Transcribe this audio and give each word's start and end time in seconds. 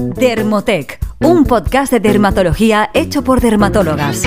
Dermotec, 0.00 1.00
un 1.18 1.44
podcast 1.44 1.90
de 1.90 1.98
dermatología 1.98 2.88
hecho 2.94 3.24
por 3.24 3.40
dermatólogas. 3.40 4.22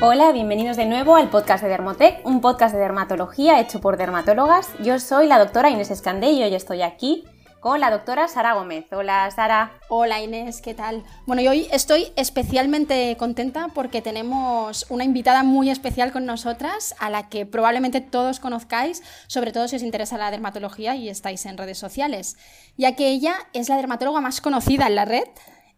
Hola, 0.00 0.30
bienvenidos 0.30 0.76
de 0.76 0.86
nuevo 0.86 1.16
al 1.16 1.28
podcast 1.28 1.64
de 1.64 1.70
Dermotec, 1.70 2.24
un 2.24 2.40
podcast 2.40 2.72
de 2.72 2.80
dermatología 2.80 3.58
hecho 3.60 3.80
por 3.80 3.96
dermatólogas. 3.96 4.70
Yo 4.78 5.00
soy 5.00 5.26
la 5.26 5.40
doctora 5.40 5.70
Inés 5.70 5.90
Escandello 5.90 6.46
y 6.46 6.54
estoy 6.54 6.82
aquí 6.82 7.24
con 7.62 7.78
la 7.78 7.92
doctora 7.92 8.26
Sara 8.26 8.54
Gómez. 8.54 8.86
Hola, 8.90 9.30
Sara. 9.30 9.78
Hola, 9.88 10.20
Inés, 10.20 10.60
¿qué 10.60 10.74
tal? 10.74 11.04
Bueno, 11.26 11.42
y 11.42 11.48
hoy 11.48 11.68
estoy 11.70 12.12
especialmente 12.16 13.16
contenta 13.16 13.68
porque 13.72 14.02
tenemos 14.02 14.84
una 14.90 15.04
invitada 15.04 15.44
muy 15.44 15.70
especial 15.70 16.10
con 16.10 16.26
nosotras, 16.26 16.96
a 16.98 17.08
la 17.08 17.28
que 17.28 17.46
probablemente 17.46 18.00
todos 18.00 18.40
conozcáis, 18.40 19.04
sobre 19.28 19.52
todo 19.52 19.68
si 19.68 19.76
os 19.76 19.82
interesa 19.84 20.18
la 20.18 20.32
dermatología 20.32 20.96
y 20.96 21.08
estáis 21.08 21.46
en 21.46 21.56
redes 21.56 21.78
sociales, 21.78 22.36
ya 22.76 22.96
que 22.96 23.10
ella 23.10 23.36
es 23.52 23.68
la 23.68 23.76
dermatóloga 23.76 24.20
más 24.20 24.40
conocida 24.40 24.88
en 24.88 24.96
la 24.96 25.04
red, 25.04 25.28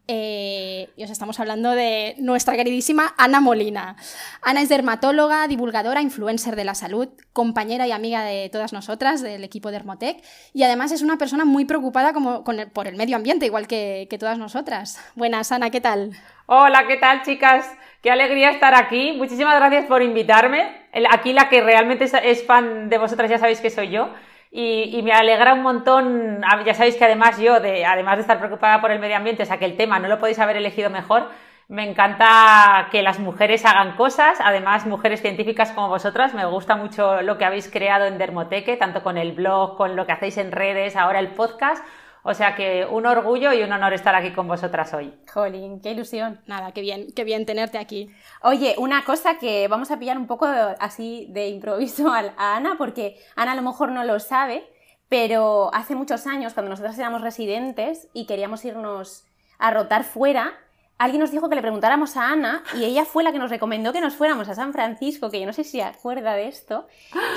eh, 0.07 0.91
y 0.97 1.05
os 1.05 1.11
estamos 1.11 1.41
hablando 1.41 1.71
de 1.73 2.15
nuestra 2.19 2.57
queridísima 2.57 3.15
Ana 3.17 3.41
Molina. 3.41 3.97
Ana 4.43 4.61
es 4.61 4.69
dermatóloga, 4.69 5.49
divulgadora, 5.49 6.03
influencer 6.03 6.57
de 6.57 6.65
la 6.65 6.75
salud, 6.75 7.09
compañera 7.33 7.87
y 7.87 7.93
amiga 7.93 8.23
de 8.23 8.49
todas 8.51 8.73
nosotras, 8.73 9.23
del 9.23 9.45
equipo 9.45 9.71
de 9.71 9.77
Hermotec, 9.77 10.23
y 10.53 10.63
además 10.63 10.93
es 10.93 11.03
una 11.03 11.17
persona 11.17 11.45
muy 11.45 11.65
preocupada 11.65 12.13
como 12.13 12.45
por 12.45 12.89
el 12.89 12.97
medio 12.97 13.17
ambiente, 13.17 13.47
igual 13.47 13.67
que, 13.67 14.07
que 14.11 14.19
todas 14.19 14.39
nosotras. 14.39 15.01
Buenas, 15.15 15.53
Ana, 15.53 15.71
¿qué 15.71 15.81
tal? 15.81 16.13
Hola, 16.47 16.87
¿qué 16.87 16.97
tal, 16.97 17.23
chicas? 17.23 17.67
Qué 18.03 18.11
alegría 18.11 18.51
estar 18.51 18.75
aquí. 18.75 19.13
Muchísimas 19.13 19.57
gracias 19.57 19.87
por 19.87 20.03
invitarme. 20.03 20.85
Aquí 21.11 21.33
la 21.33 21.49
que 21.49 21.63
realmente 21.63 22.05
es 22.05 22.47
fan 22.47 22.91
de 22.91 22.99
vosotras 22.99 23.31
ya 23.31 23.39
sabéis 23.39 23.61
que 23.63 23.71
soy 23.71 23.89
yo. 23.89 24.11
Y, 24.57 25.03
me 25.03 25.11
alegra 25.13 25.53
un 25.53 25.63
montón, 25.63 26.41
ya 26.65 26.75
sabéis 26.75 26.95
que 26.95 27.05
además 27.05 27.41
yo, 27.41 27.59
de, 27.59 27.85
además 27.85 28.19
de 28.19 28.21
estar 28.21 28.39
preocupada 28.39 28.81
por 28.81 28.93
el 28.93 29.01
medio 29.01 29.17
ambiente, 29.17 29.43
o 29.43 29.47
sea 29.47 29.59
que 29.59 29.65
el 29.65 29.77
tema 29.77 29.99
no 29.99 30.07
lo 30.07 30.21
podéis 30.21 30.39
haber 30.39 30.57
elegido 30.57 30.91
mejor, 30.91 31.29
me 31.67 31.83
encanta 31.91 32.87
que 32.93 33.03
las 33.03 33.19
mujeres 33.19 33.65
hagan 33.65 33.97
cosas, 33.97 34.39
además 34.41 34.87
mujeres 34.87 35.23
científicas 35.23 35.73
como 35.73 35.89
vosotras, 35.89 36.35
me 36.35 36.45
gusta 36.45 36.77
mucho 36.77 37.21
lo 37.23 37.37
que 37.37 37.45
habéis 37.45 37.69
creado 37.69 38.05
en 38.05 38.17
Dermoteque, 38.17 38.77
tanto 38.77 39.03
con 39.03 39.19
el 39.19 39.33
blog, 39.33 39.77
con 39.77 39.97
lo 39.97 40.07
que 40.07 40.13
hacéis 40.13 40.37
en 40.39 40.53
redes, 40.53 40.95
ahora 40.95 41.19
el 41.19 41.33
podcast, 41.33 41.85
o 42.27 42.33
sea 42.33 42.57
que 42.57 42.87
un 42.91 43.05
orgullo 43.05 43.53
y 43.53 43.63
un 43.63 43.71
honor 43.71 43.93
estar 43.93 44.15
aquí 44.15 44.33
con 44.33 44.49
vosotras 44.49 44.95
hoy. 44.95 45.15
Jolín, 45.31 45.81
qué 45.81 45.91
ilusión. 45.91 46.41
Nada, 46.47 46.73
qué 46.73 46.81
bien, 46.81 47.09
qué 47.15 47.23
bien 47.23 47.45
tenerte 47.45 47.77
aquí. 47.77 48.11
Oye, 48.41 48.75
una 48.79 49.05
cosa 49.05 49.39
que 49.39 49.69
vamos 49.69 49.91
a 49.91 49.99
pillar 49.99 50.17
un 50.17 50.27
poco 50.27 50.47
así 50.47 51.27
de 51.29 51.49
improviso 51.49 52.11
a, 52.11 52.57
Ana, 52.57 52.77
porque 52.79 53.19
Ana 53.37 53.53
a 53.53 53.55
lo 53.55 53.61
mejor 53.61 53.93
no 53.93 54.05
lo 54.05 54.19
sabe, 54.21 54.65
pero 55.11 55.71
hace 55.75 55.95
muchos 55.95 56.27
años, 56.27 56.55
cuando 56.55 56.71
nosotras 56.71 56.99
éramos 56.99 57.21
residentes 57.21 58.09
y 58.15 58.27
queríamos 58.27 58.65
irnos 58.65 59.27
a 59.59 59.71
rotar 59.71 60.05
fuera, 60.05 60.55
alguien 60.97 61.21
nos 61.21 61.33
dijo 61.33 61.49
que 61.49 61.57
le 61.57 61.61
preguntáramos 61.61 62.17
a 62.17 62.31
Ana 62.31 62.63
y 62.77 62.85
ella 62.85 63.05
fue 63.05 63.25
la 63.25 63.33
que 63.33 63.39
nos 63.39 63.51
recomendó 63.51 63.93
que 63.93 64.01
nos 64.01 64.15
fuéramos 64.15 64.49
a 64.49 64.55
San 64.55 64.73
Francisco, 64.73 65.31
que 65.31 65.41
yo 65.41 65.47
no 65.47 65.53
sé 65.53 65.65
si 65.65 65.73
se 65.73 65.83
acuerda 65.83 66.35
de 66.35 66.47
esto. 66.49 66.87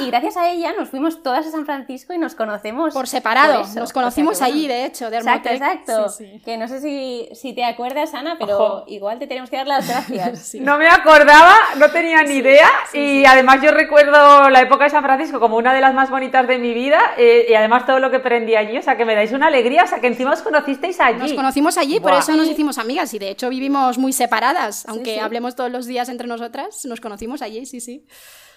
Y 0.01 0.07
gracias 0.07 0.37
a 0.37 0.49
ella 0.49 0.73
nos 0.77 0.89
fuimos 0.89 1.23
todas 1.23 1.47
a 1.47 1.51
San 1.51 1.65
Francisco 1.65 2.13
y 2.13 2.19
nos 2.19 2.35
conocemos. 2.35 2.93
Por 2.93 3.07
separado, 3.07 3.63
nos 3.75 3.91
conocimos 3.93 4.41
allí, 4.41 4.67
de 4.67 4.85
hecho, 4.85 5.09
de 5.09 5.17
Exacto, 5.17 5.49
exacto. 5.49 6.05
Que 6.45 6.57
no 6.57 6.67
sé 6.67 6.81
si, 6.81 7.29
si, 7.33 7.53
te 7.53 7.63
acuerdas, 7.65 8.13
Ana, 8.13 8.35
pero 8.39 8.83
igual 8.87 9.17
te 9.17 9.27
tenemos 9.27 9.49
que 9.49 9.57
dar 9.57 9.67
las 9.67 9.87
gracias. 9.87 10.55
No 10.67 10.77
me 10.77 10.87
acordaba, 10.87 11.53
no 11.77 11.89
tenía 11.91 12.23
ni 12.23 12.35
idea 12.35 12.67
y 12.93 13.25
además 13.25 13.61
yo 13.61 13.71
recuerdo 13.71 14.49
la 14.49 14.61
época 14.61 14.85
de 14.85 14.89
San 14.89 15.03
Francisco 15.03 15.39
como 15.39 15.55
una 15.55 15.73
de 15.73 15.81
las 15.81 15.93
más 15.93 16.09
bonitas 16.09 16.45
de 16.47 16.57
mi 16.57 16.73
vida 16.73 16.99
eh, 17.17 17.45
y 17.49 17.53
además 17.53 17.85
todo 17.85 17.99
lo 17.99 18.09
que 18.09 18.17
aprendí 18.17 18.55
allí, 18.55 18.77
o 18.77 18.81
sea 18.81 18.97
que 18.97 19.05
me 19.05 19.15
dais 19.15 19.31
una 19.31 19.47
alegría, 19.47 19.83
o 19.83 19.87
sea 19.87 20.01
que 20.01 20.07
encima 20.07 20.33
os 20.33 20.41
conocisteis 20.41 20.99
allí. 20.99 21.19
Nos 21.19 21.33
conocimos 21.33 21.77
allí, 21.77 21.99
por 21.99 22.13
eso 22.13 22.35
nos 22.35 22.47
hicimos 22.47 22.77
amigas 22.77 23.13
y 23.13 23.19
de 23.19 23.29
hecho 23.29 23.46
vivimos 23.49 23.97
muy 23.97 24.13
separadas, 24.13 24.85
aunque 24.87 25.19
hablemos 25.19 25.55
todos 25.55 25.71
los 25.71 25.85
días 25.85 26.09
entre 26.09 26.27
nosotras, 26.27 26.85
nos 26.85 27.01
conocimos 27.01 27.41
allí, 27.41 27.65
sí, 27.65 27.79
sí. 27.79 28.05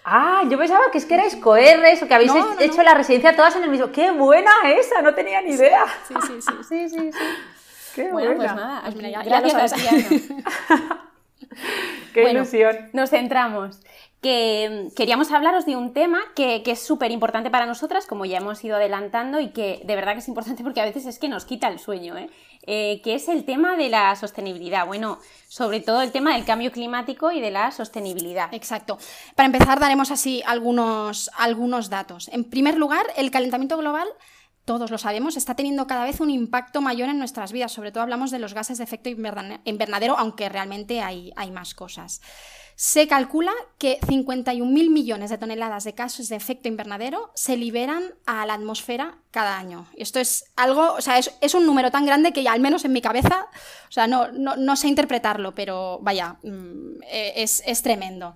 Ah, 0.04 0.42
yo 0.48 0.58
pensaba 0.58 0.84
que 0.90 0.98
es 0.98 1.04
que 1.04 1.14
erais 1.14 1.36
coerres 1.36 2.02
o 2.02 2.08
que 2.08 2.14
habéis 2.14 2.32
hecho 2.58 2.82
la 2.82 2.94
residencia 2.94 3.36
todas 3.36 3.54
en 3.56 3.64
el 3.64 3.70
mismo. 3.70 3.92
¡Qué 3.92 4.10
buena 4.10 4.50
esa! 4.64 5.02
No 5.02 5.14
tenía 5.14 5.42
ni 5.42 5.50
idea. 5.50 5.84
Sí, 6.08 6.14
sí, 6.26 6.40
sí. 6.40 6.52
sí, 6.68 6.88
sí, 6.88 7.12
sí. 7.12 7.18
Qué 7.94 8.10
bueno, 8.10 8.34
pues 8.36 8.54
nada, 8.54 8.82
pues 8.84 8.96
gracias 9.24 9.74
Qué 12.14 12.30
ilusión. 12.30 12.90
Nos 12.92 13.10
centramos 13.10 13.80
que 14.20 14.88
mm, 14.90 14.94
queríamos 14.94 15.30
hablaros 15.32 15.66
de 15.66 15.76
un 15.76 15.92
tema 15.92 16.20
que, 16.34 16.62
es 16.64 16.80
súper 16.80 17.10
importante 17.10 17.50
para 17.50 17.66
nosotras, 17.66 18.06
como 18.06 18.24
ya 18.24 18.38
hemos 18.38 18.62
ido 18.64 18.76
adelantando, 18.76 19.40
y 19.40 19.48
que 19.48 19.80
de 19.84 19.96
verdad 19.96 20.12
que 20.12 20.20
es 20.20 20.28
importante 20.28 20.62
porque 20.62 20.80
a 20.80 20.84
veces 20.84 21.06
es 21.06 21.18
que 21.18 21.28
nos 21.28 21.44
quita 21.44 21.68
el 21.68 21.78
sueño, 21.78 22.16
¿eh? 22.16 22.30
Eh, 22.66 23.00
que 23.02 23.14
es 23.14 23.28
el 23.28 23.44
tema 23.44 23.76
de 23.76 23.88
la 23.88 24.14
sostenibilidad. 24.16 24.86
Bueno, 24.86 25.18
sobre 25.48 25.80
todo 25.80 26.02
el 26.02 26.12
tema 26.12 26.34
del 26.34 26.44
cambio 26.44 26.70
climático 26.70 27.32
y 27.32 27.40
de 27.40 27.50
la 27.50 27.70
sostenibilidad. 27.70 28.52
Exacto. 28.52 28.98
Para 29.34 29.46
empezar, 29.46 29.80
daremos 29.80 30.10
así 30.10 30.42
algunos, 30.46 31.30
algunos 31.36 31.88
datos. 31.88 32.28
En 32.28 32.44
primer 32.44 32.76
lugar, 32.76 33.06
el 33.16 33.30
calentamiento 33.30 33.78
global 33.78 34.08
todos 34.66 34.90
lo 34.92 34.98
sabemos, 34.98 35.36
está 35.36 35.56
teniendo 35.56 35.88
cada 35.88 36.04
vez 36.04 36.20
un 36.20 36.30
impacto 36.30 36.80
mayor 36.80 37.08
en 37.08 37.18
nuestras 37.18 37.50
vidas. 37.50 37.72
Sobre 37.72 37.90
todo 37.90 38.04
hablamos 38.04 38.30
de 38.30 38.38
los 38.38 38.54
gases 38.54 38.78
de 38.78 38.84
efecto 38.84 39.08
invernadero, 39.08 40.16
aunque 40.16 40.48
realmente 40.48 41.00
hay, 41.00 41.32
hay 41.34 41.50
más 41.50 41.74
cosas. 41.74 42.20
Se 42.82 43.06
calcula 43.06 43.52
que 43.76 44.00
51.000 44.00 44.64
millones 44.88 45.28
de 45.28 45.36
toneladas 45.36 45.84
de 45.84 45.92
gases 45.92 46.30
de 46.30 46.36
efecto 46.36 46.66
invernadero 46.66 47.30
se 47.34 47.58
liberan 47.58 48.02
a 48.24 48.46
la 48.46 48.54
atmósfera 48.54 49.18
cada 49.30 49.58
año. 49.58 49.86
Esto 49.98 50.18
es 50.18 50.46
algo, 50.56 50.94
o 50.94 51.00
sea, 51.02 51.18
es, 51.18 51.54
un 51.54 51.66
número 51.66 51.90
tan 51.90 52.06
grande 52.06 52.32
que 52.32 52.42
ya 52.42 52.54
al 52.54 52.60
menos 52.60 52.86
en 52.86 52.94
mi 52.94 53.02
cabeza, 53.02 53.48
o 53.86 53.92
sea, 53.92 54.06
no, 54.06 54.32
no, 54.32 54.76
sé 54.76 54.88
interpretarlo, 54.88 55.54
pero 55.54 55.98
vaya, 56.00 56.38
mm, 56.42 57.02
e, 57.02 57.42
es, 57.42 57.62
es 57.66 57.82
tremendo. 57.82 58.34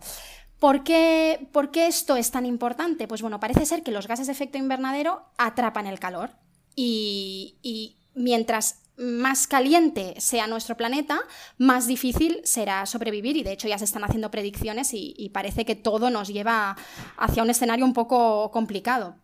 ¿Por 0.59 0.85
qué, 0.85 1.49
¿Por 1.51 1.71
qué, 1.71 1.87
esto 1.87 2.15
es 2.15 2.31
tan 2.31 2.45
importante? 2.45 3.09
Pues 3.09 3.23
bueno, 3.23 3.41
parece 3.41 3.65
ser 3.65 3.83
que 3.83 3.93
los 3.93 4.07
gases 4.07 4.27
de 4.27 4.35
efecto 4.35 4.59
invernadero 4.59 5.23
atrapan 5.39 5.87
el 5.87 5.99
calor 5.99 6.33
y, 6.77 7.57
y 7.63 7.97
mientras 8.15 8.84
más 8.97 9.47
caliente 9.47 10.15
sea 10.19 10.47
nuestro 10.47 10.77
planeta, 10.77 11.21
más 11.59 11.87
difícil 11.87 12.41
será 12.45 12.87
sobrevivir 12.87 13.37
y 13.37 13.43
de 13.43 13.53
hecho 13.53 13.69
ya 13.69 13.79
se 13.79 13.85
están 13.85 14.05
haciendo 14.05 14.31
predicciones 14.31 14.91
y, 14.93 15.31
parece 15.33 15.65
que 15.65 15.75
todo 15.75 16.11
nos 16.11 16.29
lleva 16.29 16.77
hacia 17.17 17.43
un 17.43 17.51
escenario 17.51 17.85
un 17.85 17.93
poco 17.93 18.51
complicado. 18.53 19.17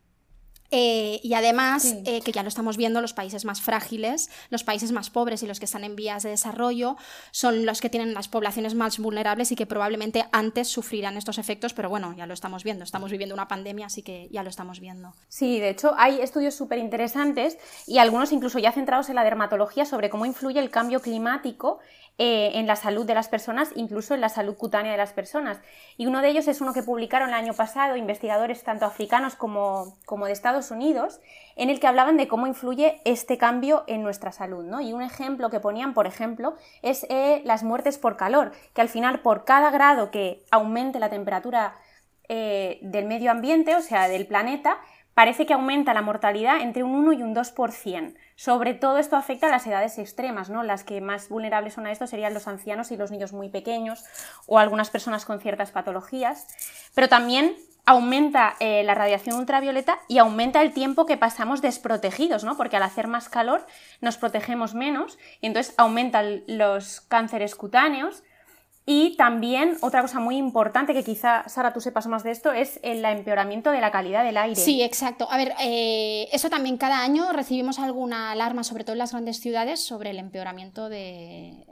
Eh, 0.71 1.21
y 1.23 1.35
además, 1.35 1.97
eh, 2.05 2.21
que 2.21 2.33
ya 2.33 2.43
lo 2.43 2.49
estamos 2.49 2.77
viendo, 2.77 3.01
los 3.01 3.13
países 3.13 3.45
más 3.45 3.61
frágiles, 3.61 4.31
los 4.51 4.63
países 4.63 4.93
más 4.93 5.11
pobres 5.11 5.43
y 5.43 5.47
los 5.47 5.59
que 5.59 5.65
están 5.65 5.85
en 5.85 5.97
vías 5.97 6.23
de 6.23 6.31
desarrollo 6.31 6.97
son 7.33 7.67
los 7.67 7.81
que 7.81 7.91
tienen 7.91 8.15
las 8.15 8.29
poblaciones 8.29 8.75
más 8.75 8.99
vulnerables 8.99 9.51
y 9.51 9.57
que 9.57 9.67
probablemente 9.67 10.27
antes 10.33 10.69
sufrirán 10.69 11.17
estos 11.17 11.39
efectos, 11.39 11.75
pero 11.75 11.89
bueno, 11.89 12.15
ya 12.17 12.27
lo 12.27 12.35
estamos 12.35 12.63
viendo, 12.63 12.85
estamos 12.85 13.11
viviendo 13.11 13.35
una 13.35 13.49
pandemia, 13.49 13.87
así 13.87 14.03
que 14.03 14.29
ya 14.31 14.43
lo 14.43 14.51
estamos 14.51 14.81
viendo. 14.81 15.13
Sí, 15.29 15.59
de 15.59 15.71
hecho 15.71 15.95
hay 15.97 16.21
estudios 16.21 16.55
súper 16.55 16.79
interesantes 16.79 17.59
y 17.87 17.99
algunos 17.99 18.33
incluso 18.33 18.59
ya 18.59 18.73
centrados 18.73 19.09
en 19.09 19.17
la 19.17 19.25
dermatología 19.25 19.85
sobre 19.85 20.11
cómo 20.11 20.27
influye 20.27 20.61
el 20.61 20.71
cambio 20.71 21.01
climático 21.01 21.81
eh, 22.23 22.59
en 22.59 22.67
la 22.67 22.77
salud 22.77 23.07
de 23.07 23.15
las 23.15 23.29
personas, 23.29 23.71
incluso 23.77 24.13
en 24.13 24.21
la 24.21 24.29
salud 24.29 24.55
cutánea 24.55 24.93
de 24.93 24.99
las 24.99 25.15
personas. 25.15 25.59
Y 25.97 26.05
uno 26.05 26.21
de 26.21 26.29
ellos 26.29 26.49
es 26.49 26.61
uno 26.61 26.75
que 26.75 26.83
publicaron 26.83 27.31
el 27.31 27.35
año 27.35 27.55
pasado 27.55 27.97
investigadores 27.97 28.63
tanto 28.63 28.85
africanos 28.85 29.37
como, 29.37 29.97
como 30.05 30.27
de 30.27 30.33
Estados 30.33 30.60
Unidos, 30.69 31.21
en 31.57 31.71
el 31.71 31.81
que 31.81 31.87
hablaban 31.87 32.19
de 32.19 32.29
cómo 32.29 32.47
influye 32.47 33.01
este 33.05 33.39
cambio 33.39 33.85
en 33.87 34.03
nuestra 34.03 34.33
salud. 34.33 34.67
Y 34.81 34.93
un 34.93 35.01
ejemplo 35.01 35.49
que 35.49 35.61
ponían, 35.61 35.95
por 35.95 36.07
ejemplo, 36.07 36.57
es 36.83 37.07
eh, 37.09 37.41
las 37.47 37.63
muertes 37.63 37.97
por 37.97 38.17
calor, 38.17 38.53
que 38.75 38.83
al 38.83 38.91
final 38.91 39.21
por 39.21 39.45
cada 39.45 39.71
grado 39.71 40.11
que 40.11 40.43
aumente 40.51 41.01
la 41.01 41.09
temperatura 41.09 41.77
eh, 42.29 42.79
del 42.83 43.07
medio 43.07 43.31
ambiente, 43.31 43.75
o 43.75 43.81
sea, 43.81 44.09
del 44.09 44.27
planeta, 44.27 44.79
parece 45.15 45.47
que 45.47 45.55
aumenta 45.55 45.95
la 45.95 46.03
mortalidad 46.03 46.61
entre 46.61 46.83
un 46.83 46.95
1 46.95 47.13
y 47.15 47.23
un 47.23 47.35
2%. 47.35 48.15
Sobre 48.37 48.75
todo 48.75 48.99
esto 48.99 49.17
afecta 49.17 49.49
a 49.49 49.51
las 49.51 49.67
edades 49.67 49.99
extremas, 49.99 50.51
¿no? 50.51 50.63
Las 50.63 50.85
que 50.85 51.01
más 51.01 51.29
vulnerables 51.29 51.75
son 51.75 51.87
a 51.87 51.93
esto 51.93 52.07
serían 52.07 52.35
los 52.35 52.49
ancianos 52.49 52.91
y 52.91 52.97
los 52.97 53.11
niños 53.11 53.33
muy 53.33 53.49
pequeños 53.49 54.05
o 54.47 54.59
algunas 54.59 54.91
personas 54.91 55.25
con 55.25 55.41
ciertas 55.41 55.73
patologías. 55.73 56.47
Pero 56.95 57.09
también 57.09 57.55
aumenta 57.87 58.57
eh, 58.61 58.83
la 58.85 58.95
radiación 58.95 59.37
ultravioleta 59.37 59.99
y 60.09 60.19
aumenta 60.19 60.63
el 60.63 60.73
tiempo 60.73 61.07
que 61.07 61.17
pasamos 61.17 61.61
desprotegidos, 61.63 62.45
¿no? 62.45 62.57
Porque 62.57 62.77
al 62.77 62.83
hacer 62.83 63.07
más 63.07 63.29
calor 63.29 63.67
nos 64.01 64.17
protegemos 64.17 64.75
menos 64.75 65.19
y 65.41 65.47
entonces 65.49 65.75
aumentan 65.77 66.43
los 66.47 67.01
cánceres 67.01 67.55
cutáneos, 67.55 68.23
y 68.87 69.17
también 69.17 69.77
otra 69.83 70.03
cosa 70.03 70.21
muy 70.21 70.37
importante 70.37 70.95
que 70.95 71.05
quizá, 71.05 71.49
Sara, 71.49 71.73
tú 71.73 71.81
sepas 71.81 72.07
más 72.07 72.23
de 72.23 72.31
esto, 72.31 72.53
es 72.53 72.81
el 72.83 73.05
empeoramiento 73.05 73.71
de 73.71 73.81
la 73.81 73.91
calidad 73.91 74.25
del 74.25 74.37
aire. 74.37 74.61
Sí, 74.61 74.83
exacto. 74.83 75.29
A 75.31 75.37
ver, 75.37 75.53
eh, 75.61 76.29
eso 76.33 76.49
también 76.49 76.77
cada 76.77 77.03
año 77.03 77.31
recibimos 77.33 77.79
alguna 77.79 78.31
alarma, 78.31 78.65
sobre 78.65 78.85
todo 78.85 78.95
en 78.95 78.99
las 78.99 79.13
grandes 79.13 79.39
ciudades, 79.39 79.81
sobre 79.81 80.11
el 80.11 80.19
empeoramiento 80.19 80.89
de, 80.89 81.65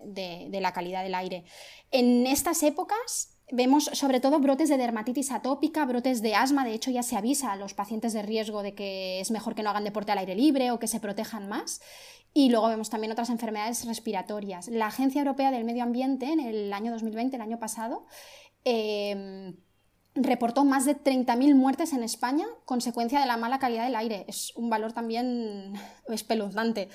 la 0.53 0.73
calidad 0.73 1.03
del 1.03 1.15
aire. 1.15 1.45
En 1.91 2.27
estas 2.27 2.63
épocas 2.63 3.38
Vemos 3.51 3.85
sobre 3.95 4.21
todo 4.21 4.41
brotes 4.41 4.69
de 4.69 4.77
dermatitis 4.77 5.33
atópica, 5.33 5.87
brotes 5.87 6.21
de 6.21 6.35
asma, 6.35 6.67
de 6.67 6.75
hecho 6.75 6.91
ya 6.91 7.03
se 7.03 7.17
avisa 7.17 7.53
a 7.53 7.57
los 7.57 7.73
pacientes 7.73 8.13
de 8.13 8.23
riesgo 8.23 8.63
de 8.63 8.75
que 8.75 9.21
es 9.21 9.31
mejor 9.31 9.55
que 9.55 9.63
no 9.63 9.71
hagan 9.71 9.85
deporte 9.85 10.13
al 10.13 10.19
aire 10.19 10.35
libre 10.35 10.71
o 10.71 10.79
que 10.79 10.87
se 10.87 11.01
protejan 11.01 11.49
más. 11.49 11.81
Y 12.35 12.51
luego 12.51 12.69
vemos 12.69 12.91
también 12.91 13.11
otras 13.11 13.31
enfermedades 13.31 13.87
respiratorias. 13.87 14.69
La 14.69 14.89
Agencia 14.89 15.21
Europea 15.21 15.51
del 15.51 15.65
Medio 15.65 15.83
Ambiente 15.83 16.27
en 16.27 16.41
el 16.41 16.73
año 16.75 16.93
2020, 16.93 17.37
el 17.37 17.43
año 17.43 17.59
pasado, 17.59 18.07
em, 18.65 19.57
reportó 20.23 20.65
más 20.65 20.85
de 20.85 20.97
30.000 20.97 21.55
muertes 21.55 21.93
en 21.93 22.03
España 22.03 22.47
consecuencia 22.65 23.21
de 23.21 23.27
la 23.27 23.37
mala 23.37 23.59
calidad 23.59 23.85
del 23.85 23.97
aire. 23.97 24.25
Es 24.29 24.53
un 24.57 24.71
valor 24.71 24.93
también 24.93 25.75
espeluznante 26.09 26.89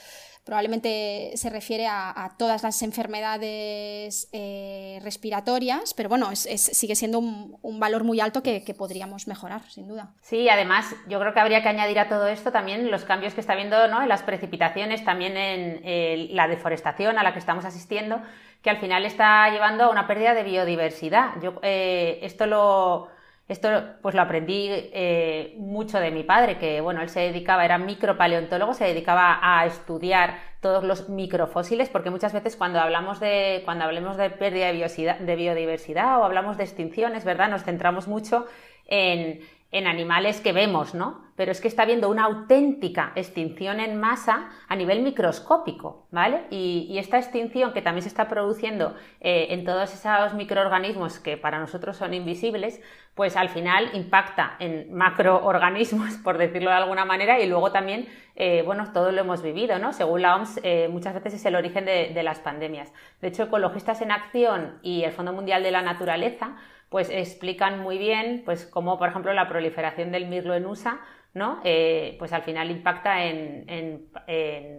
probablemente 0.44 1.32
se 1.36 1.50
refiere 1.50 1.88
a, 1.88 2.36
todas 2.38 2.64
las 2.64 2.82
enfermedades 2.82 4.30
eh, 4.34 5.00
respiratorias, 5.04 5.94
pero 5.94 6.10
bueno, 6.10 6.36
sigue 6.36 6.96
siendo 6.96 7.20
un, 7.20 7.80
valor 7.80 8.04
muy 8.04 8.20
alto 8.20 8.44
que, 8.44 8.62
podríamos 8.78 9.28
mejorar, 9.28 9.62
sin 9.70 9.88
duda. 9.88 10.12
Sí, 10.22 10.50
además 10.50 10.96
yo 11.08 11.20
creo 11.20 11.34
que 11.34 11.40
habría 11.40 11.62
que 11.62 11.70
añadir 11.70 12.00
a 12.00 12.10
todo 12.10 12.28
esto 12.28 12.52
también 12.52 12.92
los 12.92 13.06
cambios 13.06 13.34
que 13.34 13.42
está 13.42 13.54
habiendo 13.54 13.88
¿no? 13.88 14.02
en 14.02 14.10
las 14.10 14.24
precipitaciones, 14.24 15.04
también 15.06 15.38
en 15.38 16.36
la 16.36 16.48
deforestación 16.48 17.18
a 17.18 17.24
la 17.24 17.34
que 17.34 17.40
estamos 17.40 17.66
asistiendo, 17.66 18.22
que 18.64 18.70
al 18.70 18.78
final 18.78 19.06
está 19.06 19.50
llevando 19.50 19.84
a 19.84 19.90
una 19.90 20.08
pérdida 20.08 20.34
de 20.34 20.44
biodiversidad. 20.44 21.34
Yo 21.42 21.60
eh, 21.62 22.20
esto 22.24 22.48
lo 22.48 23.10
esto 23.50 23.70
pues 24.02 24.16
lo 24.16 24.22
aprendí 24.22 24.70
eh, 24.72 25.54
mucho 25.58 26.00
de 26.00 26.12
mi 26.12 26.24
padre, 26.24 26.58
que 26.58 26.80
bueno, 26.80 27.02
él 27.02 27.10
se 27.10 27.20
dedicaba, 27.20 27.66
era 27.66 27.78
micropaleontólogo, 27.78 28.74
se 28.74 28.86
dedicaba 28.86 29.40
a 29.42 29.66
estudiar 29.66 30.38
todos 30.62 30.86
los 30.86 31.10
microfósiles, 31.10 31.90
porque 31.90 32.10
muchas 32.10 32.32
veces 32.32 32.56
cuando 32.56 32.80
hablamos 32.80 33.20
de, 33.20 33.62
cuando 33.66 33.84
hablemos 33.84 34.16
de 34.16 34.30
pérdida 34.30 34.72
de, 34.72 35.16
de 35.20 35.36
biodiversidad 35.36 36.20
o 36.20 36.24
hablamos 36.24 36.58
de 36.58 36.64
extinciones, 36.64 37.26
¿verdad? 37.26 37.50
Nos 37.50 37.64
centramos 37.64 38.08
mucho 38.08 38.46
en, 38.86 39.42
en 39.74 39.88
animales 39.88 40.40
que 40.40 40.54
vemos, 40.54 40.94
¿no? 40.94 41.24
Pero 41.36 41.52
es 41.52 41.60
que 41.60 41.68
está 41.68 41.82
habiendo 41.82 42.10
una 42.10 42.26
auténtica 42.26 43.12
extinción 43.16 43.80
en 43.80 44.00
masa 44.00 44.52
a 44.68 44.76
nivel 44.76 45.02
microscópico, 45.02 46.08
¿vale? 46.12 46.44
Y, 46.52 46.96
esta 47.00 47.18
extinción 47.18 47.74
que 47.74 47.82
también 47.82 48.04
se 48.04 48.08
está 48.08 48.30
produciendo 48.30 48.96
eh, 49.20 49.48
en 49.50 49.66
todos 49.66 49.92
esos 49.92 50.36
microorganismos 50.36 51.20
que 51.20 51.36
para 51.36 51.60
nosotros 51.60 51.98
son 51.98 52.14
invisibles, 52.14 52.82
pues 53.16 53.36
al 53.36 53.50
final 53.50 53.90
impacta 53.94 54.56
en 54.60 54.94
macroorganismos, 54.94 56.18
por 56.24 56.38
decirlo 56.38 56.70
de 56.70 56.78
alguna 56.78 57.04
manera, 57.04 57.40
y 57.40 57.48
luego 57.48 57.72
también, 57.72 58.08
eh, 58.36 58.62
bueno, 58.64 58.94
todo 58.94 59.12
lo 59.12 59.22
hemos 59.22 59.42
vivido, 59.42 59.80
¿no? 59.80 59.92
Según 59.92 60.22
la 60.22 60.36
OMS, 60.36 60.60
eh, 60.64 60.88
muchas 60.88 61.16
veces 61.16 61.34
es 61.34 61.46
el 61.46 61.56
origen 61.56 61.86
de, 61.86 62.12
de 62.14 62.24
las 62.24 62.40
pandemias. 62.40 62.94
De 63.22 63.30
hecho, 63.30 63.44
Ecologistas 63.44 64.02
en 64.02 64.12
Acción 64.12 64.78
y 64.84 65.04
el 65.04 65.12
Fondo 65.12 65.34
Mundial 65.34 65.64
de 65.64 65.72
la 65.72 65.82
Naturaleza 65.82 66.58
pues 66.94 67.10
explican 67.10 67.80
muy 67.80 67.98
bien 67.98 68.44
pues 68.46 68.68
cómo, 68.68 69.00
por 69.00 69.10
ejemplo, 69.10 69.34
la 69.34 69.50
proliferación 69.50 70.12
del 70.12 70.28
mirlo 70.28 70.54
en 70.54 70.68
USA 70.68 71.02
¿no? 71.34 71.60
Eh, 71.64 72.16
pues 72.20 72.32
al 72.32 72.44
final 72.44 72.70
impacta 72.70 73.24
en, 73.24 74.08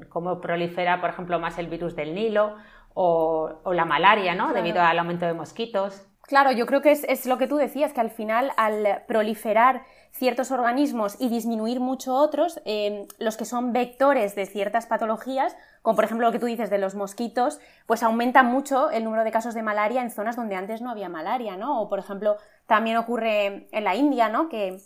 cómo 0.08 0.40
prolifera, 0.40 1.00
por 1.00 1.11
ejemplo, 1.11 1.40
más 1.40 1.58
el 1.58 1.66
virus 1.66 1.96
del 1.96 2.14
Nilo 2.14 2.56
o, 2.94 3.61
la 3.72 3.84
malaria, 3.84 4.37
¿no? 4.37 4.52
Debido 4.52 4.81
al 4.81 4.99
aumento 4.99 5.26
de 5.26 5.34
mosquitos. 5.34 6.06
Claro, 6.26 6.53
yo 6.53 6.67
creo 6.67 6.81
que 6.81 6.93
es, 6.93 7.26
lo 7.26 7.37
que 7.37 7.47
tú 7.47 7.56
decías, 7.56 7.93
que 7.93 8.00
al 8.00 8.11
final 8.11 8.53
al 8.56 9.03
proliferar 9.06 9.85
ciertos 10.11 10.50
organismos 10.50 11.17
y 11.19 11.29
disminuir 11.29 11.81
mucho 11.81 12.15
otros, 12.15 12.61
eh, 12.65 13.06
los 13.19 13.37
que 13.37 13.44
son 13.44 13.73
vectores 13.73 14.35
de 14.35 14.47
ciertas 14.47 14.87
patologías, 14.87 15.56
como 15.82 15.97
por 15.97 16.05
ejemplo 16.05 16.26
lo 16.26 16.32
que 16.32 16.38
tú 16.38 16.47
dices 16.47 16.71
de 16.71 16.79
los 16.79 16.94
mosquitos, 16.94 17.61
pues 17.87 18.03
aumenta 18.03 18.43
mucho 18.43 18.91
el 18.91 19.05
número 19.05 19.25
de 19.25 19.32
casos 19.32 19.55
de 19.55 19.62
malaria 19.62 20.00
en 20.00 20.11
zonas 20.11 20.37
donde 20.37 20.55
antes 20.55 20.81
no 20.81 20.91
había 20.91 21.09
malaria, 21.09 21.56
¿no? 21.56 21.82
O 21.82 21.88
por 21.88 21.99
ejemplo, 21.99 22.37
también 22.67 22.97
ocurre 22.97 23.67
en 23.71 23.85
la 23.85 23.94
India, 23.94 24.29
¿no? 24.29 24.49
Que 24.49 24.81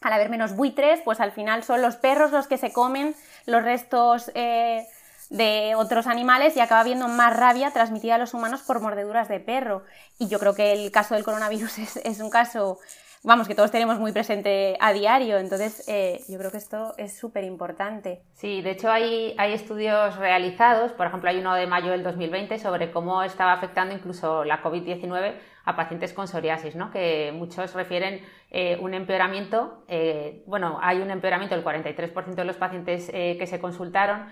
al 0.00 0.12
haber 0.12 0.30
menos 0.30 0.54
buitres, 0.54 1.00
pues 1.04 1.20
al 1.20 1.32
final 1.32 1.64
son 1.64 1.82
los 1.82 1.96
perros 1.96 2.30
los 2.30 2.46
que 2.46 2.56
se 2.56 2.72
comen 2.72 3.14
los 3.46 3.62
restos 3.62 4.30
eh, 4.34 4.86
de 5.30 5.74
otros 5.76 6.06
animales 6.06 6.56
y 6.56 6.60
acaba 6.60 6.80
habiendo 6.80 7.08
más 7.08 7.36
rabia 7.36 7.70
transmitida 7.70 8.14
a 8.14 8.18
los 8.18 8.34
humanos 8.34 8.62
por 8.62 8.80
mordeduras 8.80 9.28
de 9.28 9.40
perro. 9.40 9.82
Y 10.18 10.28
yo 10.28 10.38
creo 10.38 10.54
que 10.54 10.72
el 10.72 10.90
caso 10.90 11.14
del 11.14 11.24
coronavirus 11.24 11.78
es, 12.04 12.20
un 12.20 12.30
caso, 12.30 12.78
vamos, 13.22 13.46
que 13.46 13.54
todos 13.54 13.70
tenemos 13.70 13.98
muy 13.98 14.12
presente 14.12 14.76
a 14.80 14.92
diario. 14.92 15.38
Entonces, 15.38 15.84
eh, 15.88 16.22
yo 16.28 16.38
creo 16.38 16.50
que 16.50 16.56
esto 16.56 16.94
es 16.96 17.16
súper 17.16 17.44
importante. 17.44 18.22
Sí, 18.34 18.62
de 18.62 18.70
hecho 18.70 18.90
hay, 18.90 19.34
hay 19.38 19.52
estudios 19.52 20.16
realizados, 20.16 20.92
por 20.92 21.06
ejemplo, 21.06 21.28
hay 21.28 21.38
uno 21.38 21.54
de 21.54 21.66
mayo 21.66 21.90
del 21.90 22.02
2020 22.02 22.58
sobre 22.58 22.90
cómo 22.90 23.22
estaba 23.22 23.52
afectando 23.52 23.94
incluso 23.94 24.44
la 24.44 24.62
COVID-19 24.62 25.34
a 25.64 25.76
pacientes 25.76 26.12
con 26.12 26.28
psoriasis, 26.28 26.76
¿no? 26.76 26.90
que 26.90 27.32
muchos 27.34 27.74
refieren 27.74 28.20
eh, 28.50 28.78
un 28.80 28.94
empeoramiento, 28.94 29.84
eh, 29.88 30.42
bueno, 30.46 30.78
hay 30.80 31.00
un 31.00 31.10
empeoramiento 31.10 31.54
del 31.54 31.64
43% 31.64 32.34
de 32.34 32.44
los 32.44 32.56
pacientes 32.56 33.10
eh, 33.12 33.36
que 33.38 33.46
se 33.46 33.60
consultaron, 33.60 34.26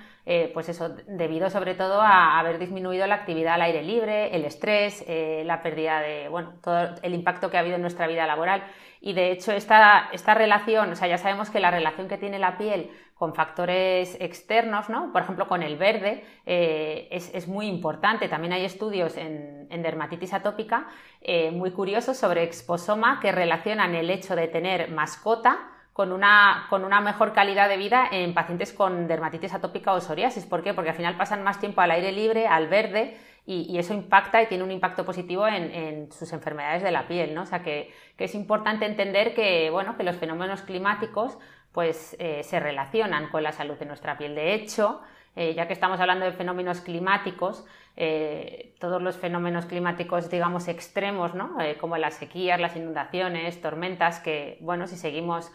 pues 0.54 0.68
eso, 0.68 0.88
debido 1.06 1.50
sobre 1.50 1.74
todo 1.74 2.00
a 2.00 2.40
haber 2.40 2.58
disminuido 2.58 3.06
la 3.06 3.14
actividad 3.14 3.54
al 3.54 3.62
aire 3.62 3.84
libre, 3.84 4.34
el 4.34 4.44
estrés, 4.44 5.04
la 5.06 5.62
pérdida 5.62 6.00
de, 6.00 6.28
bueno, 6.28 6.54
todo 6.60 6.96
el 7.00 7.14
impacto 7.14 7.48
que 7.48 7.56
ha 7.56 7.60
habido 7.60 7.76
en 7.76 7.82
nuestra 7.82 8.08
vida 8.08 8.26
laboral. 8.26 8.64
Y 9.00 9.12
de 9.12 9.30
hecho 9.30 9.52
esta, 9.52 10.08
esta 10.12 10.34
relación, 10.34 10.92
o 10.92 10.96
sea, 10.96 11.08
ya 11.08 11.18
sabemos 11.18 11.50
que 11.50 11.60
la 11.60 11.70
relación 11.70 12.08
que 12.08 12.18
tiene 12.18 12.38
la 12.38 12.58
piel 12.58 12.90
con 13.16 13.34
factores 13.34 14.16
externos, 14.20 14.90
¿no? 14.90 15.10
por 15.10 15.22
ejemplo 15.22 15.48
con 15.48 15.62
el 15.62 15.76
verde, 15.76 16.22
eh, 16.44 17.08
es, 17.10 17.48
muy 17.48 17.66
importante. 17.66 18.28
También 18.28 18.52
hay 18.52 18.64
estudios 18.66 19.16
en, 19.16 19.68
dermatitis 19.70 20.34
atópica 20.34 20.86
eh, 21.22 21.50
muy 21.50 21.70
curiosos 21.70 22.18
sobre 22.18 22.42
exposoma 22.42 23.20
que 23.20 23.32
relacionan 23.32 23.94
el 23.94 24.10
hecho 24.10 24.36
de 24.36 24.48
tener 24.48 24.90
mascota 24.90 25.58
con 25.94 26.12
una, 26.12 26.66
con 26.68 26.84
una, 26.84 27.00
mejor 27.00 27.32
calidad 27.32 27.70
de 27.70 27.78
vida 27.78 28.06
en 28.10 28.34
pacientes 28.34 28.74
con 28.74 29.08
dermatitis 29.08 29.54
atópica 29.54 29.94
o 29.94 30.00
psoriasis. 30.02 30.44
¿Por 30.44 30.62
qué? 30.62 30.74
Porque 30.74 30.90
al 30.90 30.96
final 30.96 31.16
pasan 31.16 31.42
más 31.42 31.58
tiempo 31.58 31.80
al 31.80 31.92
aire 31.92 32.12
libre, 32.12 32.46
al 32.46 32.68
verde, 32.68 33.16
y, 33.46 33.78
eso 33.78 33.94
impacta 33.94 34.42
y 34.42 34.46
tiene 34.46 34.64
un 34.64 34.72
impacto 34.72 35.04
positivo 35.04 35.46
en, 35.46 36.10
sus 36.10 36.32
enfermedades 36.32 36.82
de 36.82 36.90
la 36.90 37.06
piel. 37.06 37.32
¿no? 37.32 37.42
O 37.42 37.46
sea 37.46 37.62
que, 37.62 37.92
es 38.18 38.34
importante 38.34 38.86
entender 38.86 39.34
que, 39.34 39.70
bueno, 39.70 39.96
que 39.96 40.02
los 40.02 40.16
fenómenos 40.16 40.62
climáticos 40.62 41.38
pues 41.70 42.16
eh, 42.18 42.42
se 42.42 42.58
relacionan 42.58 43.28
con 43.28 43.42
la 43.42 43.52
salud 43.52 43.76
de 43.78 43.86
nuestra 43.86 44.18
piel. 44.18 44.34
De 44.34 44.54
hecho, 44.54 45.02
eh, 45.36 45.54
ya 45.54 45.66
que 45.66 45.74
estamos 45.74 46.00
hablando 46.00 46.24
de 46.24 46.32
fenómenos 46.32 46.80
climáticos, 46.80 47.66
eh, 47.96 48.74
todos 48.80 49.00
los 49.00 49.16
fenómenos 49.16 49.66
climáticos, 49.66 50.30
digamos, 50.30 50.68
extremos, 50.68 51.34
¿no? 51.34 51.56
como 51.78 51.98
las 51.98 52.14
sequías, 52.14 52.58
las 52.58 52.76
inundaciones, 52.76 53.60
tormentas, 53.60 54.20
que, 54.20 54.56
bueno, 54.60 54.86
si 54.86 54.96
seguimos 54.96 55.52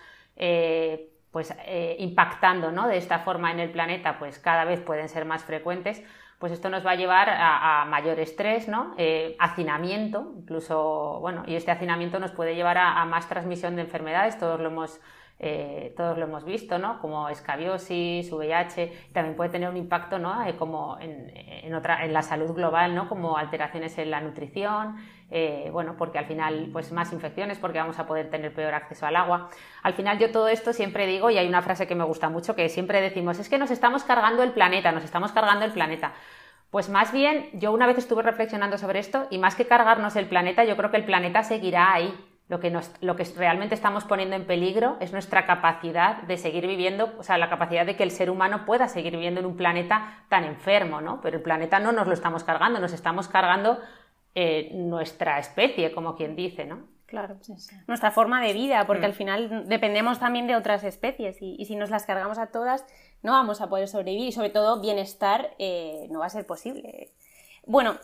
pues, 1.31 1.53
impactando 1.97 2.71
¿no? 2.71 2.87
de 2.87 2.97
esta 2.97 3.19
forma 3.19 3.51
en 3.51 3.59
el 3.59 3.71
planeta, 3.71 4.17
pues 4.19 4.39
cada 4.39 4.63
vez 4.63 4.79
pueden 4.79 5.09
ser 5.09 5.25
más 5.25 5.43
frecuentes, 5.43 6.03
pues 6.41 6.51
esto 6.51 6.69
nos 6.69 6.85
va 6.85 6.91
a 6.91 6.95
llevar 6.95 7.29
a, 7.29 7.85
mayor 7.85 8.19
estrés, 8.19 8.67
¿no? 8.67 8.93
hacinamiento, 9.39 10.33
incluso, 10.37 11.19
bueno, 11.21 11.43
y 11.47 11.55
este 11.55 11.71
hacinamiento 11.71 12.19
nos 12.19 12.31
puede 12.31 12.55
llevar 12.55 12.77
a, 12.77 13.05
más 13.05 13.29
transmisión 13.29 13.77
de 13.77 13.83
enfermedades, 13.83 14.37
todos 14.37 14.59
lo 14.59 14.67
hemos 14.67 14.99
eh, 15.43 15.95
todos 15.97 16.19
lo 16.19 16.25
hemos 16.25 16.45
visto, 16.45 16.77
¿no? 16.77 16.99
como 16.99 17.27
escabiosis, 17.27 18.31
VIH, 18.31 19.09
también 19.11 19.35
puede 19.35 19.49
tener 19.49 19.69
un 19.69 19.75
impacto 19.75 20.19
¿no? 20.19 20.45
Eh, 20.45 20.55
como 20.55 20.99
en, 20.99 21.73
otra, 21.73 22.05
en 22.05 22.13
la 22.13 22.21
salud 22.21 22.53
global, 22.53 22.93
¿no? 22.93 23.09
como 23.09 23.37
alteraciones 23.37 23.97
en 23.97 24.11
la 24.11 24.21
nutrición, 24.21 24.97
eh, 25.31 25.69
bueno, 25.71 25.95
porque 25.97 26.19
al 26.19 26.25
final 26.25 26.69
pues 26.73 26.91
más 26.91 27.13
infecciones, 27.13 27.57
porque 27.57 27.79
vamos 27.79 27.97
a 27.97 28.05
poder 28.05 28.29
tener 28.29 28.53
peor 28.53 28.73
acceso 28.73 29.05
al 29.05 29.15
agua. 29.15 29.49
Al 29.81 29.93
final 29.93 30.19
yo 30.19 30.29
todo 30.29 30.49
esto 30.49 30.73
siempre 30.73 31.07
digo, 31.07 31.29
y 31.29 31.37
hay 31.37 31.47
una 31.47 31.61
frase 31.61 31.87
que 31.87 31.95
me 31.95 32.03
gusta 32.03 32.29
mucho, 32.29 32.53
que 32.53 32.67
siempre 32.67 33.01
decimos, 33.01 33.39
es 33.39 33.47
que 33.47 33.57
nos 33.57 33.71
estamos 33.71 34.03
cargando 34.03 34.43
el 34.43 34.51
planeta, 34.51 34.91
nos 34.91 35.05
estamos 35.05 35.31
cargando 35.31 35.63
el 35.63 35.71
planeta. 35.71 36.11
Pues 36.69 36.89
más 36.89 37.11
bien, 37.13 37.49
yo 37.53 37.71
una 37.71 37.87
vez 37.87 37.97
estuve 37.97 38.23
reflexionando 38.23 38.77
sobre 38.77 38.99
esto 38.99 39.27
y 39.29 39.37
más 39.37 39.55
que 39.55 39.67
cargarnos 39.67 40.15
el 40.17 40.27
planeta, 40.27 40.65
yo 40.65 40.75
creo 40.75 40.91
que 40.91 40.97
el 40.97 41.05
planeta 41.05 41.43
seguirá 41.43 41.93
ahí, 41.93 42.13
lo 42.51 42.59
que, 42.59 42.77
lo 42.99 43.15
que 43.15 43.23
realmente 43.37 43.75
estamos 43.75 44.03
poniendo 44.03 44.35
en 44.35 44.45
peligro 44.45 44.97
es 44.99 45.13
nuestra 45.13 45.45
capacidad 45.45 46.23
de 46.23 46.35
seguir 46.35 46.67
viviendo, 46.67 47.13
o 47.17 47.23
sea, 47.23 47.37
la 47.37 47.49
capacidad 47.49 47.85
de 47.85 47.95
que 47.95 48.03
el 48.03 48.11
ser 48.11 48.29
humano 48.29 48.65
pueda 48.65 48.89
seguir 48.89 49.13
viviendo 49.13 49.39
en 49.39 49.45
un 49.45 49.55
planeta 49.55 50.25
tan 50.27 50.43
enfermo, 50.43 50.99
¿no? 50.99 51.21
Pero 51.21 51.37
el 51.37 51.43
planeta 51.43 51.79
no 51.79 51.93
nos 51.93 52.07
lo 52.07 52.13
estamos 52.13 52.43
cargando, 52.43 52.81
nos 52.81 52.91
estamos 52.91 53.29
cargando 53.29 53.79
eh, 54.35 54.71
nuestra 54.73 55.39
especie, 55.39 55.91
como 55.91 56.15
quien 56.15 56.35
dice, 56.35 56.65
¿no? 56.65 56.87
Claro, 57.05 57.35
nuestra 57.87 58.11
forma 58.11 58.41
de 58.41 58.53
vida, 58.53 58.87
porque 58.87 59.01
mm. 59.01 59.05
al 59.05 59.13
final 59.13 59.67
dependemos 59.67 60.17
también 60.19 60.47
de 60.47 60.55
otras 60.55 60.85
especies 60.85 61.41
y, 61.41 61.65
si 61.65 61.75
nos 61.75 61.89
las 61.89 62.05
cargamos 62.05 62.37
a 62.37 62.47
todas 62.47 62.85
no 63.21 63.33
vamos 63.33 63.59
a 63.59 63.67
poder 63.67 63.89
sobrevivir 63.89 64.29
y 64.29 64.31
sobre 64.31 64.49
todo 64.49 64.79
bienestar 64.79 65.53
eh, 65.59 66.07
no 66.09 66.19
va 66.19 66.27
a 66.27 66.29
ser 66.29 66.47
posible. 66.47 67.11
Bueno, 67.65 67.97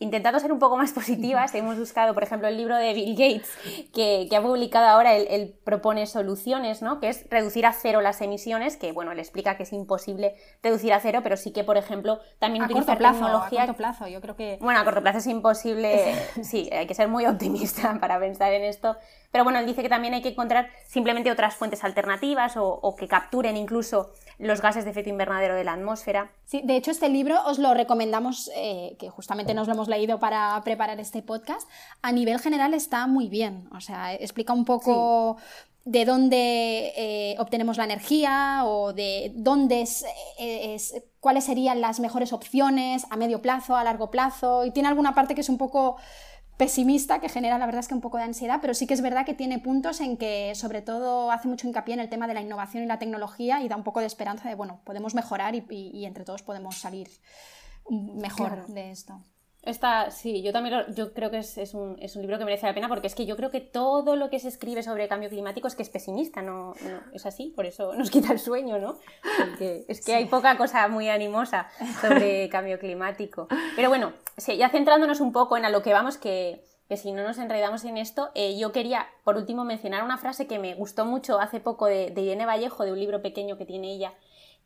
intentando 0.00 0.40
ser 0.40 0.52
un 0.52 0.58
poco 0.58 0.76
más 0.76 0.92
positivas, 1.00 1.54
hemos 1.54 1.78
buscado, 1.78 2.14
por 2.14 2.22
ejemplo, 2.22 2.48
el 2.48 2.56
libro 2.56 2.76
de 2.76 2.92
Bill 2.94 3.12
Gates, 3.12 3.50
que, 3.92 4.28
ha 4.34 4.42
publicado 4.42 4.86
ahora, 4.88 5.14
él, 5.14 5.54
propone 5.64 6.06
soluciones, 6.06 6.82
¿no? 6.82 7.00
Que 7.00 7.08
es 7.08 7.28
reducir 7.30 7.66
a 7.66 7.72
cero 7.72 8.00
las 8.00 8.20
emisiones, 8.20 8.76
que, 8.76 8.92
bueno, 8.92 9.12
él 9.12 9.18
explica 9.18 9.56
que 9.56 9.62
es 9.62 9.72
imposible 9.72 10.34
reducir 10.62 10.92
a 10.92 11.00
cero, 11.00 11.20
pero 11.22 11.36
sí 11.36 11.52
que, 11.52 11.64
por 11.64 11.76
ejemplo, 11.76 12.20
también 12.38 12.62
a 12.62 12.66
utilizar 12.66 12.98
corto 12.98 12.98
plazo, 12.98 13.18
tecnología... 13.24 13.62
A 13.62 13.66
corto 13.66 13.78
plazo, 13.78 14.08
yo 14.08 14.20
creo 14.20 14.36
que... 14.36 14.58
Bueno, 14.60 14.80
a 14.80 14.84
corto 14.84 15.00
plazo 15.00 15.18
es 15.18 15.26
imposible, 15.26 16.14
sí, 16.42 16.68
hay 16.72 16.86
que 16.86 16.94
ser 16.94 17.08
muy 17.08 17.26
optimista 17.26 17.98
para 18.00 18.18
pensar 18.18 18.52
en 18.52 18.64
esto, 18.64 18.96
pero 19.30 19.44
bueno, 19.44 19.60
él 19.60 19.66
dice 19.66 19.82
que 19.82 19.88
también 19.88 20.14
hay 20.14 20.22
que 20.22 20.30
encontrar 20.30 20.70
simplemente 20.86 21.30
otras 21.30 21.54
fuentes 21.54 21.84
alternativas 21.84 22.54
o, 22.56 22.96
que 22.98 23.06
capturen 23.06 23.56
incluso 23.56 24.12
los 24.38 24.60
gases 24.60 24.84
de 24.84 24.90
efecto 24.90 25.10
invernadero 25.10 25.54
de 25.54 25.64
la 25.64 25.74
atmósfera. 25.74 26.32
Sí, 26.44 26.62
de 26.64 26.76
hecho 26.76 26.90
este 26.90 27.08
libro 27.08 27.36
os 27.46 27.58
lo 27.58 27.74
recomendamos, 27.74 28.50
eh, 28.56 28.96
que 28.98 29.08
justamente 29.20 29.52
nos 29.52 29.66
lo 29.66 29.74
hemos 29.74 29.86
leído 29.86 30.18
para 30.18 30.58
preparar 30.64 30.98
este 30.98 31.20
podcast. 31.20 31.68
A 32.00 32.10
nivel 32.10 32.38
general 32.38 32.72
está 32.72 33.06
muy 33.06 33.28
bien, 33.28 33.68
o 33.70 33.80
sea, 33.82 34.14
explica 34.14 34.54
un 34.54 34.64
poco... 34.64 35.36
de 35.84 36.04
dónde 36.04 36.92
eh, 36.94 37.36
obtenemos 37.38 37.78
la 37.78 37.84
energía 37.84 38.62
o 38.66 38.92
de 38.92 39.32
dónde 39.34 39.80
eh, 40.38 40.74
es, 40.74 40.94
cuáles 41.20 41.44
serían 41.44 41.80
las 41.80 42.00
mejores 42.00 42.34
opciones 42.34 43.06
a 43.10 43.16
medio 43.16 43.40
plazo, 43.40 43.76
a 43.76 43.82
largo 43.82 44.10
plazo, 44.10 44.66
y 44.66 44.72
tiene 44.72 44.88
alguna 44.88 45.14
parte 45.14 45.34
que 45.34 45.40
es 45.40 45.48
un 45.48 45.56
poco 45.56 45.96
pesimista 46.60 47.20
que 47.20 47.30
genera 47.30 47.56
la 47.56 47.64
verdad 47.64 47.80
es 47.80 47.88
que 47.88 47.94
un 47.94 48.02
poco 48.02 48.18
de 48.18 48.24
ansiedad, 48.24 48.58
pero 48.60 48.74
sí 48.74 48.86
que 48.86 48.92
es 48.92 49.00
verdad 49.00 49.24
que 49.24 49.32
tiene 49.32 49.58
puntos 49.58 49.98
en 50.02 50.18
que 50.18 50.52
sobre 50.54 50.82
todo 50.82 51.30
hace 51.30 51.48
mucho 51.48 51.66
hincapié 51.66 51.94
en 51.94 52.00
el 52.00 52.10
tema 52.10 52.26
de 52.26 52.34
la 52.34 52.42
innovación 52.42 52.84
y 52.84 52.86
la 52.86 52.98
tecnología 52.98 53.62
y 53.62 53.68
da 53.68 53.76
un 53.76 53.82
poco 53.82 54.00
de 54.00 54.06
esperanza 54.06 54.46
de, 54.46 54.56
bueno, 54.56 54.82
podemos 54.84 55.14
mejorar 55.14 55.54
y, 55.54 56.04
entre 56.04 56.24
todos 56.24 56.42
podemos 56.42 56.76
salir 56.76 57.08
mejor 57.90 58.66
de 58.68 58.90
esto. 58.90 59.20
Esta, 59.62 60.10
sí, 60.10 60.40
yo 60.40 60.52
también 60.52 60.86
yo 60.94 61.12
creo 61.12 61.30
que 61.30 61.38
es, 61.38 61.74
un, 61.74 61.98
libro 62.14 62.38
que 62.38 62.46
merece 62.46 62.66
la 62.66 62.72
pena 62.72 62.88
porque 62.88 63.06
es 63.06 63.14
que 63.14 63.26
yo 63.26 63.36
creo 63.36 63.50
que 63.50 63.60
todo 63.60 64.16
lo 64.16 64.30
que 64.30 64.38
se 64.38 64.48
escribe 64.48 64.82
sobre 64.82 65.06
cambio 65.06 65.28
climático 65.28 65.68
es 65.68 65.74
que 65.74 65.82
es 65.82 65.90
pesimista, 65.90 66.40
no, 66.40 66.72
es 67.12 67.26
así, 67.26 67.52
por 67.54 67.66
eso 67.66 67.94
nos 67.94 68.10
quita 68.10 68.32
el 68.32 68.38
sueño, 68.38 68.78
¿no? 68.78 68.96
Porque 69.38 69.84
es 69.86 70.02
que 70.02 70.14
hay 70.14 70.24
poca 70.24 70.56
cosa 70.56 70.88
muy 70.88 71.10
animosa 71.10 71.68
sobre 72.00 72.48
cambio 72.50 72.78
climático. 72.78 73.48
Pero 73.76 73.90
bueno, 73.90 74.14
ya 74.38 74.70
centrándonos 74.70 75.20
un 75.20 75.30
poco 75.30 75.58
en 75.58 75.66
a 75.66 75.70
lo 75.70 75.82
que 75.82 75.92
vamos, 75.92 76.16
que, 76.16 76.64
si 76.96 77.12
no 77.12 77.22
nos 77.22 77.36
enredamos 77.36 77.84
en 77.84 77.98
esto, 77.98 78.30
eh, 78.34 78.58
yo 78.58 78.72
quería 78.72 79.08
por 79.24 79.36
último 79.36 79.64
mencionar 79.64 80.04
una 80.04 80.16
frase 80.16 80.46
que 80.46 80.58
me 80.58 80.74
gustó 80.74 81.04
mucho 81.04 81.38
hace 81.38 81.60
poco 81.60 81.84
de, 81.84 82.10
de 82.10 82.22
Irene 82.22 82.46
Vallejo, 82.46 82.84
de 82.84 82.92
un 82.92 82.98
libro 82.98 83.20
pequeño 83.20 83.58
que 83.58 83.66
tiene 83.66 83.92
ella, 83.92 84.14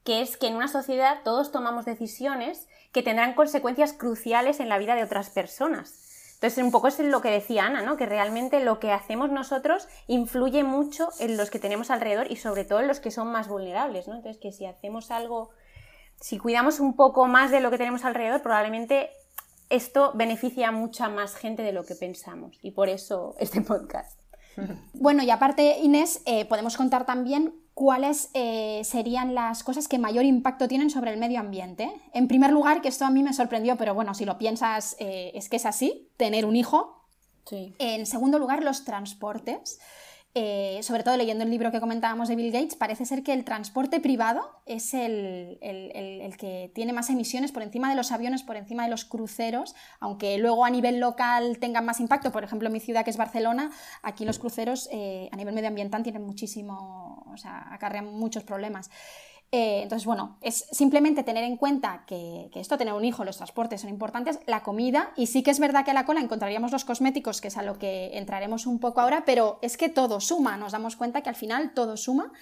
que 0.04 0.20
es 0.20 0.36
que 0.36 0.46
en 0.46 0.56
una 0.56 0.68
sociedad 0.68 1.20
todos 1.24 1.50
tomamos 1.50 1.84
decisiones 1.84 2.68
que 2.92 3.02
tendrán 3.02 3.34
consecuencias 3.34 3.92
cruciales 3.92 4.60
en 4.60 4.68
la 4.68 4.78
vida 4.78 4.94
de 4.94 5.02
otras 5.02 5.30
personas. 5.30 6.04
Entonces, 6.34 6.62
un 6.62 6.70
poco 6.70 6.88
es 6.88 6.98
lo 6.98 7.22
que 7.22 7.30
decía 7.30 7.64
Ana, 7.64 7.80
¿no? 7.80 7.96
que 7.96 8.04
realmente 8.04 8.62
lo 8.62 8.78
que 8.78 8.92
hacemos 8.92 9.30
nosotros 9.30 9.88
influye 10.06 10.62
mucho 10.62 11.08
en 11.18 11.38
los 11.38 11.50
que 11.50 11.58
tenemos 11.58 11.90
alrededor 11.90 12.30
y 12.30 12.36
sobre 12.36 12.64
todo 12.64 12.80
en 12.80 12.88
los 12.88 13.00
que 13.00 13.10
son 13.10 13.28
más 13.32 13.48
vulnerables. 13.48 14.06
¿no? 14.08 14.14
Entonces, 14.14 14.40
que 14.40 14.52
si 14.52 14.66
hacemos 14.66 15.10
algo, 15.10 15.50
si 16.20 16.38
cuidamos 16.38 16.80
un 16.80 16.96
poco 16.96 17.26
más 17.26 17.50
de 17.50 17.60
lo 17.60 17.70
que 17.70 17.78
tenemos 17.78 18.04
alrededor, 18.04 18.42
probablemente 18.42 19.10
esto 19.70 20.12
beneficia 20.14 20.68
a 20.68 20.72
mucha 20.72 21.08
más 21.08 21.34
gente 21.34 21.62
de 21.62 21.72
lo 21.72 21.84
que 21.84 21.94
pensamos. 21.94 22.58
Y 22.60 22.72
por 22.72 22.90
eso 22.90 23.34
este 23.38 23.60
podcast. 23.62 24.20
Bueno, 24.92 25.24
y 25.24 25.30
aparte, 25.30 25.78
Inés, 25.80 26.22
eh, 26.26 26.44
podemos 26.44 26.76
contar 26.76 27.04
también 27.06 27.54
cuáles 27.74 28.30
eh, 28.34 28.82
serían 28.84 29.34
las 29.34 29.64
cosas 29.64 29.88
que 29.88 29.98
mayor 29.98 30.24
impacto 30.24 30.68
tienen 30.68 30.90
sobre 30.90 31.12
el 31.12 31.18
medio 31.18 31.40
ambiente. 31.40 31.92
En 32.12 32.28
primer 32.28 32.52
lugar, 32.52 32.80
que 32.80 32.88
esto 32.88 33.04
a 33.04 33.10
mí 33.10 33.22
me 33.22 33.32
sorprendió, 33.32 33.76
pero 33.76 33.94
bueno, 33.94 34.14
si 34.14 34.24
lo 34.24 34.38
piensas, 34.38 34.96
eh, 35.00 35.32
es 35.34 35.48
que 35.48 35.56
es 35.56 35.66
así, 35.66 36.08
tener 36.16 36.46
un 36.46 36.56
hijo. 36.56 37.00
En 37.78 38.06
segundo 38.06 38.38
lugar, 38.38 38.62
los 38.62 38.84
transportes. 38.84 39.78
Eh, 40.36 40.80
sobre 40.82 41.04
todo 41.04 41.16
leyendo 41.16 41.44
el 41.44 41.50
libro 41.50 41.70
que 41.70 41.78
comentábamos 41.78 42.26
de 42.26 42.34
Bill 42.34 42.50
Gates, 42.50 42.74
parece 42.74 43.04
ser 43.06 43.22
que 43.22 43.32
el 43.32 43.44
transporte 43.44 44.00
privado 44.00 44.50
es 44.66 44.92
el, 44.92 45.58
que 46.38 46.72
tiene 46.74 46.92
más 46.92 47.08
emisiones 47.08 47.52
por 47.52 47.62
encima 47.62 47.88
de 47.88 47.94
los 47.94 48.10
aviones, 48.10 48.42
por 48.42 48.56
encima 48.56 48.82
de 48.82 48.90
los 48.90 49.04
cruceros, 49.04 49.76
aunque 50.00 50.36
luego 50.38 50.64
a 50.64 50.70
nivel 50.70 50.98
local 50.98 51.58
tengan 51.60 51.84
más 51.84 52.00
impacto. 52.00 52.32
Por 52.32 52.42
ejemplo, 52.42 52.66
en 52.66 52.72
mi 52.72 52.80
ciudad, 52.80 53.04
que 53.04 53.10
es 53.10 53.16
Barcelona, 53.16 53.70
aquí 54.02 54.24
los 54.24 54.40
cruceros 54.40 54.88
eh, 54.90 55.28
a 55.30 55.36
nivel 55.36 55.54
medioambiental 55.54 56.02
tienen 56.02 56.24
muchísimo, 56.24 57.24
o 57.32 57.36
sea, 57.36 57.72
acarrean 57.72 58.06
muchos 58.06 58.42
problemas. 58.42 58.90
Eh, 59.56 59.82
entonces, 59.84 60.04
bueno, 60.04 60.36
es 60.40 60.66
simplemente 60.72 61.22
tener 61.22 61.44
en 61.44 61.56
cuenta 61.56 62.02
que, 62.08 62.50
esto, 62.56 62.76
tener 62.76 62.92
un 62.92 63.04
hijo, 63.04 63.24
los 63.24 63.36
transportes 63.36 63.82
son 63.82 63.90
importantes, 63.90 64.40
la 64.46 64.64
comida, 64.64 65.12
y 65.16 65.28
sí 65.28 65.44
que 65.44 65.52
es 65.52 65.60
verdad 65.60 65.84
que 65.84 65.92
a 65.92 65.94
la 65.94 66.04
cola 66.04 66.20
encontraríamos 66.20 66.72
los 66.72 66.84
cosméticos, 66.84 67.40
que 67.40 67.46
es 67.46 67.56
a 67.56 67.62
lo 67.62 67.78
que 67.78 68.18
entraremos 68.18 68.66
un 68.66 68.80
poco 68.80 69.00
ahora, 69.00 69.22
pero 69.24 69.60
es 69.62 69.76
que 69.76 69.88
todo 69.88 70.18
suma, 70.18 70.56
nos 70.56 70.72
damos 70.72 70.96
cuenta 70.96 71.20
que 71.20 71.28
al 71.28 71.36
final 71.36 71.72
todo 71.72 71.96
suma. 71.96 72.32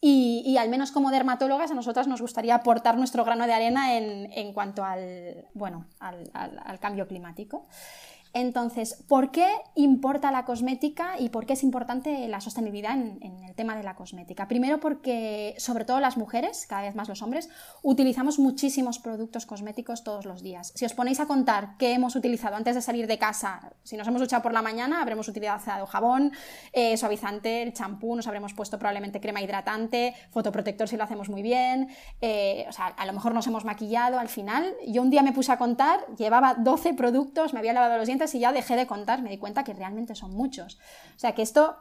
Y, 0.00 0.56
al 0.58 0.68
menos 0.68 0.92
como 0.92 1.10
dermatólogas 1.10 1.72
a 1.72 1.74
nosotras 1.74 2.06
nos 2.06 2.22
gustaría 2.22 2.54
aportar 2.54 2.96
nuestro 2.96 3.24
grano 3.24 3.48
de 3.48 3.52
arena 3.52 3.96
en, 3.96 4.52
cuanto 4.54 4.84
al, 4.84 5.48
bueno, 5.54 5.86
al 5.98 6.78
cambio 6.78 7.08
climático. 7.08 7.66
Entonces, 8.32 9.02
¿por 9.08 9.32
qué 9.32 9.48
importa 9.74 10.30
la 10.30 10.44
cosmética 10.44 11.18
y 11.18 11.30
por 11.30 11.46
qué 11.46 11.54
es 11.54 11.64
importante 11.64 12.28
la 12.28 12.40
sostenibilidad 12.40 12.92
en, 12.92 13.20
el 13.44 13.54
tema 13.54 13.76
de 13.76 13.82
la 13.82 13.96
cosmética? 13.96 14.46
Primero 14.46 14.78
porque, 14.78 15.54
sobre 15.58 15.84
todo 15.84 15.98
las 15.98 16.16
mujeres, 16.16 16.66
cada 16.68 16.82
vez 16.82 16.94
más 16.94 17.08
los 17.08 17.22
hombres, 17.22 17.48
utilizamos 17.82 18.38
muchísimos 18.38 19.00
productos 19.00 19.46
cosméticos 19.46 20.04
todos 20.04 20.26
los 20.26 20.42
días. 20.42 20.72
Si 20.76 20.84
os 20.84 20.94
ponéis 20.94 21.18
a 21.18 21.26
contar 21.26 21.76
qué 21.76 21.92
hemos 21.92 22.14
utilizado 22.14 22.54
antes 22.54 22.76
de 22.76 22.82
salir 22.82 23.08
de 23.08 23.18
casa, 23.18 23.72
si 23.82 23.96
nos 23.96 24.06
hemos 24.06 24.20
duchado 24.20 24.42
por 24.42 24.52
la 24.52 24.62
mañana, 24.62 25.02
habremos 25.02 25.26
utilizado 25.26 25.86
jabón, 25.86 26.32
eh, 26.72 26.96
suavizante, 26.96 27.62
el 27.62 27.72
champú, 27.72 28.14
nos 28.14 28.28
habremos 28.28 28.54
puesto 28.54 28.78
probablemente 28.78 29.20
crema 29.20 29.42
hidratante, 29.42 30.14
fotoprotector 30.30 30.88
si 30.88 30.96
lo 30.96 31.02
hacemos 31.02 31.28
muy 31.28 31.42
bien, 31.42 31.88
eh, 32.20 32.64
o 32.68 32.72
sea, 32.72 32.86
a 32.86 33.06
lo 33.06 33.12
mejor 33.12 33.34
nos 33.34 33.46
hemos 33.48 33.64
maquillado 33.64 34.20
al 34.20 34.28
final. 34.28 34.74
Yo 34.86 35.02
un 35.02 35.10
día 35.10 35.22
me 35.22 35.32
puse 35.32 35.50
a 35.50 35.58
contar, 35.58 36.06
llevaba 36.16 36.54
12 36.54 36.94
productos, 36.94 37.52
me 37.52 37.58
había 37.58 37.72
lavado 37.72 37.98
los 37.98 38.06
dientes, 38.06 38.19
y 38.34 38.40
ya 38.40 38.52
dejé 38.52 38.76
de 38.76 38.86
contar, 38.86 39.22
me 39.22 39.30
di 39.30 39.38
cuenta 39.38 39.64
que 39.64 39.74
realmente 39.74 40.14
son 40.14 40.32
muchos. 40.32 40.78
O 41.16 41.18
sea 41.18 41.34
que 41.34 41.42
esto, 41.42 41.76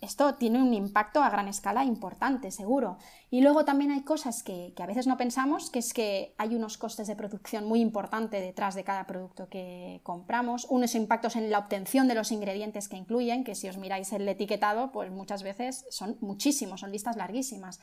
esto 0.00 0.34
tiene 0.34 0.60
un 0.60 0.74
impacto 0.74 1.22
a 1.22 1.30
gran 1.30 1.48
escala 1.48 1.84
importante, 1.84 2.50
seguro. 2.50 2.98
Y 3.30 3.40
luego 3.40 3.64
también 3.64 3.90
hay 3.90 4.02
cosas 4.02 4.42
que, 4.42 4.72
a 4.76 4.86
veces 4.86 5.06
no 5.06 5.16
pensamos, 5.16 5.70
que 5.70 5.78
es 5.78 5.94
que 5.94 6.34
hay 6.38 6.54
unos 6.54 6.78
costes 6.78 7.06
de 7.06 7.16
producción 7.16 7.66
muy 7.66 7.80
importantes 7.80 8.42
detrás 8.42 8.74
de 8.74 8.84
cada 8.84 9.06
producto 9.06 9.48
que 9.48 10.00
compramos, 10.02 10.66
unos 10.68 10.94
impactos 10.94 11.36
en 11.36 11.50
la 11.50 11.58
obtención 11.58 12.08
de 12.08 12.14
los 12.14 12.32
ingredientes 12.32 12.88
que 12.88 12.96
incluyen, 12.96 13.44
que 13.44 13.54
si 13.54 13.68
os 13.68 13.76
miráis 13.76 14.12
el 14.12 14.28
etiquetado, 14.28 14.90
pues 14.92 15.10
muchas 15.10 15.42
veces 15.42 15.86
son 15.90 16.16
muchísimos, 16.20 16.80
son 16.80 16.92
listas 16.92 17.16
larguísimas. 17.16 17.80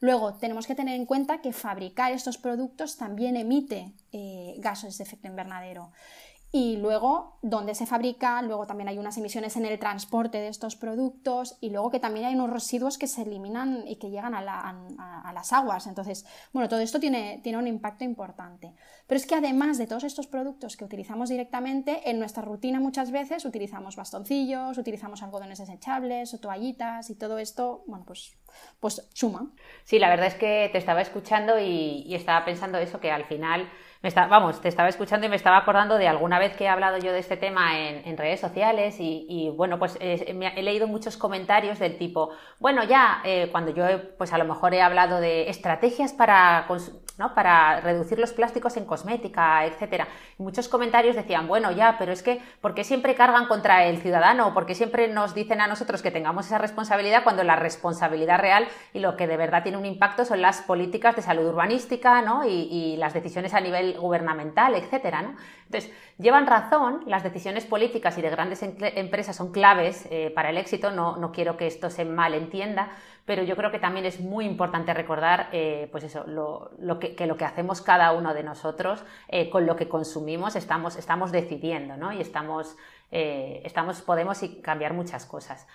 Luego, 0.00 0.34
tenemos 0.34 0.66
que 0.66 0.74
tener 0.74 0.94
en 0.96 1.06
cuenta 1.06 1.40
que 1.40 1.52
fabricar 1.52 2.12
estos 2.12 2.38
productos 2.38 2.96
también 2.96 3.36
emite 3.36 3.92
eh, 4.12 4.54
gases 4.58 4.96
de 4.98 5.04
efecto 5.04 5.28
invernadero 5.28 5.92
y 6.52 6.78
luego 6.78 7.38
dónde 7.42 7.76
se 7.76 7.86
fabrica, 7.86 8.42
luego 8.42 8.66
también 8.66 8.88
hay 8.88 8.98
unas 8.98 9.16
emisiones 9.16 9.56
en 9.56 9.66
el 9.66 9.78
transporte 9.78 10.38
de 10.38 10.48
estos 10.48 10.74
productos 10.74 11.56
y 11.60 11.70
luego 11.70 11.92
que 11.92 12.00
también 12.00 12.26
hay 12.26 12.34
unos 12.34 12.50
residuos 12.50 12.98
que 12.98 13.06
se 13.06 13.22
eliminan 13.22 13.86
y 13.86 13.96
que 13.96 14.10
llegan 14.10 14.34
a, 14.34 14.42
las 15.32 15.52
aguas. 15.52 15.86
Entonces, 15.86 16.26
bueno, 16.52 16.68
todo 16.68 16.80
esto 16.80 16.98
tiene, 16.98 17.40
tiene 17.44 17.58
un 17.58 17.68
impacto 17.68 18.02
importante. 18.02 18.74
Pero 19.06 19.16
es 19.16 19.26
que 19.26 19.36
además 19.36 19.78
de 19.78 19.86
todos 19.86 20.02
estos 20.02 20.26
productos 20.26 20.76
que 20.76 20.84
utilizamos 20.84 21.28
directamente, 21.28 22.10
en 22.10 22.18
nuestra 22.18 22.42
rutina 22.42 22.80
muchas 22.80 23.12
veces 23.12 23.44
utilizamos 23.44 23.94
bastoncillos, 23.94 24.76
utilizamos 24.76 25.22
algodones 25.22 25.58
desechables 25.58 26.34
o 26.34 26.40
toallitas 26.40 27.10
y 27.10 27.14
todo 27.14 27.38
esto, 27.38 27.84
bueno, 27.86 28.04
pues, 28.04 28.36
pues 28.80 29.08
suma. 29.14 29.52
Sí, 29.84 30.00
la 30.00 30.08
verdad 30.08 30.26
es 30.26 30.34
que 30.34 30.68
te 30.72 30.78
estaba 30.78 31.00
escuchando 31.00 31.60
y 31.60 32.12
estaba 32.12 32.44
pensando 32.44 32.78
eso, 32.78 32.98
que 32.98 33.12
al 33.12 33.24
final 33.26 33.68
vamos, 34.02 34.60
te 34.60 34.68
estaba 34.68 34.88
escuchando 34.88 35.26
y 35.26 35.28
me 35.28 35.36
estaba 35.36 35.58
acordando 35.58 35.98
de 35.98 36.08
alguna 36.08 36.38
vez 36.38 36.56
que 36.56 36.64
he 36.64 36.68
hablado 36.68 36.98
yo 36.98 37.12
de 37.12 37.18
este 37.18 37.36
tema 37.36 37.78
en, 37.78 38.16
redes 38.16 38.40
sociales 38.40 38.96
y, 38.98 39.52
bueno, 39.56 39.78
pues 39.78 39.98
he 40.00 40.62
leído 40.62 40.88
muchos 40.88 41.16
comentarios 41.16 41.78
del 41.78 41.98
tipo, 41.98 42.30
bueno, 42.58 42.82
ya 42.84 43.20
eh, 43.24 43.48
cuando 43.52 43.72
yo 43.72 43.84
pues 44.16 44.32
a 44.32 44.38
lo 44.38 44.44
mejor 44.44 44.74
he 44.74 44.82
hablado 44.82 45.20
de 45.20 45.48
estrategias 45.50 46.12
para, 46.12 46.64
para 47.34 47.80
reducir 47.80 48.18
los 48.18 48.32
plásticos 48.32 48.76
en 48.76 48.84
cosmética, 48.84 49.64
etcétera. 49.64 50.08
Muchos 50.38 50.68
comentarios 50.68 51.16
decían, 51.16 51.46
bueno, 51.46 51.70
ya, 51.70 51.96
pero 51.98 52.12
es 52.12 52.22
que 52.22 52.40
¿por 52.60 52.74
qué 52.74 52.84
siempre 52.84 53.14
cargan 53.14 53.46
contra 53.46 53.84
el 53.84 53.98
ciudadano? 53.98 54.52
¿Por 54.54 54.66
qué 54.66 54.74
siempre 54.74 55.08
nos 55.08 55.34
dicen 55.34 55.60
a 55.60 55.66
nosotros 55.66 56.02
que 56.02 56.10
tengamos 56.10 56.46
esa 56.46 56.58
responsabilidad 56.58 57.22
cuando 57.22 57.44
la 57.44 57.56
responsabilidad 57.56 58.38
real 58.38 58.66
y 58.92 59.00
lo 59.00 59.16
que 59.16 59.26
de 59.26 59.36
verdad 59.36 59.62
tiene 59.62 59.78
un 59.78 59.86
impacto 59.86 60.24
son 60.24 60.40
las 60.42 60.62
políticas 60.62 61.16
de 61.16 61.22
salud 61.22 61.46
urbanística 61.46 62.22
¿no? 62.22 62.44
y 62.46 62.96
las 62.96 63.14
decisiones 63.14 63.54
a 63.54 63.60
nivel 63.60 63.98
gubernamental, 63.98 64.74
etcétera, 64.74 65.22
¿no? 65.22 65.34
Entonces, 65.70 65.92
llevan 66.18 66.48
razón, 66.48 67.04
las 67.06 67.22
decisiones 67.22 67.64
políticas 67.64 68.18
y 68.18 68.22
de 68.22 68.30
grandes 68.30 68.60
empresas 68.60 69.36
son 69.36 69.52
claves 69.52 70.08
eh, 70.10 70.32
para 70.34 70.50
el 70.50 70.56
éxito, 70.56 70.90
no, 70.90 71.16
no, 71.16 71.30
quiero 71.30 71.56
que 71.56 71.68
esto 71.68 71.90
se 71.90 72.04
malentienda, 72.04 72.90
pero 73.30 73.44
yo 73.44 73.54
creo 73.54 73.70
que 73.70 73.78
también 73.78 74.06
es 74.06 74.18
muy 74.18 74.44
importante 74.44 74.92
recordar, 74.92 75.50
eh, 75.52 75.86
pues 75.92 76.02
eso, 76.02 76.24
lo, 76.26 76.98
que, 76.98 77.14
lo 77.28 77.36
que 77.36 77.44
hacemos 77.44 77.80
cada 77.80 78.10
uno 78.10 78.34
de 78.34 78.42
nosotros 78.42 79.04
eh, 79.28 79.48
con 79.50 79.66
lo 79.66 79.76
que 79.76 79.88
consumimos 79.88 80.56
estamos, 80.56 80.96
estamos 80.96 81.30
decidiendo, 81.30 81.96
¿no? 81.96 82.12
Y 82.12 82.20
estamos, 82.20 82.76
eh, 83.12 83.62
estamos, 83.64 84.02
podemos 84.02 84.40
cambiar 84.62 84.94
muchas 84.94 85.26
cosas. 85.26 85.68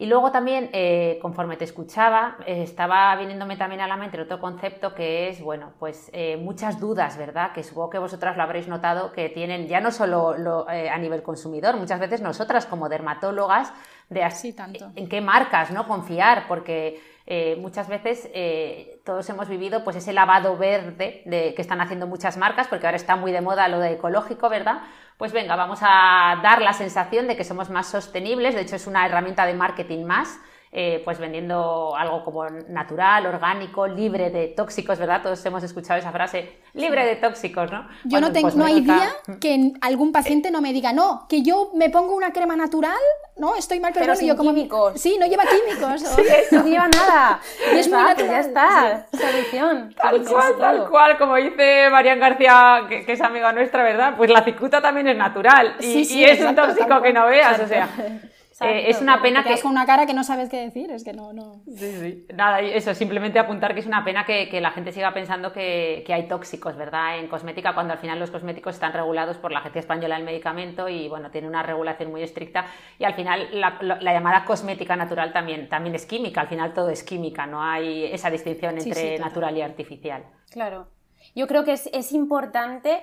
Y 0.00 0.06
luego 0.06 0.32
también, 0.32 0.70
eh, 0.72 1.18
conforme 1.22 1.56
te 1.56 1.64
escuchaba, 1.64 2.38
estaba 2.46 3.14
viniéndome 3.16 3.56
también 3.56 3.82
a 3.82 3.86
la 3.86 3.96
mente 3.96 4.20
otro 4.20 4.40
concepto 4.40 4.94
que 4.94 5.28
es, 5.28 5.40
bueno, 5.40 5.74
pues 5.78 6.10
muchas 6.38 6.80
dudas, 6.80 7.16
¿verdad? 7.16 7.52
Que 7.52 7.62
supongo 7.62 7.90
que 7.90 7.98
vosotras 7.98 8.36
lo 8.36 8.42
habréis 8.42 8.66
notado 8.66 9.12
que 9.12 9.28
tienen 9.28 9.68
ya 9.68 9.80
no 9.80 9.92
solo 9.92 10.66
a 10.68 10.98
nivel 10.98 11.22
consumidor, 11.22 11.76
muchas 11.76 12.00
veces 12.00 12.22
nosotras 12.22 12.66
como 12.66 12.88
dermatólogas, 12.88 13.72
de 14.08 14.24
así 14.24 14.52
tanto. 14.52 14.90
en 14.96 15.08
qué 15.08 15.20
marcas, 15.20 15.70
¿no? 15.70 15.86
Confiar, 15.86 16.46
porque 16.48 17.00
eh, 17.26 17.56
muchas 17.60 17.88
veces 17.88 18.28
eh, 18.34 18.99
todos 19.10 19.28
hemos 19.28 19.48
vivido 19.48 19.82
pues 19.82 19.96
ese 19.96 20.12
lavado 20.12 20.56
verde 20.56 21.22
de, 21.24 21.52
que 21.56 21.62
están 21.62 21.80
haciendo 21.80 22.06
muchas 22.06 22.36
marcas, 22.36 22.68
porque 22.68 22.86
ahora 22.86 22.96
está 22.96 23.16
muy 23.16 23.32
de 23.32 23.40
moda 23.40 23.66
lo 23.66 23.80
de 23.80 23.94
ecológico, 23.94 24.48
¿verdad? 24.48 24.82
Pues 25.18 25.32
venga, 25.32 25.56
vamos 25.56 25.80
a 25.82 26.38
dar 26.44 26.62
la 26.62 26.72
sensación 26.74 27.26
de 27.26 27.36
que 27.36 27.42
somos 27.42 27.70
más 27.70 27.88
sostenibles, 27.88 28.54
de 28.54 28.60
hecho 28.60 28.76
es 28.76 28.86
una 28.86 29.04
herramienta 29.04 29.46
de 29.46 29.54
marketing 29.54 30.04
más, 30.04 30.38
eh, 30.72 31.02
pues 31.04 31.18
vendiendo 31.18 31.96
algo 31.96 32.22
como 32.24 32.48
natural, 32.48 33.26
orgánico, 33.26 33.88
libre 33.88 34.30
de 34.30 34.46
tóxicos, 34.46 35.00
¿verdad? 35.00 35.20
Todos 35.20 35.44
hemos 35.44 35.64
escuchado 35.64 35.98
esa 35.98 36.12
frase, 36.12 36.60
libre 36.74 37.04
de 37.04 37.16
tóxicos, 37.16 37.72
¿no? 37.72 37.88
Yo 38.04 38.20
no, 38.20 38.30
tengo, 38.30 38.50
no 38.52 38.66
hay 38.66 38.80
día 38.80 39.10
que 39.40 39.72
algún 39.80 40.12
paciente 40.12 40.52
no 40.52 40.60
me 40.60 40.72
diga, 40.72 40.92
no, 40.92 41.26
que 41.28 41.42
yo 41.42 41.72
me 41.74 41.90
pongo 41.90 42.14
una 42.14 42.32
crema 42.32 42.54
natural, 42.54 43.00
¿no? 43.36 43.56
Estoy 43.56 43.80
mal, 43.80 43.92
pero, 43.92 44.14
yo 44.20 44.36
como... 44.36 44.54
químicos. 44.54 45.00
Sí, 45.00 45.16
no 45.18 45.26
lleva 45.26 45.42
químicos. 45.44 46.04
no 46.52 46.64
lleva 46.64 46.86
nada. 46.86 47.40
Y 47.74 47.78
es 47.78 47.88
muy 47.88 47.98
natural. 47.98 48.30
Ya 48.30 48.40
está, 48.40 49.06
solución. 49.10 49.94
Tal 50.00 50.24
cual, 50.24 50.54
tal 50.56 50.88
cual, 50.88 51.18
como 51.18 51.34
dice 51.34 51.88
Marian 51.90 52.20
García, 52.20 52.86
que, 52.88 53.04
es 53.10 53.20
amiga 53.20 53.52
nuestra, 53.52 53.82
¿verdad? 53.82 54.14
Pues 54.16 54.30
la 54.30 54.44
cicuta 54.44 54.80
también 54.80 55.08
es 55.08 55.16
natural 55.16 55.74
y, 55.80 56.02
y 56.14 56.24
es 56.24 56.40
un 56.40 56.54
tóxico 56.54 57.02
que 57.02 57.12
no 57.12 57.26
veas, 57.26 57.58
o 57.58 57.66
sea... 57.66 57.88
Eh, 58.60 58.90
es 58.90 59.00
una 59.00 59.22
pena 59.22 59.42
que... 59.42 59.58
con 59.60 59.70
una 59.70 59.86
cara 59.86 60.04
que 60.04 60.12
no 60.12 60.22
sabes 60.22 60.50
qué 60.50 60.58
decir, 60.58 60.90
es 60.90 61.02
que 61.02 61.14
no... 61.14 61.32
no... 61.32 61.62
Sí, 61.66 61.92
sí. 61.92 62.26
Nada, 62.34 62.60
eso, 62.60 62.94
simplemente 62.94 63.38
apuntar 63.38 63.72
que 63.72 63.80
es 63.80 63.86
una 63.86 64.04
pena 64.04 64.26
que, 64.26 64.60
la 64.60 64.70
gente 64.70 64.92
siga 64.92 65.14
pensando 65.14 65.52
que, 65.52 66.04
hay 66.08 66.28
tóxicos, 66.28 66.76
¿verdad? 66.76 67.18
En 67.18 67.28
cosmética, 67.28 67.72
cuando 67.72 67.94
al 67.94 67.98
final 67.98 68.18
los 68.18 68.30
cosméticos 68.30 68.74
están 68.74 68.92
regulados 68.92 69.38
por 69.38 69.50
la 69.50 69.60
Agencia 69.60 69.80
Española 69.80 70.16
del 70.16 70.24
Medicamento 70.24 70.88
y, 70.88 71.08
bueno, 71.08 71.30
tiene 71.30 71.48
una 71.48 71.62
regulación 71.62 72.10
muy 72.10 72.22
estricta 72.22 72.66
y 72.98 73.04
al 73.04 73.14
final 73.14 73.48
la, 73.52 74.12
llamada 74.12 74.44
cosmética 74.44 74.94
natural 74.94 75.32
también, 75.32 75.68
también 75.68 75.94
es 75.94 76.04
química, 76.04 76.42
al 76.42 76.48
final 76.48 76.74
todo 76.74 76.90
es 76.90 77.02
química, 77.02 77.46
no 77.46 77.62
hay 77.62 78.04
esa 78.04 78.28
distinción 78.28 78.76
entre 78.76 79.18
natural 79.18 79.56
y 79.56 79.62
artificial. 79.62 80.24
Claro. 80.50 80.88
Yo 81.34 81.46
creo 81.46 81.64
que 81.64 81.72
es, 81.72 81.88
es 81.92 82.12
importante 82.12 83.02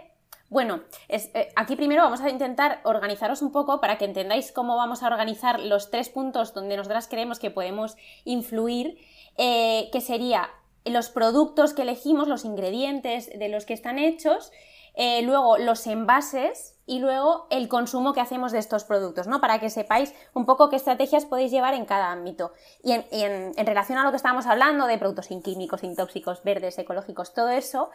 bueno, 0.50 0.82
eh, 1.10 1.51
aquí 1.56 1.75
primero 1.75 2.04
vamos 2.04 2.22
a 2.22 2.30
intentar 2.30 2.80
organizaros 2.84 3.42
un 3.42 3.51
poco 3.51 3.82
para 3.82 3.98
que 3.98 4.06
entendáis 4.06 4.51
cómo 4.51 4.77
vamos 4.77 5.04
a 5.04 5.08
organizar 5.08 5.60
los 5.60 5.92
tres 5.92 6.10
puntos 6.10 6.54
donde 6.54 6.77
nosotras 6.77 7.08
creemos 7.08 7.39
que 7.39 7.51
podemos 7.51 7.98
influir, 8.24 8.98
eh, 9.38 9.89
que 9.92 10.00
sería 10.00 10.50
los 10.86 11.10
productos 11.10 11.74
que 11.74 11.82
elegimos, 11.82 12.30
los 12.30 12.46
ingredientes 12.46 13.30
de 13.38 13.50
los 13.50 13.66
que 13.66 13.74
están 13.74 14.00
hechos, 14.00 14.51
eh, 15.00 15.22
luego 15.22 15.58
los 15.58 15.86
envases 15.86 16.75
y 16.88 17.00
luego 17.00 17.46
el 17.51 17.68
consumo 17.68 18.13
que 18.13 18.22
hacemos 18.22 18.51
de 18.51 18.60
estos 18.60 18.86
productos, 18.86 19.27
¿no? 19.27 19.42
Para 19.42 19.60
que 19.60 19.70
sepáis 19.70 20.13
un 20.34 20.46
poco 20.46 20.70
qué 20.70 20.77
estrategias 20.77 21.25
podéis 21.25 21.51
llevar 21.51 21.74
en 21.74 21.86
cada 21.86 22.10
ámbito. 22.12 22.54
Y 22.82 22.94
en, 22.94 23.06
en 23.12 23.66
relación 23.68 24.00
a 24.00 24.04
lo 24.06 24.10
que 24.10 24.16
estábamos 24.16 24.48
hablando 24.48 24.88
de 24.88 24.98
productos 24.98 25.25
sin 25.27 25.44
químicos, 25.44 25.82
sin 25.82 25.96
tóxicos, 25.96 26.42
verdes, 26.44 26.80
ecológicos, 26.80 27.34
todo 27.34 27.50
eso, 27.50 27.92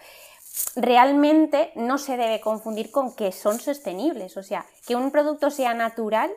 realmente 0.76 1.73
no 1.75 1.99
se 1.99 2.16
debe 2.16 2.40
confundir 2.40 2.90
con 2.90 3.14
que 3.14 3.32
son 3.32 3.61
sostenibles. 3.61 4.37
O 4.37 4.42
sea, 4.42 4.66
que 4.87 4.97
un 4.97 5.11
producto 5.11 5.50
sea 5.50 5.75
natural 5.75 6.30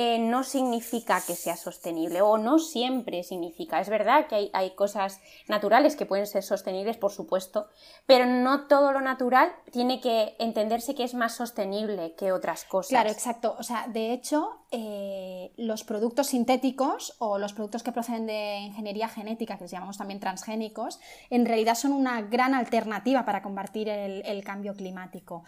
eh, 0.00 0.20
no 0.20 0.44
significa 0.44 1.20
que 1.26 1.34
sea 1.34 1.56
sostenible 1.56 2.22
o 2.22 2.38
no 2.38 2.60
siempre 2.60 3.24
significa. 3.24 3.80
Es 3.80 3.88
verdad 3.88 4.28
que 4.28 4.48
hay, 4.52 4.70
cosas 4.76 5.20
naturales 5.48 5.96
que 5.96 6.06
pueden 6.06 6.28
ser 6.28 6.44
sostenibles, 6.44 6.96
por 6.96 7.10
supuesto, 7.10 7.66
pero 8.06 8.24
no 8.24 8.68
todo 8.68 8.92
lo 8.92 9.00
natural 9.00 9.50
tiene 9.72 10.00
que 10.00 10.36
entenderse 10.38 10.94
que 10.94 11.02
es 11.02 11.14
más 11.14 11.34
sostenible 11.34 12.14
que 12.14 12.30
otras 12.30 12.62
cosas. 12.62 12.90
Claro, 12.90 13.10
exacto. 13.10 13.56
O 13.58 13.64
sea, 13.64 13.88
de 13.88 14.12
hecho, 14.12 14.60
eh, 14.70 15.50
los 15.56 15.82
productos 15.82 16.28
sintéticos 16.28 17.16
o 17.18 17.38
los 17.38 17.52
productos 17.52 17.82
que 17.82 17.90
proceden 17.90 18.26
de 18.26 18.58
ingeniería 18.58 19.08
genética, 19.08 19.56
que 19.56 19.64
les 19.64 19.72
llamamos 19.72 19.98
también 19.98 20.20
transgénicos, 20.20 21.00
en 21.28 21.44
realidad 21.44 21.74
son 21.74 21.90
una 21.90 22.22
gran 22.22 22.54
alternativa 22.54 23.24
para 23.24 23.42
combatir 23.42 23.88
el 23.88 24.44
cambio 24.44 24.76
climático. 24.76 25.42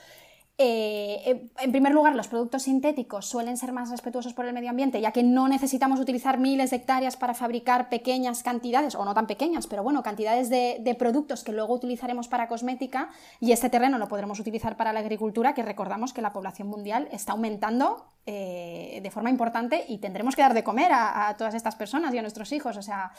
Eh, 0.62 1.49
en 1.59 1.73
primer 1.73 1.94
lugar, 1.94 2.14
los 2.14 2.29
productos 2.29 2.64
sintéticos 2.64 3.25
suelen 3.25 3.57
ser 3.57 3.73
más 3.73 3.88
respetuosos 3.88 4.35
por 4.35 4.44
el 4.44 4.53
medio 4.53 4.68
ambiente, 4.68 5.01
ya 5.01 5.11
que 5.11 5.23
no 5.23 5.49
necesitamos 5.49 5.99
utilizar 6.01 6.38
miles 6.38 6.68
de 6.68 6.77
hectáreas 6.77 7.16
para 7.16 7.33
fabricar 7.33 7.88
pequeñas 7.88 8.42
cantidades, 8.42 8.94
o 8.94 9.07
no 9.07 9.14
tan 9.14 9.27
pequeñas, 9.27 9.66
pero 9.66 9.83
bueno, 9.83 10.03
cantidades 10.03 10.51
de, 10.51 10.96
productos 10.99 11.44
que 11.44 11.53
luego 11.53 11.73
utilizaremos 11.73 12.29
para 12.29 12.46
cosmética, 12.46 13.09
y 13.40 13.53
este 13.53 13.70
terreno 13.70 13.96
lo 13.96 14.09
podremos 14.09 14.38
utilizar 14.38 14.77
para 14.77 14.92
la 14.92 15.01
agricultura, 15.01 15.55
que 15.55 15.62
recordamos 15.62 16.12
que 16.12 16.20
la 16.20 16.35
población 16.35 16.68
mundial 16.68 17.09
está 17.11 17.33
aumentando 17.33 18.05
eh, 18.27 19.01
de 19.03 19.11
forma 19.11 19.31
importante 19.31 19.87
y 19.88 19.96
tendremos 19.96 20.37
que 20.37 20.42
dar 20.42 20.53
de 20.53 20.62
comer 20.62 20.92
a, 20.92 21.35
todas 21.38 21.55
estas 21.55 21.75
personas 21.75 22.12
y 22.12 22.18
a 22.18 22.23
nuestros 22.23 22.53
hijos. 22.53 22.77
O 22.77 22.83
sea, 22.83 23.12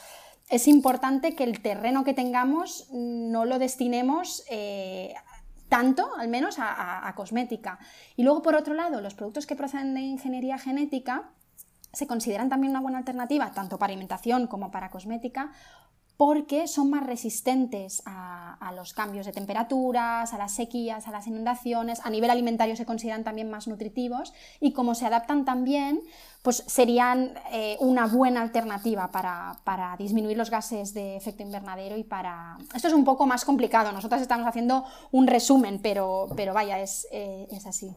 es 0.48 0.68
importante 0.68 1.34
que 1.34 1.42
el 1.42 1.60
terreno 1.60 2.04
que 2.04 2.14
tengamos 2.14 2.86
no 2.92 3.44
lo 3.46 3.58
destinemos 3.58 4.44
eh, 4.48 5.12
tanto, 5.72 6.14
al 6.18 6.28
menos, 6.28 6.56
a, 6.58 7.10
cosmética. 7.16 7.78
Y 8.14 8.24
luego, 8.24 8.42
por 8.42 8.56
otro 8.56 8.74
lado, 8.74 9.00
los 9.00 9.14
productos 9.14 9.46
que 9.46 9.56
proceden 9.56 9.94
de 9.94 10.02
ingeniería 10.02 10.58
genética 10.58 11.30
se 11.94 12.06
consideran 12.06 12.50
también 12.50 12.72
una 12.72 12.82
buena 12.82 12.98
alternativa, 12.98 13.52
tanto 13.52 13.78
para 13.78 13.90
alimentación 13.90 14.48
como 14.48 14.70
para 14.70 14.90
cosmética, 14.90 15.50
porque 16.18 16.68
son 16.68 16.90
más 16.90 17.06
resistentes 17.06 18.02
a, 18.04 18.70
los 18.76 18.92
cambios 18.92 19.24
de 19.24 19.32
temperaturas, 19.32 20.34
a 20.34 20.38
las 20.38 20.52
sequías, 20.52 21.08
a 21.08 21.10
las 21.10 21.26
inundaciones, 21.26 22.00
a 22.04 22.10
nivel 22.10 22.28
alimentario 22.28 22.76
se 22.76 22.84
consideran 22.84 23.24
también 23.24 23.50
más 23.50 23.66
nutritivos 23.66 24.34
y 24.60 24.72
como 24.72 24.94
se 24.94 25.06
adaptan 25.06 25.46
también, 25.46 26.02
pues 26.42 26.64
serían 26.66 27.34
eh, 27.52 27.76
una 27.80 28.06
buena 28.06 28.42
alternativa 28.42 29.10
para, 29.10 29.96
disminuir 29.96 30.36
los 30.36 30.50
gases 30.50 30.92
de 30.92 31.16
efecto 31.16 31.42
invernadero 31.42 31.96
y 31.96 32.04
para... 32.04 32.58
Esto 32.74 32.88
es 32.88 32.94
un 32.94 33.04
poco 33.04 33.26
más 33.26 33.44
complicado, 33.44 33.92
nosotras 33.92 34.20
estamos 34.20 34.46
haciendo 34.46 34.84
un 35.12 35.26
resumen, 35.26 35.80
pero, 35.80 36.28
pero 36.36 36.52
vaya, 36.52 36.80
es, 36.80 37.06
eh, 37.12 37.46
así. 37.66 37.94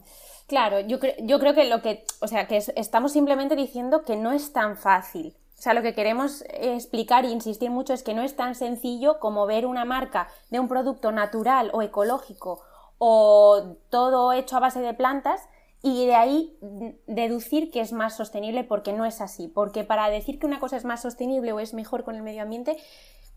Claro, 0.48 0.80
yo, 0.80 1.00
yo 1.24 1.40
creo 1.40 1.56
que 1.56 1.66
lo 1.66 1.82
que, 1.82 2.06
o 2.20 2.28
sea, 2.28 2.48
que 2.48 2.64
estamos 2.76 3.12
simplemente 3.12 3.56
diciendo 3.56 4.04
que 4.04 4.16
no 4.16 4.32
es 4.32 4.54
tan 4.54 4.78
fácil 4.78 5.36
o 5.58 5.62
sea, 5.62 5.74
lo 5.74 5.82
que 5.82 5.94
queremos 5.94 6.44
explicar 6.50 7.26
e 7.26 7.30
insistir 7.30 7.72
mucho 7.72 7.94
es 7.94 8.04
que 8.04 8.14
no 8.14 8.24
es 8.24 8.36
tan 8.36 8.56
sencillo 8.56 9.20
como 9.20 9.46
ver 9.46 9.66
una 9.66 9.86
marca 9.86 10.28
de 10.52 10.60
un 10.60 10.68
producto 10.68 11.12
natural 11.12 11.72
o 11.74 11.82
ecológico 11.82 12.62
o 12.98 13.78
todo 13.90 14.34
hecho 14.34 14.58
a 14.58 14.60
base 14.60 14.82
de 14.82 14.94
plantas 14.94 15.42
y 15.86 16.08
de 16.08 16.16
ahí 16.16 16.58
deducir 17.06 17.70
que 17.70 17.80
es 17.80 17.94
más 17.94 18.18
sostenible 18.18 18.64
porque 18.64 18.92
no 18.92 19.06
es 19.06 19.22
así. 19.22 19.48
Porque 19.48 19.84
para 19.84 20.10
decir 20.10 20.40
que 20.40 20.48
una 20.48 20.60
cosa 20.60 20.78
es 20.78 20.84
más 20.84 21.04
sostenible 21.04 21.52
o 21.52 21.60
es 21.60 21.76
mejor 21.76 22.04
con 22.04 22.16
el 22.16 22.24
medio 22.24 22.42
ambiente, 22.42 22.76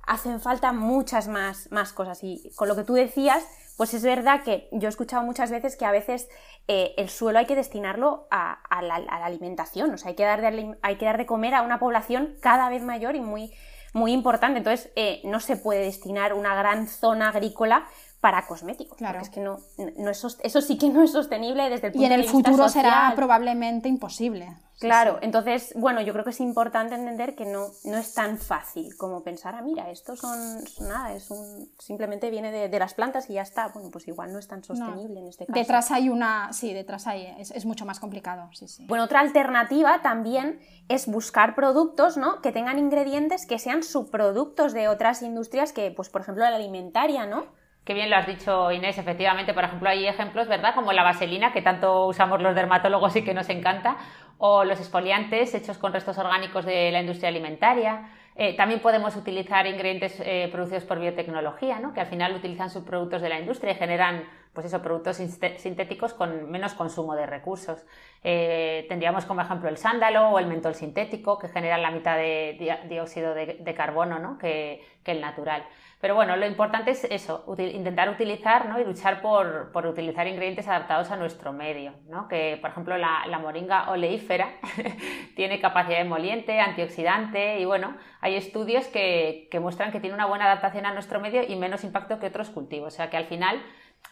hacen 0.07 0.41
falta 0.41 0.73
muchas 0.73 1.29
más, 1.29 1.71
más 1.71 1.93
cosas. 1.93 2.25
Y 2.25 2.51
con 2.57 2.67
lo 2.67 2.75
que 2.75 2.85
tú 2.85 2.95
decías, 2.95 3.47
pues 3.77 3.93
es 3.93 4.03
verdad 4.03 4.45
que 4.45 4.67
yo 4.73 4.89
he 4.89 4.91
escuchado 4.91 5.23
muchas 5.25 5.51
veces 5.51 5.77
que 5.77 5.85
a 5.85 5.91
veces 5.91 6.31
eh, 6.69 6.95
el 6.97 7.11
suelo 7.11 7.39
hay 7.39 7.45
que 7.45 7.55
destinarlo 7.55 8.27
a, 8.31 8.63
la, 8.81 8.95
alimentación, 8.95 9.93
o 9.93 9.99
sea, 9.99 10.09
hay 10.09 10.15
que, 10.17 10.25
dar 10.25 10.41
de, 10.41 10.75
hay 10.81 10.97
que 10.97 11.05
dar 11.05 11.19
de 11.19 11.27
comer 11.27 11.55
a 11.55 11.61
una 11.61 11.79
población 11.79 12.35
cada 12.41 12.71
vez 12.71 12.83
mayor 12.83 13.15
y 13.15 13.21
muy, 13.21 13.53
muy 13.93 14.13
importante. 14.13 14.57
Entonces, 14.57 14.91
eh, 14.97 15.21
no 15.25 15.41
se 15.41 15.57
puede 15.59 15.81
destinar 15.81 16.33
una 16.33 16.55
gran 16.55 16.89
zona 16.89 17.29
agrícola 17.29 17.87
para 18.21 18.47
cosméticos. 18.47 18.97
Claro. 18.99 19.21
Porque 19.21 19.29
es 19.29 19.35
que 19.35 19.41
no, 19.41 19.59
no 19.97 20.11
es, 20.11 20.39
eso 20.43 20.61
sí 20.61 20.77
que 20.79 20.89
no 20.89 21.03
es 21.03 21.13
sostenible 21.13 21.71
desde 21.71 21.89
el 21.89 21.93
punto 21.93 22.09
de 22.09 22.09
vista 22.09 22.15
Y 22.15 22.15
en 22.15 22.21
el 22.21 22.29
futuro 22.29 22.69
será 22.69 23.13
probablemente 23.15 23.89
imposible. 23.89 24.57
Claro, 24.81 25.19
entonces, 25.23 25.73
bueno, 25.75 26.01
yo 26.03 26.13
creo 26.13 26.25
que 26.25 26.31
es 26.31 26.41
importante 26.41 26.95
entender 26.95 27.35
que 27.35 27.45
no, 27.45 27.67
no 27.85 27.99
es 27.99 28.15
tan 28.15 28.39
fácil 28.39 28.97
como 28.97 29.25
pensar, 29.25 29.57
ah, 29.57 29.63
mira, 29.63 29.91
esto 29.91 30.15
son, 30.15 30.63
nada, 30.81 31.13
es 31.15 31.33
un, 31.33 31.69
simplemente 31.79 32.31
viene 32.31 32.53
de, 32.53 32.79
las 32.79 32.95
plantas 32.95 33.29
y 33.29 33.35
ya 33.35 33.43
está. 33.43 33.69
Bueno, 33.69 33.91
pues 33.91 34.07
igual 34.07 34.33
no 34.33 34.39
es 34.39 34.47
tan 34.47 34.63
sostenible 34.63 35.19
en 35.19 35.27
este 35.27 35.47
caso. 35.47 35.59
Detrás 35.59 35.91
hay 35.91 36.09
una, 36.09 36.53
sí, 36.53 36.73
detrás 36.73 37.09
hay, 37.09 37.27
es, 37.39 37.51
es, 37.51 37.67
mucho 37.67 37.87
más 37.87 37.99
complicado, 37.99 38.49
sí, 38.53 38.69
sí. 38.69 38.87
Bueno, 38.87 39.05
otra 39.05 39.19
alternativa 39.19 40.01
también 40.01 40.61
es 40.89 41.09
buscar 41.09 41.57
productos, 41.57 42.17
¿no? 42.17 42.41
Que 42.41 42.53
tengan 42.53 42.79
ingredientes 42.79 43.47
que 43.47 43.59
sean 43.59 43.83
subproductos 43.83 44.73
de 44.75 44.87
otras 44.87 45.23
industrias 45.23 45.73
que, 45.73 45.91
pues, 45.91 46.09
por 46.09 46.21
ejemplo, 46.21 46.45
la 46.45 46.55
alimentaria, 46.55 47.27
¿no? 47.27 47.58
Qué 47.89 47.95
bien 47.95 48.11
lo 48.11 48.17
has 48.17 48.27
dicho, 48.27 48.71
Inés. 48.71 48.99
Efectivamente, 48.99 49.55
por 49.55 49.65
ejemplo, 49.65 49.89
hay 49.89 50.07
ejemplos, 50.07 50.47
¿verdad? 50.47 50.75
Como 50.75 50.93
la 50.93 51.03
vaselina, 51.03 51.55
que 51.55 51.63
tanto 51.63 52.07
usamos 52.07 52.43
los 52.43 52.55
dermatólogos 52.55 53.17
y 53.17 53.23
que 53.23 53.33
nos 53.33 53.49
encanta, 53.49 53.97
o 54.37 54.63
los 54.63 54.79
exfoliantes 54.79 55.55
hechos 55.55 55.79
con 55.79 55.95
restos 55.95 56.19
orgánicos 56.19 56.67
de 56.67 56.91
la 56.93 57.01
industria 57.01 57.31
alimentaria. 57.31 58.11
Eh, 58.37 58.55
también 58.59 58.81
podemos 58.81 59.17
utilizar 59.17 59.67
ingredientes 59.67 60.21
eh, 60.21 60.51
producidos 60.53 60.85
por 60.85 61.01
biotecnología, 61.01 61.81
¿no? 61.81 61.95
que 61.95 62.01
al 62.01 62.09
final 62.09 62.37
utilizan 62.37 62.69
subproductos 62.69 63.23
de 63.23 63.31
la 63.31 63.41
industria 63.41 63.73
y 63.73 63.77
generan 63.77 64.23
pues 64.53 64.67
eso, 64.67 64.83
productos 64.83 65.17
sintéticos 65.17 66.13
con 66.13 66.51
menos 66.51 66.75
consumo 66.75 67.15
de 67.17 67.25
recursos. 67.25 67.87
Eh, 68.23 68.85
tendríamos 68.91 69.25
como 69.25 69.41
ejemplo 69.41 69.71
el 69.71 69.79
sándalo 69.79 70.29
o 70.29 70.39
el 70.39 70.47
mentol 70.47 70.75
sintético, 70.75 71.39
que 71.39 71.49
generan 71.49 71.81
la 71.81 71.91
mitad 71.91 72.17
de 72.19 72.77
dióxido 72.87 73.35
de, 73.35 73.75
carbono 73.75 74.19
¿no? 74.19 74.37
que, 74.37 74.85
que 75.03 75.13
el 75.13 75.23
natural. 75.23 75.65
Pero 76.01 76.15
bueno, 76.15 76.37
lo 76.37 76.47
importante 76.47 76.93
es 76.93 77.05
eso, 77.11 77.45
intentar 77.59 78.09
utilizar 78.09 78.69
¿no? 78.69 78.81
y 78.81 78.85
luchar 78.85 79.21
por, 79.21 79.73
por, 79.73 79.85
utilizar 79.85 80.29
ingredientes 80.29 80.69
adaptados 80.69 81.11
a 81.11 81.17
nuestro 81.17 81.53
medio. 81.53 81.93
¿no? 82.09 82.29
Que, 82.29 82.57
por 82.61 82.71
ejemplo, 82.71 82.97
la, 82.97 83.27
la 83.27 83.41
moringa 83.41 83.91
oleífera 83.91 84.49
tiene 85.35 85.61
capacidad 85.61 86.01
emoliente, 86.01 86.61
antioxidante 86.61 87.59
y 87.59 87.65
bueno, 87.65 87.97
hay 88.21 88.37
estudios 88.37 88.87
que, 88.87 89.49
que 89.51 89.59
muestran 89.59 89.91
que 89.91 89.99
tiene 89.99 90.15
una 90.15 90.27
buena 90.27 90.45
adaptación 90.45 90.87
a 90.87 90.95
nuestro 90.95 91.19
medio 91.19 91.43
y 91.43 91.57
menos 91.57 91.83
impacto 91.83 92.21
que 92.21 92.27
otros 92.27 92.51
cultivos. 92.51 92.95
O 92.95 92.97
sea 92.97 93.11
que 93.11 93.17
al 93.17 93.27
final 93.27 93.61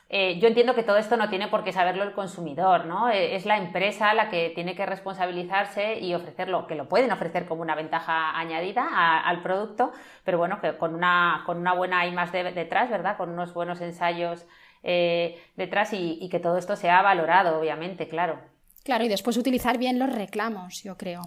eh, 0.08 0.38
yo 0.38 0.46
entiendo 0.46 0.74
que 0.74 0.84
todo 0.84 0.98
esto 0.98 1.16
no 1.16 1.28
tiene 1.28 1.48
por 1.48 1.64
qué 1.64 1.72
saberlo 1.72 2.04
el 2.04 2.12
consumidor, 2.12 2.86
¿no? 2.86 3.08
Eh, 3.08 3.34
es 3.34 3.44
la 3.44 3.56
empresa 3.56 4.14
la 4.14 4.30
que 4.30 4.50
tiene 4.54 4.76
que 4.76 4.86
responsabilizarse 4.86 5.98
y 5.98 6.14
ofrecerlo, 6.14 6.68
que 6.68 6.76
lo 6.76 6.88
pueden 6.88 7.10
ofrecer 7.10 7.46
como 7.46 7.62
una 7.62 7.74
ventaja 7.74 8.38
añadida 8.38 9.18
al 9.20 9.42
producto, 9.42 9.92
pero 10.24 10.38
bueno, 10.38 10.60
que 10.60 10.76
con 10.76 10.94
una, 10.94 11.42
con 11.44 11.58
una 11.58 11.74
buena 11.74 12.06
I 12.06 12.12
más 12.12 12.30
detrás, 12.30 12.88
¿verdad? 12.88 13.16
Con 13.16 13.30
unos 13.30 13.52
buenos 13.52 13.80
ensayos 13.80 14.46
eh, 14.84 15.42
detrás 15.56 15.92
y, 15.92 16.18
y 16.20 16.28
que 16.28 16.38
todo 16.38 16.56
esto 16.56 16.76
sea 16.76 17.02
valorado, 17.02 17.58
obviamente, 17.58 18.06
claro. 18.06 18.38
Claro, 18.84 19.02
y 19.02 19.08
después 19.08 19.36
utilizar 19.36 19.78
bien 19.78 19.98
los 19.98 20.12
reclamos, 20.12 20.84
yo 20.84 20.96
creo. 20.96 21.22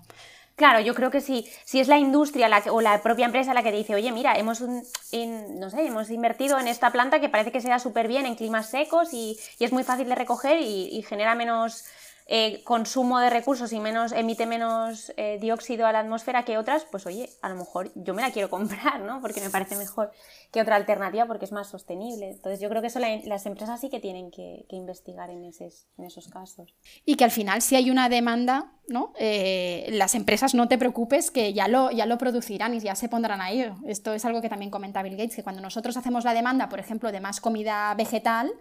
Claro, 0.60 0.82
yo 0.82 0.93
creo 0.93 1.10
que 1.10 1.22
sí. 1.22 1.50
Si 1.63 1.80
es 1.80 1.88
la 1.88 1.98
industria 1.98 2.50
o 2.69 2.82
la 2.82 3.02
propia 3.02 3.26
empresa 3.26 3.54
la 3.54 3.63
que 3.63 3.72
dice, 3.72 3.95
oye, 3.95 4.12
mira, 4.12 4.38
hemos, 4.38 4.60
no 4.60 5.69
sé, 5.69 5.86
hemos 5.86 6.10
invertido 6.10 6.60
en 6.60 6.67
esta 6.67 6.91
planta 6.91 7.22
que 7.22 7.30
parece 7.30 7.54
que 7.54 7.62
se 7.62 7.69
da 7.69 7.80
súper 7.80 8.10
bien 8.10 8.26
en 8.26 8.36
climas 8.36 8.69
secos 8.69 9.13
y, 9.13 9.39
es 9.58 9.72
muy 9.72 9.86
fácil 9.86 10.10
de 10.10 10.15
recoger 10.15 10.60
y 10.60 11.02
genera 11.08 11.34
menos 11.34 11.86
eh, 12.32 12.62
consumo 12.63 13.18
de 13.20 13.32
recursos 13.32 13.74
y 13.74 13.80
menos, 13.80 14.12
emite 14.12 14.46
menos 14.46 15.12
eh, 15.18 15.39
dióxido 15.42 15.88
a 15.88 15.92
la 15.92 16.02
atmósfera 16.02 16.46
que 16.46 16.60
otras, 16.60 16.86
pues 16.86 17.08
oye, 17.08 17.28
a 17.42 17.50
lo 17.50 17.56
mejor 17.56 17.92
yo 17.96 18.13
me 18.13 18.22
la 18.22 18.30
quiero 18.30 18.50
comprar, 18.52 19.02
¿no? 19.02 19.20
Porque 19.20 19.42
me 19.42 19.50
parece 19.50 19.76
mejor 19.76 20.12
que 20.52 20.62
otra 20.62 20.76
alternativa 20.76 21.26
porque 21.26 21.46
es 21.46 21.52
más 21.52 21.68
sostenible. 21.70 22.30
Entonces 22.30 22.60
yo 22.60 22.70
creo 22.70 22.82
que 22.82 22.88
eso 22.89 23.00
las 23.00 23.46
empresas 23.48 23.82
sí 23.82 23.89
que 23.89 24.00
tienen 24.00 24.30
que, 24.30 24.63
investigar 24.70 25.32
en, 25.32 25.44
esos 25.44 26.28
casos. 26.32 26.76
Y 27.04 27.15
que 27.15 27.24
al 27.24 27.32
final 27.32 27.63
si 27.63 27.76
hay 27.76 27.89
una 27.89 28.10
demanda, 28.10 28.74
¿no? 28.88 29.12
Eh, 29.18 29.88
las 29.94 30.13
empresas 30.13 30.54
no 30.54 30.68
te 30.68 30.78
preocupes 30.78 31.32
que 31.32 31.54
ya 31.54 31.68
lo, 31.68 31.89
ya 31.89 32.06
lo 32.06 32.20
producirán 32.20 32.76
y 32.76 32.80
ya 32.80 32.94
se 32.94 33.10
pondrán 33.10 33.42
a 33.42 33.50
ello. 33.50 33.76
Esto 33.88 34.13
es 34.13 34.24
algo 34.24 34.39
que 34.39 34.50
también 34.50 34.70
comenta 34.70 35.02
Bill 35.02 35.18
Gates, 35.18 35.36
que 35.36 35.44
cuando 35.44 35.63
nosotros 35.63 35.98
hacemos 35.98 36.26
la 36.26 36.36
demanda, 36.36 36.70
por 36.70 36.80
ejemplo, 36.80 37.12
de 37.12 37.22
más 37.22 37.42
comida 37.42 37.92
vegetal, 37.96 38.52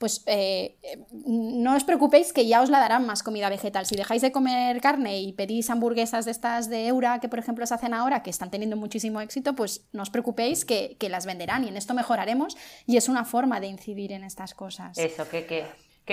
pues 0.00 0.22
eh, 0.24 0.78
no 1.26 1.76
os 1.76 1.84
preocupéis 1.84 2.32
que 2.32 2.46
ya 2.46 2.62
os 2.62 2.70
la 2.70 2.80
darán 2.80 3.04
más 3.04 3.22
comida 3.22 3.50
vegetal. 3.50 3.84
Si 3.84 3.96
dejáis 3.96 4.22
de 4.22 4.32
comer 4.32 4.80
carne 4.80 5.20
y 5.20 5.34
pedís 5.34 5.68
hamburguesas 5.68 6.24
de 6.24 6.30
estas 6.30 6.70
de 6.70 6.88
Eura, 6.88 7.20
que 7.20 7.28
por 7.28 7.38
ejemplo 7.38 7.66
se 7.66 7.74
hacen 7.74 7.92
ahora, 7.92 8.22
que 8.22 8.30
están 8.30 8.50
teniendo 8.50 8.78
muchísimo 8.78 9.20
éxito, 9.20 9.54
pues 9.54 9.84
no 9.92 10.02
os 10.02 10.08
preocupéis 10.08 10.64
que, 10.64 10.96
que 10.98 11.10
las 11.10 11.26
venderán 11.26 11.64
y 11.64 11.68
en 11.68 11.76
esto 11.76 11.92
mejoraremos 11.92 12.56
y 12.86 12.96
es 12.96 13.10
una 13.10 13.26
forma 13.26 13.60
de 13.60 13.66
incidir 13.66 14.12
en 14.12 14.24
estas 14.24 14.54
cosas. 14.54 14.96
Eso, 14.96 15.28
que 15.28 15.66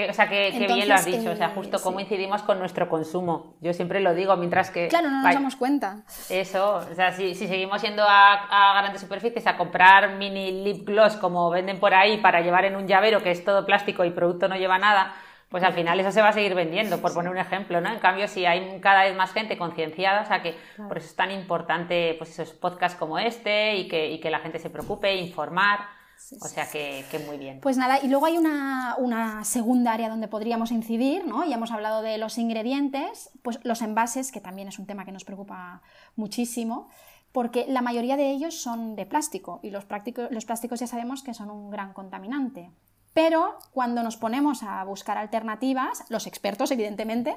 o 0.09 0.13
sea, 0.13 0.29
que, 0.29 0.51
bien 0.51 0.87
lo 0.87 0.93
has 0.93 1.05
dicho, 1.05 1.31
o 1.31 1.35
sea, 1.35 1.49
justo 1.49 1.79
cómo 1.81 1.99
incidimos 1.99 2.43
con 2.43 2.59
nuestro 2.59 2.87
consumo. 2.87 3.55
Yo 3.61 3.73
siempre 3.73 3.99
lo 3.99 4.13
digo, 4.13 4.35
mientras 4.37 4.69
que... 4.69 4.87
Claro, 4.89 5.09
no 5.09 5.23
nos 5.23 5.33
damos 5.33 5.55
cuenta. 5.55 6.03
Eso, 6.29 6.75
o 6.75 6.93
sea, 6.93 7.11
si, 7.11 7.33
seguimos 7.33 7.81
yendo 7.81 8.03
a, 8.07 8.75
grandes 8.79 9.01
superficies 9.01 9.47
a 9.47 9.57
comprar 9.57 10.15
mini 10.15 10.63
lip 10.63 10.85
gloss 10.85 11.15
como 11.15 11.49
venden 11.49 11.79
por 11.79 11.93
ahí 11.95 12.17
para 12.17 12.41
llevar 12.41 12.65
en 12.65 12.75
un 12.75 12.87
llavero 12.87 13.23
que 13.23 13.31
es 13.31 13.43
todo 13.43 13.65
plástico 13.65 14.05
y 14.05 14.11
producto 14.11 14.47
no 14.47 14.55
lleva 14.55 14.77
nada, 14.77 15.15
pues 15.49 15.63
al 15.63 15.73
final 15.73 15.99
eso 15.99 16.11
se 16.11 16.21
va 16.21 16.29
a 16.29 16.33
seguir 16.33 16.53
vendiendo, 16.53 16.99
por 16.99 17.13
poner 17.13 17.31
un 17.31 17.37
ejemplo, 17.37 17.81
¿no? 17.81 17.89
En 17.89 17.99
cambio, 17.99 18.27
si 18.27 18.45
hay 18.45 18.79
cada 18.81 19.03
vez 19.03 19.15
más 19.15 19.31
gente 19.31 19.57
concienciada, 19.57 20.21
o 20.21 20.25
sea 20.25 20.43
que 20.43 20.55
por 20.87 20.97
eso 20.97 21.07
es 21.07 21.15
tan 21.15 21.31
importante 21.31 22.13
pues 22.17 22.37
esos 22.37 22.53
podcasts 22.53 22.99
como 22.99 23.17
este 23.17 23.77
y 23.77 23.87
que, 23.87 24.11
y 24.11 24.19
que 24.19 24.29
la 24.29 24.39
gente 24.39 24.59
se 24.59 24.69
preocupe, 24.69 25.15
informar 25.15 25.96
o 26.39 26.47
sea 26.47 26.69
que, 26.69 27.05
muy 27.25 27.37
bien. 27.37 27.59
Pues 27.61 27.77
nada, 27.77 27.99
y 28.01 28.07
luego 28.07 28.25
hay 28.25 28.37
una, 28.37 29.43
segunda 29.43 29.93
área 29.93 30.09
donde 30.09 30.27
podríamos 30.27 30.71
incidir, 30.71 31.25
¿no? 31.25 31.45
Ya 31.45 31.55
hemos 31.55 31.71
hablado 31.71 32.01
de 32.01 32.17
los 32.17 32.37
ingredientes, 32.37 33.29
pues 33.43 33.59
los 33.63 33.81
envases, 33.81 34.31
que 34.31 34.41
también 34.41 34.67
es 34.67 34.79
un 34.79 34.85
tema 34.85 35.05
que 35.05 35.11
nos 35.11 35.23
preocupa 35.23 35.81
muchísimo, 36.15 36.89
porque 37.31 37.65
la 37.67 37.81
mayoría 37.81 38.17
de 38.17 38.31
ellos 38.31 38.61
son 38.61 38.95
de 38.95 39.05
plástico 39.05 39.59
y 39.63 39.69
los, 39.69 39.85
los 40.31 40.45
plásticos 40.45 40.79
ya 40.79 40.87
sabemos 40.87 41.23
que 41.23 41.33
son 41.33 41.49
un 41.49 41.69
gran 41.69 41.93
contaminante. 41.93 42.71
Pero 43.13 43.57
cuando 43.71 44.03
nos 44.03 44.15
ponemos 44.15 44.61
a 44.61 44.83
buscar 44.83 45.17
alternativas, 45.17 46.03
los 46.09 46.27
expertos, 46.27 46.69
evidentemente, 46.69 47.35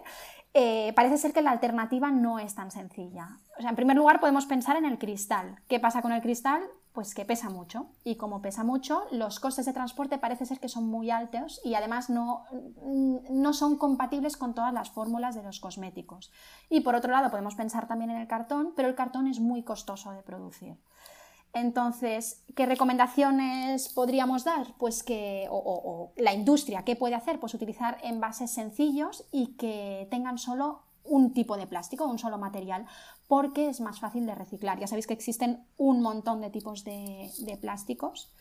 eh, 0.52 0.92
parece 0.94 1.16
ser 1.16 1.32
que 1.32 1.40
la 1.40 1.52
alternativa 1.52 2.10
no 2.10 2.38
es 2.38 2.54
tan 2.54 2.70
sencilla. 2.70 3.38
O 3.58 3.62
sea, 3.62 3.70
en 3.70 3.76
primer 3.76 3.96
lugar, 3.96 4.20
podemos 4.20 4.44
pensar 4.44 4.76
en 4.76 4.84
el 4.84 4.98
cristal. 4.98 5.58
¿Qué 5.68 5.80
pasa 5.80 6.02
con 6.02 6.12
el 6.12 6.20
cristal? 6.20 6.62
Pues 6.92 7.14
que 7.14 7.24
pesa 7.24 7.50
mucho. 7.50 7.87
Y 8.03 8.16
como 8.16 8.42
pesa 8.42 8.64
mucho, 8.64 9.05
los 9.12 9.38
costes 9.38 9.66
de 9.66 9.72
transporte 9.72 10.18
parece 10.18 10.44
ser 10.44 10.59
que 10.59 10.68
son 10.68 10.87
muy 10.87 11.11
altos 11.11 11.61
y 11.64 11.74
además 11.74 12.11
no, 12.11 12.44
no 13.31 13.53
son 13.53 13.76
compatibles 13.76 14.37
con 14.37 14.55
todas 14.55 14.74
las 14.74 14.90
fórmulas 14.90 15.35
de 15.37 15.42
los 15.42 15.61
cosméticos. 15.61 16.33
Y 16.68 16.81
por 16.81 16.94
otro 16.96 17.12
lado, 17.12 17.31
podemos 17.31 17.55
pensar 17.55 17.87
también 17.87 18.11
en 18.11 18.16
el 18.16 18.26
cartón, 18.26 18.72
pero 18.74 18.88
el 18.88 18.96
cartón 18.96 19.29
es 19.29 19.38
muy 19.38 19.62
costoso 19.62 20.11
de 20.12 20.22
producir. 20.22 20.76
Entonces, 21.53 22.44
¿qué 22.55 22.66
recomendaciones 22.66 23.88
podríamos 23.88 24.44
dar? 24.44 24.68
Pues 24.79 25.03
que, 25.03 25.48
o, 25.50 26.12
la 26.16 26.33
industria, 26.33 26.85
¿qué 26.85 26.94
puede 26.94 27.16
hacer? 27.16 27.40
Pues 27.40 27.55
utilizar 27.55 27.98
envases 28.03 28.53
sencillos 28.53 29.24
y 29.33 29.55
que 29.57 30.07
tengan 30.11 30.38
solo 30.38 30.83
un 31.03 31.33
tipo 31.33 31.57
de 31.57 31.66
plástico, 31.66 32.07
un 32.07 32.18
solo 32.18 32.38
material, 32.38 32.87
porque 33.30 33.68
es 33.68 33.80
más 33.80 34.00
fácil 34.00 34.26
de 34.26 34.34
reciclar. 34.34 34.80
Ya 34.80 34.88
sabéis 34.88 35.06
que 35.06 35.14
existen 35.14 35.64
un 35.76 36.02
montón 36.02 36.40
de 36.40 36.50
tipos 36.50 36.82
de, 36.82 37.30
plásticos. 37.60 38.34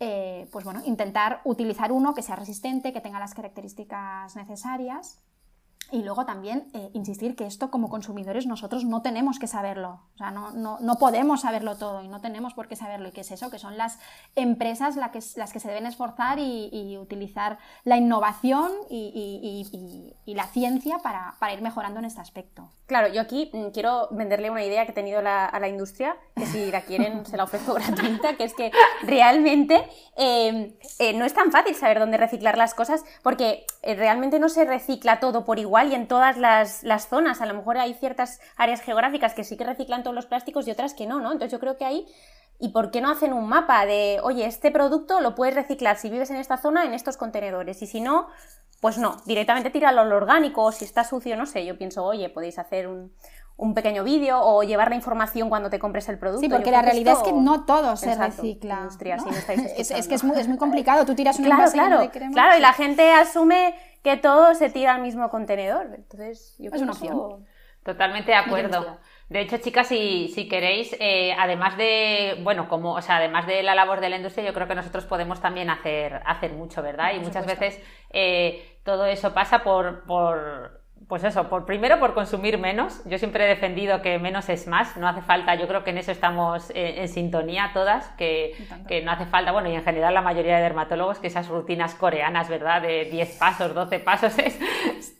Eh, 0.00 0.48
pues 0.50 0.64
bueno, 0.64 0.82
intentar 0.84 1.40
utilizar 1.44 1.92
uno 1.92 2.14
que 2.14 2.22
sea 2.22 2.34
resistente, 2.34 2.92
que 2.92 3.00
tenga 3.00 3.20
las 3.20 3.32
características 3.32 4.34
necesarias 4.34 5.20
y 5.90 6.02
luego 6.02 6.26
también 6.26 6.68
eh, 6.74 6.90
insistir 6.92 7.34
que 7.34 7.46
esto 7.46 7.70
como 7.70 7.88
consumidores 7.88 8.46
nosotros 8.46 8.84
no 8.84 9.00
tenemos 9.00 9.38
que 9.38 9.46
saberlo, 9.46 10.00
o 10.14 10.18
sea, 10.18 10.30
no, 10.30 10.50
no, 10.50 10.78
no, 10.80 10.96
podemos 10.96 11.42
saberlo 11.42 11.76
todo 11.76 12.02
y 12.02 12.08
no 12.08 12.20
tenemos 12.20 12.52
por 12.52 12.68
qué 12.68 12.76
saberlo. 12.76 13.08
¿Y 13.08 13.12
qué 13.12 13.22
es 13.22 13.30
eso? 13.30 13.50
Que 13.50 13.58
son 13.58 13.78
las 13.78 13.98
empresas 14.34 14.96
las 14.96 15.10
que, 15.10 15.20
las 15.36 15.52
que 15.52 15.60
se 15.60 15.68
deben 15.68 15.86
esforzar 15.86 16.38
y, 16.38 16.96
utilizar 16.98 17.58
la 17.84 17.96
innovación 17.96 18.70
y, 18.90 20.14
y 20.24 20.34
la 20.34 20.46
ciencia 20.48 20.98
para, 20.98 21.36
para, 21.38 21.52
ir 21.52 21.62
mejorando 21.62 22.00
en 22.00 22.06
este 22.06 22.20
aspecto. 22.20 22.70
Claro, 22.86 23.08
yo 23.08 23.20
aquí 23.20 23.50
mm, 23.52 23.68
quiero 23.68 24.08
venderle 24.10 24.50
una 24.50 24.64
idea 24.64 24.84
que 24.84 24.92
he 24.92 24.94
tenido 24.94 25.20
a 25.20 25.58
la 25.60 25.68
industria, 25.68 26.16
que 26.34 26.46
si 26.46 26.70
la 26.70 26.82
quieren 26.82 27.24
se 27.24 27.36
la 27.36 27.44
ofrezco 27.44 27.74
gratuita, 27.74 28.36
que 28.36 28.44
es 28.44 28.54
que 28.54 28.72
realmente 29.02 29.88
eh, 30.16 30.76
eh, 30.98 31.12
no 31.14 31.24
es 31.24 31.34
tan 31.34 31.52
fácil 31.52 31.74
saber 31.74 31.98
dónde 31.98 32.16
reciclar 32.16 32.58
las 32.58 32.74
cosas 32.74 33.04
porque 33.22 33.64
realmente 33.82 34.38
no 34.38 34.48
se 34.48 34.64
recicla 34.64 35.20
todo 35.20 35.44
por 35.44 35.58
igual 35.58 35.77
y 35.84 35.94
en 35.94 36.08
todas 36.08 36.36
las, 36.36 37.08
zonas. 37.08 37.40
A 37.40 37.46
lo 37.46 37.54
mejor 37.54 37.78
hay 37.78 37.94
ciertas 37.94 38.40
áreas 38.56 38.80
geográficas 38.80 39.34
que 39.34 39.44
sí 39.44 39.56
que 39.56 39.64
reciclan 39.64 40.02
todos 40.02 40.14
los 40.14 40.26
plásticos 40.26 40.66
y 40.66 40.70
otras 40.70 40.94
que 40.94 41.06
no, 41.06 41.20
¿no? 41.20 41.32
Entonces 41.32 41.52
yo 41.52 41.60
creo 41.60 41.76
que 41.76 41.84
ahí 41.84 42.06
¿Y 42.60 42.70
por 42.70 42.90
qué 42.90 43.00
no 43.00 43.08
hacen 43.08 43.32
un 43.32 43.48
mapa 43.48 43.86
de, 43.86 44.18
oye, 44.24 44.44
este 44.44 44.72
producto 44.72 45.20
lo 45.20 45.36
puedes 45.36 45.54
reciclar 45.54 45.96
si 45.96 46.10
vives 46.10 46.30
en 46.30 46.38
esta 46.38 46.56
zona 46.56 46.84
en 46.84 46.92
estos 46.92 47.16
contenedores? 47.16 47.80
Y 47.82 47.86
si 47.86 48.00
no, 48.00 48.26
pues 48.80 48.98
no, 48.98 49.18
directamente 49.26 49.70
tíralo 49.70 50.00
al 50.00 50.12
orgánico 50.12 50.64
o 50.64 50.72
si 50.72 50.84
está 50.84 51.04
sucio, 51.04 51.36
no 51.36 51.46
sé, 51.46 51.64
yo 51.64 51.78
pienso, 51.78 52.04
oye, 52.04 52.28
podéis 52.30 52.58
hacer 52.58 52.88
un, 52.88 53.12
un 53.58 53.74
pequeño 53.74 54.04
vídeo 54.04 54.40
o 54.40 54.62
llevar 54.62 54.88
la 54.88 54.94
información 54.94 55.48
cuando 55.48 55.68
te 55.68 55.80
compres 55.80 56.08
el 56.08 56.16
producto. 56.16 56.40
Sí, 56.42 56.48
porque 56.48 56.70
la 56.70 56.80
realidad 56.80 57.14
es 57.14 57.22
que 57.24 57.32
no 57.32 57.64
todo 57.64 57.96
se 57.96 58.14
recicla. 58.14 58.88
es, 59.76 60.08
que 60.08 60.14
es 60.14 60.24
muy, 60.24 60.38
es 60.38 60.46
muy, 60.46 60.58
complicado, 60.58 61.04
tú 61.04 61.16
tiras 61.16 61.38
un 61.40 61.44
claro, 61.44 61.70
claro, 61.72 62.10
claro, 62.32 62.56
y 62.56 62.60
la 62.60 62.72
gente 62.72 63.12
asume 63.12 63.74
que 64.02 64.16
todo 64.16 64.54
se 64.54 64.70
tira 64.70 64.94
al 64.94 65.02
mismo 65.02 65.28
contenedor. 65.30 65.86
Entonces, 65.94 66.56
yo 66.58 66.70
es 66.72 66.82
una 66.82 66.92
opción. 66.92 67.46
Totalmente 67.84 68.32
de 68.32 68.36
acuerdo. 68.36 68.98
De 69.28 69.40
hecho, 69.40 69.58
chicas, 69.58 69.86
si, 69.86 70.28
si 70.28 70.48
queréis, 70.48 70.96
eh, 71.00 71.34
además 71.38 71.76
de, 71.76 72.38
bueno, 72.42 72.68
como, 72.68 72.94
o 72.94 73.02
sea, 73.02 73.16
además 73.16 73.46
de 73.46 73.62
la 73.62 73.74
labor 73.74 74.00
de 74.00 74.08
la 74.08 74.16
industria, 74.16 74.46
yo 74.46 74.54
creo 74.54 74.68
que 74.68 74.74
nosotros 74.74 75.04
podemos 75.04 75.40
también 75.40 75.70
hacer, 75.70 76.20
hacer 76.24 76.52
mucho, 76.52 76.82
¿verdad? 76.82 77.12
y 77.14 77.20
muchas 77.20 77.46
veces 77.46 77.82
eh, 78.10 78.78
todo 78.84 79.06
eso 79.06 79.34
pasa 79.34 79.62
por, 79.62 80.04
por 80.04 80.77
pues 81.08 81.24
eso, 81.24 81.48
por, 81.48 81.64
primero 81.64 81.98
por 81.98 82.12
consumir 82.12 82.58
menos. 82.58 83.00
Yo 83.06 83.18
siempre 83.18 83.46
he 83.46 83.48
defendido 83.48 84.02
que 84.02 84.18
menos 84.18 84.50
es 84.50 84.66
más, 84.66 84.94
no 84.98 85.08
hace 85.08 85.22
falta, 85.22 85.54
yo 85.54 85.66
creo 85.66 85.82
que 85.82 85.90
en 85.90 85.98
eso 85.98 86.12
estamos 86.12 86.70
en, 86.74 87.08
sintonía 87.08 87.70
todas, 87.72 88.08
que, 88.18 88.54
que, 88.86 89.02
no 89.02 89.12
hace 89.12 89.24
falta, 89.24 89.52
bueno, 89.52 89.70
y 89.70 89.74
en 89.74 89.82
general 89.82 90.12
la 90.12 90.20
mayoría 90.20 90.56
de 90.56 90.62
dermatólogos, 90.62 91.18
que 91.18 91.28
esas 91.28 91.48
rutinas 91.48 91.94
coreanas, 91.94 92.50
¿verdad? 92.50 92.82
De 92.82 93.06
10 93.06 93.38
pasos, 93.38 93.74
12 93.74 94.00
pasos, 94.00 94.38
es, 94.38 94.58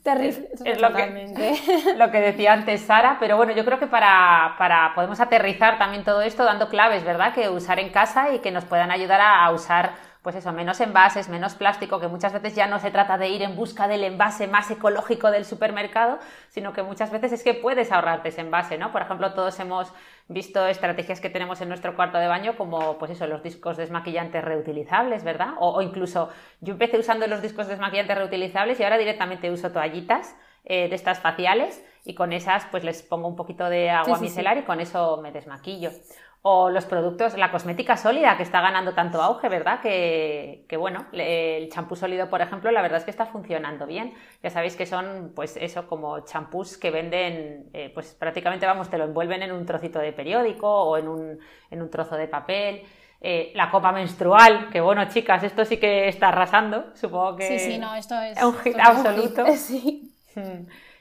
terrible. 0.03 0.49
Es, 0.63 0.79
lo, 0.79 0.93
que, 0.93 1.95
lo 1.97 2.11
que 2.11 2.21
decía 2.21 2.53
antes 2.53 2.83
Sara, 2.83 3.17
pero 3.19 3.39
bueno, 3.39 3.55
yo 3.55 3.65
creo 3.65 3.79
que 3.79 3.87
para, 3.87 4.57
para, 4.59 4.93
podemos 4.95 5.21
aterrizar 5.21 5.79
también 5.79 6.05
todo 6.05 6.21
esto 6.21 6.45
dando 6.45 6.69
claves, 6.69 7.03
¿verdad? 7.03 7.33
Que 7.33 7.49
usar 7.49 7.81
en 7.81 7.89
casa 7.89 8.35
y 8.35 8.41
que 8.41 8.51
nos 8.51 8.67
puedan 8.67 8.91
ayudar 8.91 9.23
a 9.23 9.51
usar 9.53 10.08
pues 10.23 10.35
eso, 10.37 10.53
menos 10.53 10.81
envases, 10.81 11.29
menos 11.29 11.55
plástico, 11.55 12.01
que 12.01 12.09
muchas 12.09 12.33
veces 12.33 12.55
ya 12.55 12.67
no 12.67 12.79
se 12.81 12.91
trata 12.91 13.19
de 13.19 13.29
ir 13.29 13.43
en 13.43 13.55
busca 13.55 13.87
del 13.87 14.05
envase 14.05 14.49
más 14.49 14.71
ecológico 14.71 15.31
del 15.31 15.45
supermercado, 15.45 16.19
sino 16.49 16.73
que 16.73 16.83
muchas 16.83 17.11
veces 17.11 17.33
es 17.33 17.45
que 17.45 17.55
puedes 17.55 17.93
ahorrarte 17.93 18.31
ese 18.31 18.41
envase, 18.41 18.79
¿no? 18.79 18.91
Por 18.91 19.03
ejemplo, 19.03 19.33
todos 19.33 19.59
hemos 19.61 19.93
visto 20.27 20.67
estrategias 20.67 21.21
que 21.21 21.31
tenemos 21.31 21.61
en 21.61 21.69
nuestro 21.69 21.95
cuarto 21.95 22.19
de 22.19 22.27
baño 22.27 22.57
como, 22.57 22.99
pues 22.99 23.13
eso, 23.13 23.27
los 23.27 23.43
discos 23.43 23.77
desmaquillantes 23.77 24.45
reutilizables, 24.45 25.25
¿verdad? 25.25 25.55
O, 25.59 25.81
incluso 25.83 26.31
yo 26.61 26.73
empecé 26.73 26.99
usando 26.99 27.27
los 27.27 27.41
discos 27.41 27.69
desmaquillantes 27.69 28.19
reutilizables 28.19 28.81
y 28.81 28.85
ahora 28.85 28.99
directamente 28.99 29.51
uso 29.51 29.71
toallitas 29.71 30.37
eh, 30.65 30.89
de 30.89 30.95
estas 30.95 31.21
faciales 31.21 31.83
y 32.05 32.15
con 32.15 32.33
esas 32.33 32.67
pues 32.67 32.85
les 32.85 33.03
pongo 33.03 33.29
un 33.29 33.37
poquito 33.37 33.69
de 33.69 33.91
agua 33.91 34.19
micelar 34.19 34.59
y 34.59 34.63
con 34.63 34.81
eso 34.81 35.19
me 35.23 35.33
desmaquillo 35.33 35.91
o 36.43 36.71
los 36.71 36.85
productos, 36.87 37.37
la 37.37 37.51
cosmética 37.51 37.97
sólida 37.97 38.37
que 38.37 38.45
está 38.45 38.61
ganando 38.61 38.95
tanto 38.95 39.21
auge, 39.21 39.49
¿verdad? 39.49 39.81
Que, 39.81 40.65
bueno, 40.79 41.07
el 41.13 41.69
champú 41.69 41.97
sólido, 41.97 42.31
por 42.31 42.41
ejemplo, 42.41 42.71
la 42.71 42.81
verdad 42.81 42.99
es 42.99 43.05
que 43.05 43.11
está 43.11 43.27
funcionando 43.27 43.87
bien. 43.87 44.15
Ya 44.43 44.51
sabéis 44.51 44.77
que 44.77 44.87
son, 44.87 45.33
pues 45.35 45.57
eso, 45.57 45.89
como 45.89 46.21
champús 46.21 46.79
que 46.79 46.91
venden, 46.91 47.69
eh, 47.73 47.91
pues 47.93 48.15
prácticamente, 48.15 48.67
vamos, 48.67 48.89
te 48.89 48.99
lo 48.99 49.05
envuelven 49.05 49.43
en 49.43 49.53
un 49.53 49.67
trocito 49.67 49.99
de 49.99 50.13
periódico 50.13 50.69
o 50.69 50.97
en 50.97 51.09
un, 51.09 51.39
en 51.71 51.83
un 51.83 51.91
trozo 51.91 52.17
de 52.17 52.29
papel. 52.29 52.83
Eh, 53.21 53.51
la 53.57 53.69
copa 53.69 53.91
menstrual, 53.91 54.69
que 54.71 54.81
bueno, 54.81 55.09
chicas, 55.09 55.43
esto 55.43 55.65
sí 55.65 55.79
que 55.79 56.07
está 56.07 56.29
arrasando, 56.29 56.95
supongo 56.95 57.35
que... 57.35 57.59
Sí, 57.59 57.73
sí, 57.73 57.79
no, 57.79 57.97
esto 57.97 58.15
es... 58.21 58.41
Un 58.41 58.55
hit 58.59 58.77
absoluto. 58.79 59.45
sí. 59.57 60.15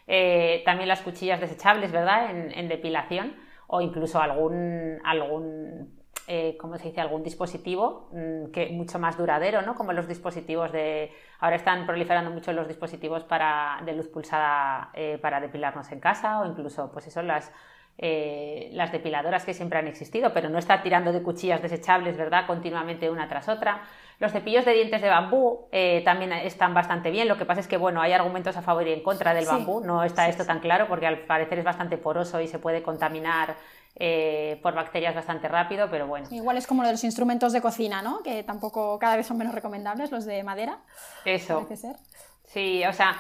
Eh, 0.08 0.64
también 0.66 0.88
las 0.88 1.02
cuchillas 1.02 1.40
desechables, 1.40 1.92
¿verdad? 1.92 2.32
en 2.32 2.68
depilación 2.68 3.47
o 3.68 3.82
incluso 3.82 4.20
algún, 4.20 5.00
algún 5.04 5.98
eh, 6.30 6.58
¿cómo 6.60 6.78
se 6.78 6.90
dice? 6.90 7.00
algún 7.00 7.24
dispositivo 7.24 8.10
mm, 8.12 8.52
que 8.52 8.68
mucho 8.70 9.00
más 9.00 9.18
duradero, 9.18 9.62
¿no? 9.62 9.76
Como 9.76 9.94
los 9.94 10.10
dispositivos 10.10 10.74
de. 10.74 11.12
Ahora 11.40 11.56
están 11.56 11.86
proliferando 11.86 12.30
mucho 12.32 12.52
los 12.52 12.68
dispositivos 12.68 13.24
para, 13.24 13.82
de 13.86 13.94
luz 13.94 14.10
pulsada 14.10 14.92
eh, 14.94 15.18
para 15.22 15.40
depilarnos 15.40 15.90
en 15.94 16.02
casa, 16.02 16.42
o 16.42 16.46
incluso, 16.46 16.92
pues 16.92 17.08
eso, 17.08 17.22
las. 17.22 17.52
Eh, 18.00 18.70
las 18.74 18.92
depiladoras 18.92 19.44
que 19.44 19.56
siempre 19.56 19.80
han 19.80 19.88
existido, 19.88 20.32
pero 20.32 20.50
no 20.50 20.60
estar 20.60 20.84
tirando 20.84 21.12
de 21.12 21.24
cuchillas 21.24 21.64
desechables, 21.64 22.16
¿verdad? 22.16 22.46
Continuamente 22.46 23.10
una 23.10 23.28
tras 23.28 23.50
otra. 23.50 23.82
Los 24.20 24.32
cepillos 24.32 24.66
de 24.66 24.74
dientes 24.74 25.02
de 25.02 25.10
bambú 25.10 25.70
también 26.04 26.32
están 26.34 26.74
bastante 26.74 27.12
bien. 27.12 27.28
Lo 27.28 27.38
que 27.38 27.46
pasa 27.46 27.62
es 27.62 27.68
que, 27.68 27.78
bueno, 27.78 28.02
hay 28.02 28.14
argumentos 28.14 28.58
a 28.58 28.62
favor 28.62 28.88
y 28.88 28.94
en 28.94 29.04
contra 29.04 29.34
del 29.34 29.46
bambú. 29.46 29.80
No 29.80 30.04
está 30.04 30.28
esto 30.28 30.46
tan 30.46 30.60
claro 30.60 30.88
porque 30.88 31.06
al 31.06 31.20
parecer 31.20 31.60
es 31.60 31.66
bastante 31.66 31.98
poroso 31.98 32.42
y 32.42 32.48
se 32.48 32.58
puede 32.58 32.82
contaminar 32.82 33.56
eh, 34.00 34.60
por 34.62 34.74
bacterias 34.76 35.16
bastante 35.16 35.48
rápido, 35.48 35.88
pero 35.90 36.08
bueno. 36.08 36.28
Igual 36.32 36.58
es 36.58 36.68
como 36.68 36.82
lo 36.82 36.88
de 36.88 36.94
los 36.94 37.04
instrumentos 37.04 37.54
de 37.54 37.62
cocina, 37.62 38.02
¿no? 38.02 38.22
Que 38.24 38.44
tampoco 38.44 39.00
cada 39.00 39.16
vez 39.18 39.26
son 39.26 39.38
menos 39.38 39.54
recomendables 39.54 40.12
los 40.12 40.26
de 40.26 40.44
madera. 40.44 40.80
Eso. 41.26 41.64
Parece 41.64 41.78
ser. 41.78 41.96
Sí, 42.44 42.84
o 42.86 42.94
sea, 42.94 43.18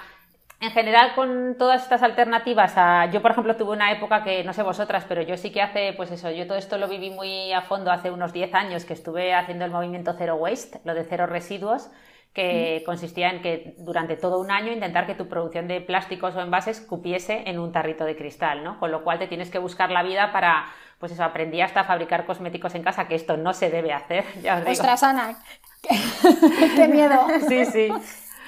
en 0.60 0.72
general 0.72 1.13
con 1.13 1.56
todas 1.58 1.84
estas 1.84 2.02
alternativas, 2.04 2.76
yo 3.12 3.22
por 3.22 3.32
ejemplo 3.32 3.56
tuve 3.56 3.74
una 3.74 3.91
época 3.91 4.24
que 4.24 4.43
no 4.43 4.54
sé 4.54 4.63
vosotras, 4.63 5.06
pero 5.08 5.22
yo 5.22 5.38
sí 5.38 5.52
que 5.52 5.62
hace, 5.62 5.93
pues 5.93 6.12
eso, 6.12 6.32
yo 6.32 6.48
todo 6.48 6.58
esto 6.58 6.78
lo 6.78 6.88
viví 6.88 7.12
muy 7.12 7.54
a 7.54 7.62
fondo 7.62 7.91
hace 7.91 8.10
unos 8.10 8.34
10 8.34 8.54
años 8.56 8.86
que 8.86 8.93
estuve 8.93 9.34
haciendo 9.34 9.65
el 9.65 9.72
movimiento 9.72 10.13
Zero 10.17 10.36
Waste, 10.36 10.80
lo 10.84 10.96
de 10.96 11.04
cero 11.04 11.28
residuos 11.28 11.91
que 12.38 12.84
consistía 12.86 13.32
en 13.32 13.41
que 13.41 13.74
durante 13.80 14.15
todo 14.15 14.39
un 14.39 14.52
año 14.52 14.72
intentar 14.72 15.08
que 15.08 15.15
tu 15.15 15.28
producción 15.28 15.67
de 15.67 15.82
plásticos 15.82 16.36
o 16.36 16.41
envases 16.41 16.80
cupiese 16.80 17.43
en 17.48 17.58
un 17.58 17.72
tarrito 17.72 18.06
de 18.06 18.15
cristal, 18.15 18.63
¿no? 18.63 18.80
Con 18.80 18.91
lo 18.91 19.04
cual 19.04 19.17
te 19.17 19.26
tienes 19.26 19.50
que 19.50 19.58
buscar 19.58 19.89
la 19.89 20.04
vida 20.04 20.32
para, 20.32 20.65
pues 21.00 21.12
eso, 21.12 21.24
aprendí 21.24 21.62
hasta 21.62 21.80
a 21.80 21.84
fabricar 21.86 22.28
cosméticos 22.28 22.76
en 22.76 22.84
casa, 22.84 23.08
que 23.08 23.15
esto 23.15 23.38
no 23.38 23.54
se 23.54 23.72
debe 23.72 23.91
hacer, 23.91 24.24
ya 24.43 24.58
os 24.58 24.60
digo. 24.60 24.72
Ostras, 24.72 25.02
Ana, 25.02 25.39
qué, 25.82 26.88
miedo. 26.93 27.26
Sí, 27.48 27.65
sí. 27.65 27.89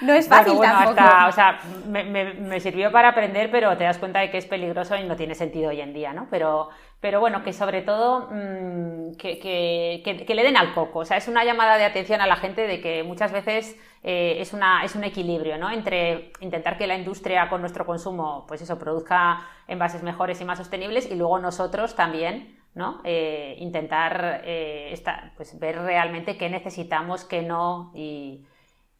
No 0.02 0.14
es 0.14 0.28
fácil 0.28 0.60
tampoco. 0.60 1.02
o 1.28 1.32
sea, 1.32 1.60
me, 1.86 2.04
me, 2.04 2.60
sirvió 2.60 2.92
para 2.92 3.10
aprender, 3.10 3.52
pero 3.52 3.76
te 3.78 3.84
das 3.84 3.98
cuenta 3.98 4.20
de 4.20 4.32
que 4.32 4.38
es 4.38 4.46
peligroso 4.46 4.96
y 4.96 5.04
no 5.04 5.16
tiene 5.16 5.36
sentido 5.36 5.70
hoy 5.70 5.82
en 5.82 5.94
día, 5.94 6.14
¿no? 6.14 6.28
Pero, 6.30 6.70
pero 7.00 7.20
bueno, 7.20 7.44
que 7.44 7.54
sobre 7.54 7.82
todo 7.82 8.30
mm, 8.32 9.16
que, 9.18 9.40
que, 9.40 10.26
que, 10.26 10.36
le 10.36 10.44
den 10.44 10.58
al 10.58 10.74
coco. 10.74 11.00
O 11.00 11.06
sea, 11.06 11.18
es 11.18 11.28
una 11.28 11.44
llamada 11.44 11.78
de 11.78 11.86
atención 11.86 12.22
a 12.22 12.28
la 12.28 12.38
gente 12.38 12.68
de 12.68 12.80
que 12.82 13.04
muchas 13.04 13.32
veces 13.32 13.78
eh, 14.04 14.38
es, 14.40 14.54
una, 14.54 14.84
es 14.84 14.96
un 14.96 15.04
equilibrio, 15.04 15.58
¿no? 15.58 15.70
Entre 15.70 16.32
intentar 16.40 16.78
que 16.78 16.88
la 16.88 16.96
industria 16.96 17.50
con 17.50 17.62
nuestro 17.62 17.86
consumo, 17.86 18.46
pues 18.48 18.62
eso, 18.62 18.80
produzca 18.80 19.42
envases 19.68 20.04
mejores 20.04 20.40
y 20.40 20.46
más 20.46 20.58
sostenibles 20.58 21.10
y 21.12 21.16
luego 21.16 21.40
nosotros 21.40 21.96
también 21.96 22.58
¿no? 22.76 23.02
Eh, 23.04 23.56
intentar 23.60 24.42
eh, 24.46 24.94
pues 25.36 25.58
ver 25.60 25.80
realmente 25.80 26.38
qué 26.38 26.50
necesitamos, 26.50 27.26
qué 27.26 27.42
no 27.42 27.92
y, 27.96 28.46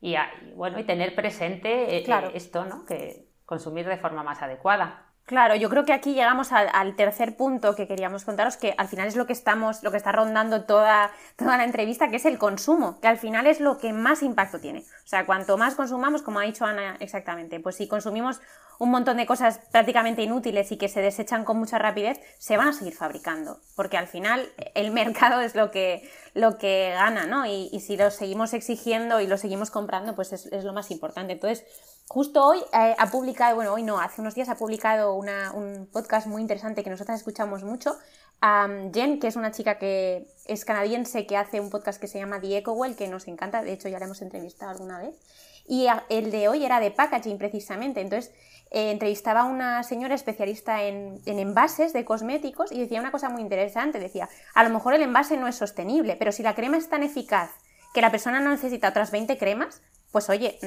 y, 0.02 0.16
bueno, 0.56 0.80
y 0.80 0.84
tener 0.84 1.16
presente 1.16 1.98
eh, 1.98 2.04
claro. 2.04 2.32
esto, 2.34 2.66
¿no? 2.66 2.86
Que 2.86 3.28
consumir 3.46 3.88
de 3.88 3.98
forma 3.98 4.24
más 4.24 4.42
adecuada. 4.42 5.09
Claro, 5.30 5.54
yo 5.54 5.70
creo 5.70 5.86
que 5.86 5.94
aquí 5.94 6.16
llegamos 6.16 6.52
al, 6.52 6.96
tercer 6.96 7.38
punto 7.38 7.76
que 7.76 7.86
queríamos 7.86 8.26
contaros, 8.26 8.58
que 8.58 8.74
al 8.80 8.88
final 8.88 9.08
es 9.08 9.16
lo 9.16 9.28
que 9.28 9.34
estamos, 9.34 9.84
lo 9.84 9.92
que 9.92 9.98
está 9.98 10.12
rondando 10.12 10.64
toda, 10.64 11.12
toda 11.36 11.56
la 11.56 11.66
entrevista, 11.66 12.10
que 12.10 12.16
es 12.16 12.26
el 12.26 12.40
consumo, 12.40 13.00
que 13.00 13.10
al 13.10 13.20
final 13.20 13.46
es 13.46 13.60
lo 13.60 13.78
que 13.78 13.94
más 13.94 14.24
impacto 14.24 14.60
tiene. 14.60 14.80
O 14.80 15.08
sea, 15.08 15.28
cuanto 15.28 15.56
más 15.56 15.76
consumamos, 15.76 16.24
como 16.24 16.40
ha 16.40 16.46
dicho 16.46 16.66
Ana 16.66 16.98
exactamente, 17.00 17.60
pues 17.60 17.76
si 17.76 17.88
consumimos 17.88 18.42
un 18.80 18.90
montón 18.90 19.18
de 19.18 19.28
cosas 19.28 19.60
prácticamente 19.72 20.24
inútiles 20.24 20.72
y 20.72 20.78
que 20.78 20.88
se 20.88 21.02
desechan 21.02 21.44
con 21.44 21.58
mucha 21.58 21.78
rapidez, 21.78 22.20
se 22.40 22.58
van 22.58 22.70
a 22.70 22.74
seguir 22.74 22.96
fabricando, 22.96 23.60
porque 23.76 23.98
al 23.98 24.08
final 24.08 24.50
el 24.74 24.90
mercado 24.92 25.42
es 25.42 25.54
lo 25.54 25.70
que, 25.70 26.10
lo 26.34 26.58
que 26.58 26.94
gana, 26.96 27.28
¿no? 27.28 27.46
Y, 27.46 27.70
si 27.82 27.98
lo 27.98 28.10
seguimos 28.10 28.54
exigiendo 28.54 29.20
y 29.20 29.28
lo 29.28 29.38
seguimos 29.38 29.70
comprando, 29.70 30.16
pues 30.16 30.34
es, 30.34 30.64
lo 30.64 30.74
más 30.74 30.92
importante. 30.92 31.34
Entonces, 31.34 31.66
justo 32.10 32.44
hoy 32.44 32.60
eh, 32.74 32.96
ha 32.98 33.06
publicado, 33.12 33.56
bueno, 33.56 33.74
hoy 33.74 33.84
no, 33.84 34.00
hace 34.00 34.20
unos 34.22 34.36
días 34.36 34.50
ha 34.50 34.56
publicado 34.56 35.14
un 35.14 35.88
podcast 35.94 36.26
muy 36.28 36.42
interesante 36.42 36.84
que 36.84 36.90
nosotras 36.90 37.20
escuchamos 37.20 37.64
mucho, 37.64 37.96
Jen, 38.42 39.20
que 39.20 39.28
es 39.28 39.36
una 39.36 39.52
chica 39.52 39.78
que 39.78 40.28
es 40.46 40.66
canadiense 40.66 41.28
que 41.28 41.38
hace 41.38 41.60
un 41.60 41.70
podcast 41.70 42.02
que 42.02 42.08
se 42.08 42.18
llama 42.18 42.42
The 42.42 42.58
Ecowell, 42.58 42.96
que 42.96 43.08
nos 43.08 43.28
encanta, 43.28 43.62
de 43.62 43.74
hecho 43.74 43.90
ya 43.90 44.00
la 44.00 44.06
hemos 44.06 44.22
entrevistado 44.22 44.72
alguna 44.72 45.00
vez, 45.00 45.20
y 45.68 45.88
el 46.10 46.32
de 46.32 46.48
hoy 46.48 46.66
era 46.66 46.80
de 46.80 46.90
packaging 46.90 47.38
precisamente, 47.38 48.02
entonces 48.02 48.34
eh, 48.72 48.90
entrevistaba 48.90 49.42
a 49.42 49.46
una 49.46 49.84
señora 49.84 50.16
especialista 50.16 50.84
en, 50.84 51.22
envases 51.26 51.94
de 51.94 52.06
cosméticos 52.06 52.72
y 52.72 52.80
decía 52.80 53.00
una 53.00 53.12
cosa 53.12 53.30
muy 53.30 53.42
interesante, 53.42 54.00
decía, 54.00 54.30
a 54.56 54.64
lo 54.64 54.72
mejor 54.72 54.96
el 54.96 55.04
envase 55.04 55.38
no 55.38 55.48
es 55.48 55.56
sostenible, 55.56 56.16
pero 56.16 56.32
si 56.32 56.42
la 56.42 56.56
crema 56.56 56.78
es 56.78 56.90
tan 56.90 57.04
eficaz 57.04 57.52
que 57.94 58.02
la 58.02 58.10
persona 58.10 58.40
no 58.40 58.50
necesita 58.50 58.90
otras 58.90 59.12
20 59.12 59.38
cremas, 59.38 59.82
pues 60.12 60.30
oye, 60.30 60.58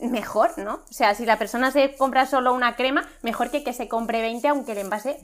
mm, 0.00 0.10
mejor, 0.10 0.58
¿no? 0.58 0.74
O 0.74 0.92
sea, 0.92 1.14
si 1.14 1.26
la 1.26 1.38
persona 1.38 1.70
se 1.70 1.94
compra 1.96 2.26
solo 2.26 2.54
una 2.54 2.76
crema, 2.76 3.08
mejor 3.22 3.50
que 3.50 3.62
que 3.62 3.72
se 3.72 3.88
compre 3.88 4.22
20 4.22 4.48
aunque 4.48 4.72
el 4.72 4.78
envase 4.78 5.18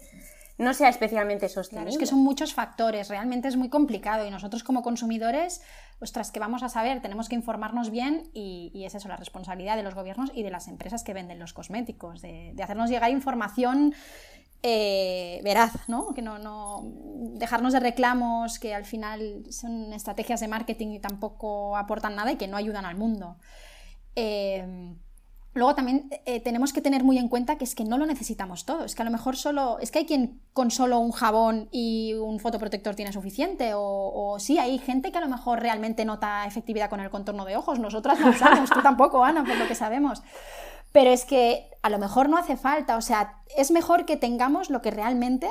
no 0.57 0.73
sea 0.73 0.89
especialmente 0.89 1.49
sostenible. 1.49 1.91
es 1.91 1.99
que 1.99 2.07
son 2.07 2.21
muchos 2.21 2.55
factores, 2.55 3.09
realmente 3.09 3.49
es 3.49 3.57
muy 3.57 3.69
complicado 3.69 4.25
y 4.27 4.31
nosotros 4.31 4.63
como 4.63 4.83
consumidores, 4.83 5.63
ostras, 6.01 6.31
que 6.31 6.39
vamos 6.39 6.63
a 6.63 6.69
saber, 6.69 7.03
tenemos 7.03 7.29
que 7.29 7.35
informarnos 7.35 7.91
bien 7.91 8.31
y, 8.33 8.85
es 8.85 8.95
eso, 8.95 9.09
la 9.09 9.17
responsabilidad 9.17 9.77
de 9.77 9.83
los 9.83 9.95
gobiernos 9.95 10.31
y 10.33 10.43
de 10.43 10.51
las 10.51 10.69
empresas 10.69 11.03
que 11.03 11.13
venden 11.13 11.41
los 11.41 11.53
cosméticos, 11.53 12.23
de, 12.23 12.55
hacernos 12.63 12.89
llegar 12.89 13.11
información 13.11 13.95
eh, 14.67 15.43
veraz, 15.45 15.89
¿no? 15.89 16.15
Que 16.15 16.23
no, 16.23 16.39
no, 16.39 16.81
dejarnos 17.35 17.75
de 17.75 17.81
reclamos 17.81 18.59
que 18.59 18.75
al 18.75 18.87
final 18.87 19.45
son 19.51 19.93
estrategias 19.93 20.41
de 20.41 20.49
marketing 20.49 20.89
y 20.89 21.01
tampoco 21.01 21.77
aportan 21.77 22.17
nada 22.17 22.33
y 22.33 22.37
que 22.37 22.49
no 22.49 22.57
ayudan 22.57 22.87
al 22.87 22.97
mundo. 22.97 23.37
Eh, 24.17 24.97
Luego 25.55 25.77
también 25.77 26.11
eh, 26.27 26.41
tenemos 26.41 26.73
que 26.73 26.81
tener 26.81 27.05
muy 27.05 27.17
en 27.17 27.29
cuenta 27.29 27.57
que 27.57 27.63
es 27.65 27.77
que 27.77 27.85
no 27.85 27.97
lo 27.97 28.07
necesitamos 28.07 28.65
todo. 28.65 28.85
Es 28.85 28.97
que 28.97 29.03
a 29.03 29.05
lo 29.05 29.13
mejor 29.13 29.37
solo. 29.37 29.79
Es 29.79 29.93
que 29.93 30.01
hay 30.01 30.07
quien 30.07 30.41
con 30.53 30.73
solo 30.73 30.99
un 30.99 31.13
jabón 31.13 31.69
y 31.71 32.15
un 32.15 32.41
fotoprotector 32.41 32.97
tiene 32.97 33.13
suficiente. 33.13 33.71
O, 33.75 34.37
sí, 34.41 34.59
hay 34.59 34.79
gente 34.79 35.13
que 35.13 35.19
a 35.19 35.21
lo 35.21 35.29
mejor 35.29 35.61
realmente 35.61 36.05
nota 36.05 36.45
efectividad 36.45 36.91
con 36.91 36.99
el 36.99 37.09
contorno 37.09 37.45
de 37.45 37.57
ojos. 37.57 37.79
Nosotras 37.79 38.19
no 38.19 38.33
sabemos, 38.33 38.69
tú 38.69 38.83
tampoco, 38.83 39.25
Ana, 39.25 39.45
por 39.45 39.57
lo 39.57 39.69
que 39.69 39.77
sabemos. 39.77 40.23
Pero 40.95 41.11
es 41.11 41.25
que 41.25 41.69
a 41.83 41.91
lo 41.91 41.99
mejor 41.99 42.29
no 42.29 42.37
hace 42.37 42.57
falta. 42.57 42.97
O 42.97 43.01
sea, 43.01 43.43
es 43.57 43.73
mejor 43.73 44.07
que 44.07 44.17
tengamos 44.17 44.71
lo 44.71 44.81
que 44.81 44.93
realmente 44.93 45.51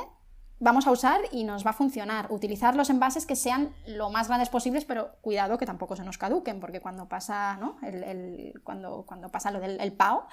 vamos 0.58 0.86
a 0.86 0.90
usar 0.90 1.20
y 1.32 1.44
nos 1.44 1.66
va 1.66 1.72
a 1.72 1.74
funcionar. 1.74 2.32
Utilizar 2.32 2.74
los 2.76 2.88
envases 2.88 3.26
que 3.26 3.36
sean 3.36 3.74
lo 3.86 4.08
más 4.08 4.28
grandes 4.28 4.48
posibles, 4.48 4.86
pero 4.86 5.16
cuidado 5.20 5.58
que 5.58 5.66
tampoco 5.66 5.96
se 5.96 6.02
nos 6.02 6.16
caduquen, 6.16 6.60
porque 6.60 6.80
cuando 6.80 7.10
pasa, 7.10 7.58
¿no? 7.58 7.76
el, 7.82 8.58
cuando, 8.64 9.04
cuando 9.06 9.30
pasa 9.30 9.50
lo 9.50 9.60
del 9.60 9.92
PAO, 9.92 10.26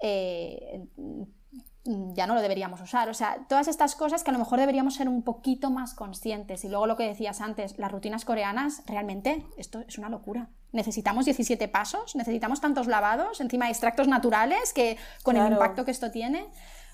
eh, 0.00 0.88
ya 1.84 2.26
no 2.26 2.34
lo 2.34 2.42
deberíamos 2.42 2.80
usar. 2.80 3.08
O 3.10 3.14
sea, 3.14 3.46
todas 3.48 3.68
estas 3.68 3.94
cosas 3.94 4.24
que 4.24 4.30
a 4.30 4.32
lo 4.32 4.40
mejor 4.40 4.58
deberíamos 4.58 4.96
ser 4.96 5.08
un 5.08 5.22
poquito 5.22 5.70
más 5.70 5.94
conscientes. 5.94 6.64
Y 6.64 6.68
luego 6.68 6.88
lo 6.88 6.96
que 6.96 7.06
decías 7.06 7.40
antes, 7.40 7.78
las 7.78 7.92
rutinas 7.92 8.24
coreanas, 8.24 8.82
realmente 8.88 9.46
esto 9.56 9.84
es 9.86 9.98
una 9.98 10.08
locura. 10.08 10.50
Necesitamos 10.72 11.26
17 11.26 11.68
pasos, 11.68 12.16
necesitamos 12.16 12.60
tantos 12.60 12.86
lavados, 12.86 13.40
encima 13.40 13.68
extractos 13.68 14.08
naturales, 14.08 14.72
que 14.72 14.96
con 15.22 15.36
el 15.36 15.52
impacto 15.52 15.84
que 15.84 15.90
esto 15.90 16.10
tiene. 16.10 16.48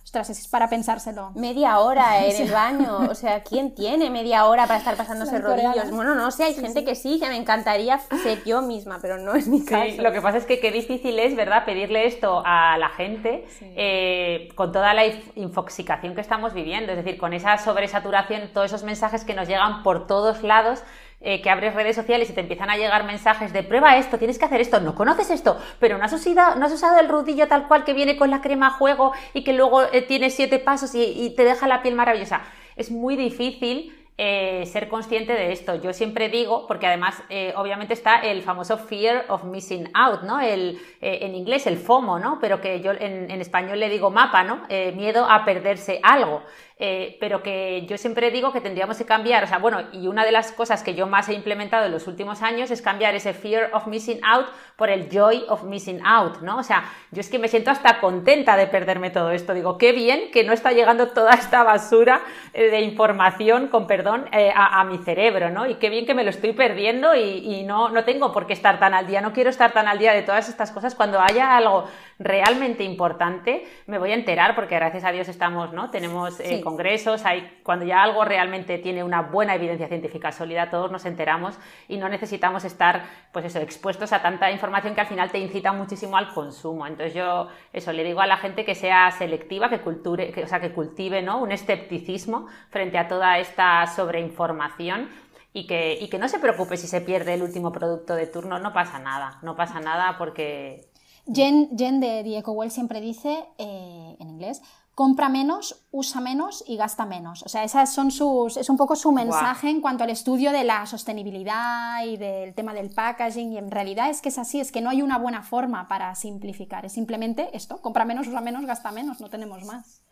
Ostras, 0.09 0.31
es 0.31 0.49
para 0.49 0.71
pensárselo. 0.71 1.33
Media 1.35 1.81
hora 1.81 2.25
en 2.25 2.47
el 2.47 2.51
baño. 2.51 2.97
O 3.11 3.15
sea, 3.15 3.43
¿quién 3.43 3.75
tiene 3.75 4.09
media 4.09 4.47
hora 4.47 4.67
para 4.67 4.79
estar 4.79 4.97
pasándose 4.97 5.39
rodillos? 5.39 5.91
Bueno, 5.91 6.15
no 6.15 6.31
sé, 6.31 6.45
hay 6.45 6.55
gente 6.55 6.83
que 6.83 6.95
sí, 6.95 7.21
que 7.21 7.29
me 7.29 7.37
encantaría 7.37 7.99
ser 8.23 8.43
yo 8.45 8.63
misma, 8.63 9.01
pero 9.03 9.19
no 9.19 9.35
es 9.35 9.49
mi 9.49 9.63
caso. 9.67 10.01
lo 10.01 10.11
que 10.11 10.23
pasa 10.23 10.39
es 10.39 10.47
que 10.47 10.61
qué 10.61 10.73
difícil 10.73 11.19
es, 11.19 11.37
¿verdad?, 11.37 11.67
pedirle 11.67 12.07
esto 12.07 12.43
a 12.43 12.79
la 12.79 12.89
gente 12.89 13.47
eh, 13.61 14.49
con 14.55 14.73
toda 14.73 14.95
la 14.95 15.05
infoxicación 15.35 16.15
que 16.15 16.23
estamos 16.23 16.55
viviendo. 16.55 16.93
Es 16.93 17.05
decir, 17.05 17.19
con 17.19 17.35
esa 17.35 17.59
sobresaturación, 17.59 18.49
todos 18.55 18.69
esos 18.69 18.85
mensajes 18.85 19.25
que 19.25 19.35
nos 19.35 19.47
llegan 19.47 19.83
por 19.83 20.07
todos 20.07 20.43
lados 20.43 20.83
eh, 21.21 21.43
que 21.43 21.51
abres 21.51 21.75
redes 21.75 21.97
sociales 21.97 22.31
y 22.31 22.33
te 22.33 22.41
empiezan 22.41 22.71
a 22.71 22.77
llegar 22.77 23.03
mensajes 23.03 23.53
de 23.53 23.65
prueba 23.65 23.97
esto, 23.97 24.19
tienes 24.19 24.39
que 24.39 24.45
hacer 24.45 24.61
esto, 24.61 24.79
no 24.79 24.95
conoces 24.95 25.31
esto, 25.31 25.59
pero 25.81 25.99
no 25.99 26.05
has 26.05 26.13
usado, 26.13 26.55
no 26.55 26.67
has 26.67 26.73
usado 26.73 27.01
el 27.01 27.09
rudillo 27.09 27.49
tal 27.49 27.67
cual 27.67 27.83
que 27.83 27.93
viene 27.93 28.17
con 28.17 28.31
la 28.31 28.41
crema 28.41 28.69
a 28.69 28.71
juego 28.71 29.13
y 29.35 29.43
que 29.43 29.53
luego 29.53 29.83
eh, 29.83 30.03
tiene 30.03 30.31
siete 30.31 30.61
pasos 30.61 30.95
y, 30.95 31.35
te 31.37 31.43
deja 31.43 31.67
la 31.67 31.83
piel 31.83 31.97
maravillosa. 31.97 32.43
Es 32.77 32.93
muy 32.93 33.17
difícil 33.17 33.93
eh, 34.17 34.65
ser 34.67 34.89
consciente 34.89 35.33
de 35.33 35.51
esto. 35.51 35.75
Yo 35.75 35.93
siempre 35.93 36.29
digo, 36.29 36.69
porque 36.69 36.87
además 36.87 37.21
obviamente 37.57 37.95
está 37.95 38.21
el 38.21 38.43
famoso 38.43 38.79
fear 38.79 39.25
of 39.29 39.43
missing 39.43 39.91
out, 39.95 40.23
¿no? 40.23 40.41
El, 40.41 40.81
en 41.01 41.35
inglés 41.35 41.67
el 41.67 41.79
FOMO, 41.79 42.21
¿no? 42.21 42.39
Pero 42.41 42.61
que 42.61 42.81
yo 42.81 42.93
en, 42.93 43.29
en 43.29 43.41
español 43.41 43.81
le 43.81 43.89
digo 43.89 44.11
mapa, 44.11 44.45
¿no? 44.45 44.63
miedo 44.95 45.27
a 45.29 45.45
perderse 45.45 45.99
algo. 46.05 46.43
Eh, 46.81 47.17
pero 47.19 47.43
que 47.43 47.85
yo 47.89 47.99
siempre 47.99 48.31
digo 48.31 48.53
que 48.53 48.61
tendríamos 48.61 48.97
que 48.97 49.05
cambiar, 49.05 49.43
o 49.43 49.49
sea, 49.49 49.59
bueno, 49.59 49.81
y 49.93 50.07
una 50.07 50.25
de 50.25 50.31
las 50.31 50.53
cosas 50.53 50.85
que 50.85 50.95
yo 50.95 51.09
más 51.09 51.29
he 51.29 51.35
implementado 51.35 51.87
en 51.87 51.91
los 51.91 52.07
últimos 52.07 52.41
años 52.41 52.71
es 52.71 52.83
cambiar 52.83 53.17
ese 53.17 53.35
fear 53.35 53.71
of 53.73 53.89
missing 53.89 54.21
out 54.25 54.47
por 54.77 54.89
el 54.89 55.09
joy 55.11 55.45
of 55.49 55.65
missing 55.65 56.01
out, 56.07 56.41
¿no? 56.41 56.59
O 56.59 56.63
sea, 56.63 56.85
yo 57.11 57.21
es 57.21 57.29
que 57.29 57.41
me 57.41 57.49
siento 57.49 57.73
hasta 57.73 57.99
contenta 57.99 58.57
de 58.57 58.69
perderme 58.69 59.11
todo 59.11 59.33
esto, 59.33 59.55
digo, 59.55 59.77
qué 59.77 59.91
bien 59.91 60.31
que 60.31 60.45
no 60.45 60.53
está 60.53 60.71
llegando 60.71 61.09
toda 61.09 61.35
esta 61.35 61.65
basura 61.65 62.21
eh, 62.53 62.71
de 62.71 62.81
información, 62.83 63.67
con 63.67 63.89
perdón, 63.89 64.29
eh, 64.31 64.53
a, 64.55 64.85
mi 64.85 64.99
cerebro, 64.99 65.51
¿no? 65.51 65.67
Y 65.67 65.75
qué 65.75 65.91
bien 65.91 66.07
que 66.07 66.15
me 66.15 66.23
lo 66.23 66.31
estoy 66.31 66.53
perdiendo 66.53 67.17
y, 67.17 67.21
y 67.21 67.65
no, 67.65 67.89
no 67.89 68.05
tengo 68.05 68.31
por 68.33 68.47
qué 68.47 68.53
estar 68.53 68.79
tan 68.79 68.95
al 68.95 69.09
día, 69.09 69.21
no 69.21 69.33
quiero 69.33 69.51
estar 69.51 69.73
tan 69.73 69.89
al 69.89 69.99
día 69.99 70.13
de 70.13 70.23
todas 70.23 70.49
estas 70.49 70.71
cosas, 70.71 70.95
cuando 70.95 71.21
haya 71.21 71.57
algo 71.57 71.89
realmente 72.19 72.83
importante, 72.83 73.65
me 73.87 73.99
voy 73.99 74.11
a 74.11 74.15
enterar 74.15 74.55
porque 74.55 74.75
gracias 74.75 75.05
a 75.05 75.13
Dios 75.13 75.29
estamos, 75.29 75.73
¿no? 75.73 75.91
Tenemos 75.91 76.41
eh, 76.41 76.61
congresos, 76.63 77.25
hay, 77.25 77.61
cuando 77.63 77.85
ya 77.85 78.03
algo 78.03 78.25
realmente 78.25 78.79
tiene 78.79 79.05
una 79.05 79.23
buena 79.23 79.55
evidencia 79.55 79.87
científica 79.87 80.33
sólida, 80.33 80.71
todos 80.71 80.91
nos 80.91 81.07
enteramos 81.07 81.57
y 81.87 81.97
no 81.97 82.09
necesitamos 82.09 82.65
estar, 82.65 83.05
pues 83.33 83.45
eso, 83.45 83.61
expuestos 83.61 84.13
a 84.13 84.21
tanta 84.21 84.51
información 84.51 84.95
que 84.95 85.01
al 85.01 85.07
final 85.07 85.31
te 85.31 85.39
incita 85.39 85.73
muchísimo 85.73 86.17
al 86.17 86.33
consumo. 86.35 86.87
Entonces 86.87 87.15
yo, 87.15 87.49
eso, 87.73 87.93
le 87.93 88.03
digo 88.03 88.21
a 88.21 88.27
la 88.27 88.37
gente 88.37 88.65
que 88.65 88.75
sea 88.75 89.11
selectiva, 89.13 89.71
que, 89.71 89.81
culture, 89.81 90.33
que, 90.33 90.43
o 90.43 90.49
sea, 90.49 90.61
que 90.61 90.73
cultive, 90.73 91.23
¿no? 91.23 91.39
Un 91.39 91.53
escepticismo 91.53 92.49
frente 92.71 92.99
a 92.99 93.07
toda 93.07 93.39
esta 93.39 93.87
sobreinformación 93.87 95.09
y 95.53 95.67
que, 95.67 95.97
y 96.01 96.09
que, 96.09 96.19
no 96.19 96.29
se 96.29 96.41
preocupe 96.41 96.77
si 96.77 96.89
se 96.89 97.01
pierde 97.01 97.35
el 97.35 97.43
último 97.43 97.71
producto 97.73 98.15
de 98.15 98.27
turno, 98.27 98.59
no 98.59 98.73
pasa 98.73 98.99
nada, 98.99 99.39
no 99.43 99.57
pasa 99.57 99.81
nada 99.81 100.17
porque 100.19 100.89
Jen, 101.33 101.77
de 101.77 102.23
The 102.25 102.51
Well 102.51 102.71
siempre 102.71 103.01
dice, 103.01 103.47
eh, 103.59 104.17
en 104.19 104.29
inglés, 104.29 104.63
compra 104.99 105.29
menos, 105.29 105.87
usa 105.93 106.21
menos 106.21 106.65
y 106.67 106.77
gasta 106.77 107.07
menos. 107.07 107.45
O 107.45 107.49
sea, 107.49 107.63
esas 107.63 107.93
son 107.95 108.11
sus, 108.11 108.57
es 108.57 108.69
un 108.69 108.77
poco 108.77 108.97
su 108.97 109.13
mensaje 109.13 109.71
en 109.71 109.81
cuanto 109.81 110.03
al 110.03 110.11
estudio 110.11 110.51
de 110.51 110.65
la 110.65 110.87
sostenibilidad 110.87 112.05
y 112.05 112.17
del 112.17 112.53
tema 112.53 112.75
del 112.75 112.91
packaging. 112.91 113.53
Y 113.53 113.59
en 113.59 113.71
realidad 113.71 114.11
es 114.11 114.21
que 114.21 114.31
es 114.31 114.39
así, 114.39 114.59
es 114.59 114.73
que 114.73 114.81
no 114.81 114.91
hay 114.91 115.03
una 115.03 115.17
buena 115.19 115.43
forma 115.43 115.87
para 115.87 116.15
simplificar. 116.17 116.85
Es 116.85 116.95
simplemente 116.95 117.49
esto, 117.53 117.81
compra 117.81 118.05
menos, 118.05 118.27
usa 118.27 118.41
menos, 118.41 118.67
gasta 118.67 118.91
menos, 118.91 119.21
no 119.21 119.31
tenemos 119.31 119.65
más. 119.65 120.03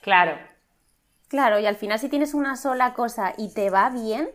Claro. 0.00 0.36
Claro, 1.28 1.60
y 1.60 1.66
al 1.66 1.76
final 1.76 2.00
si 2.00 2.08
tienes 2.08 2.34
una 2.34 2.56
sola 2.56 2.94
cosa 2.94 3.34
y 3.38 3.54
te 3.54 3.70
va 3.70 3.90
bien, 3.90 4.28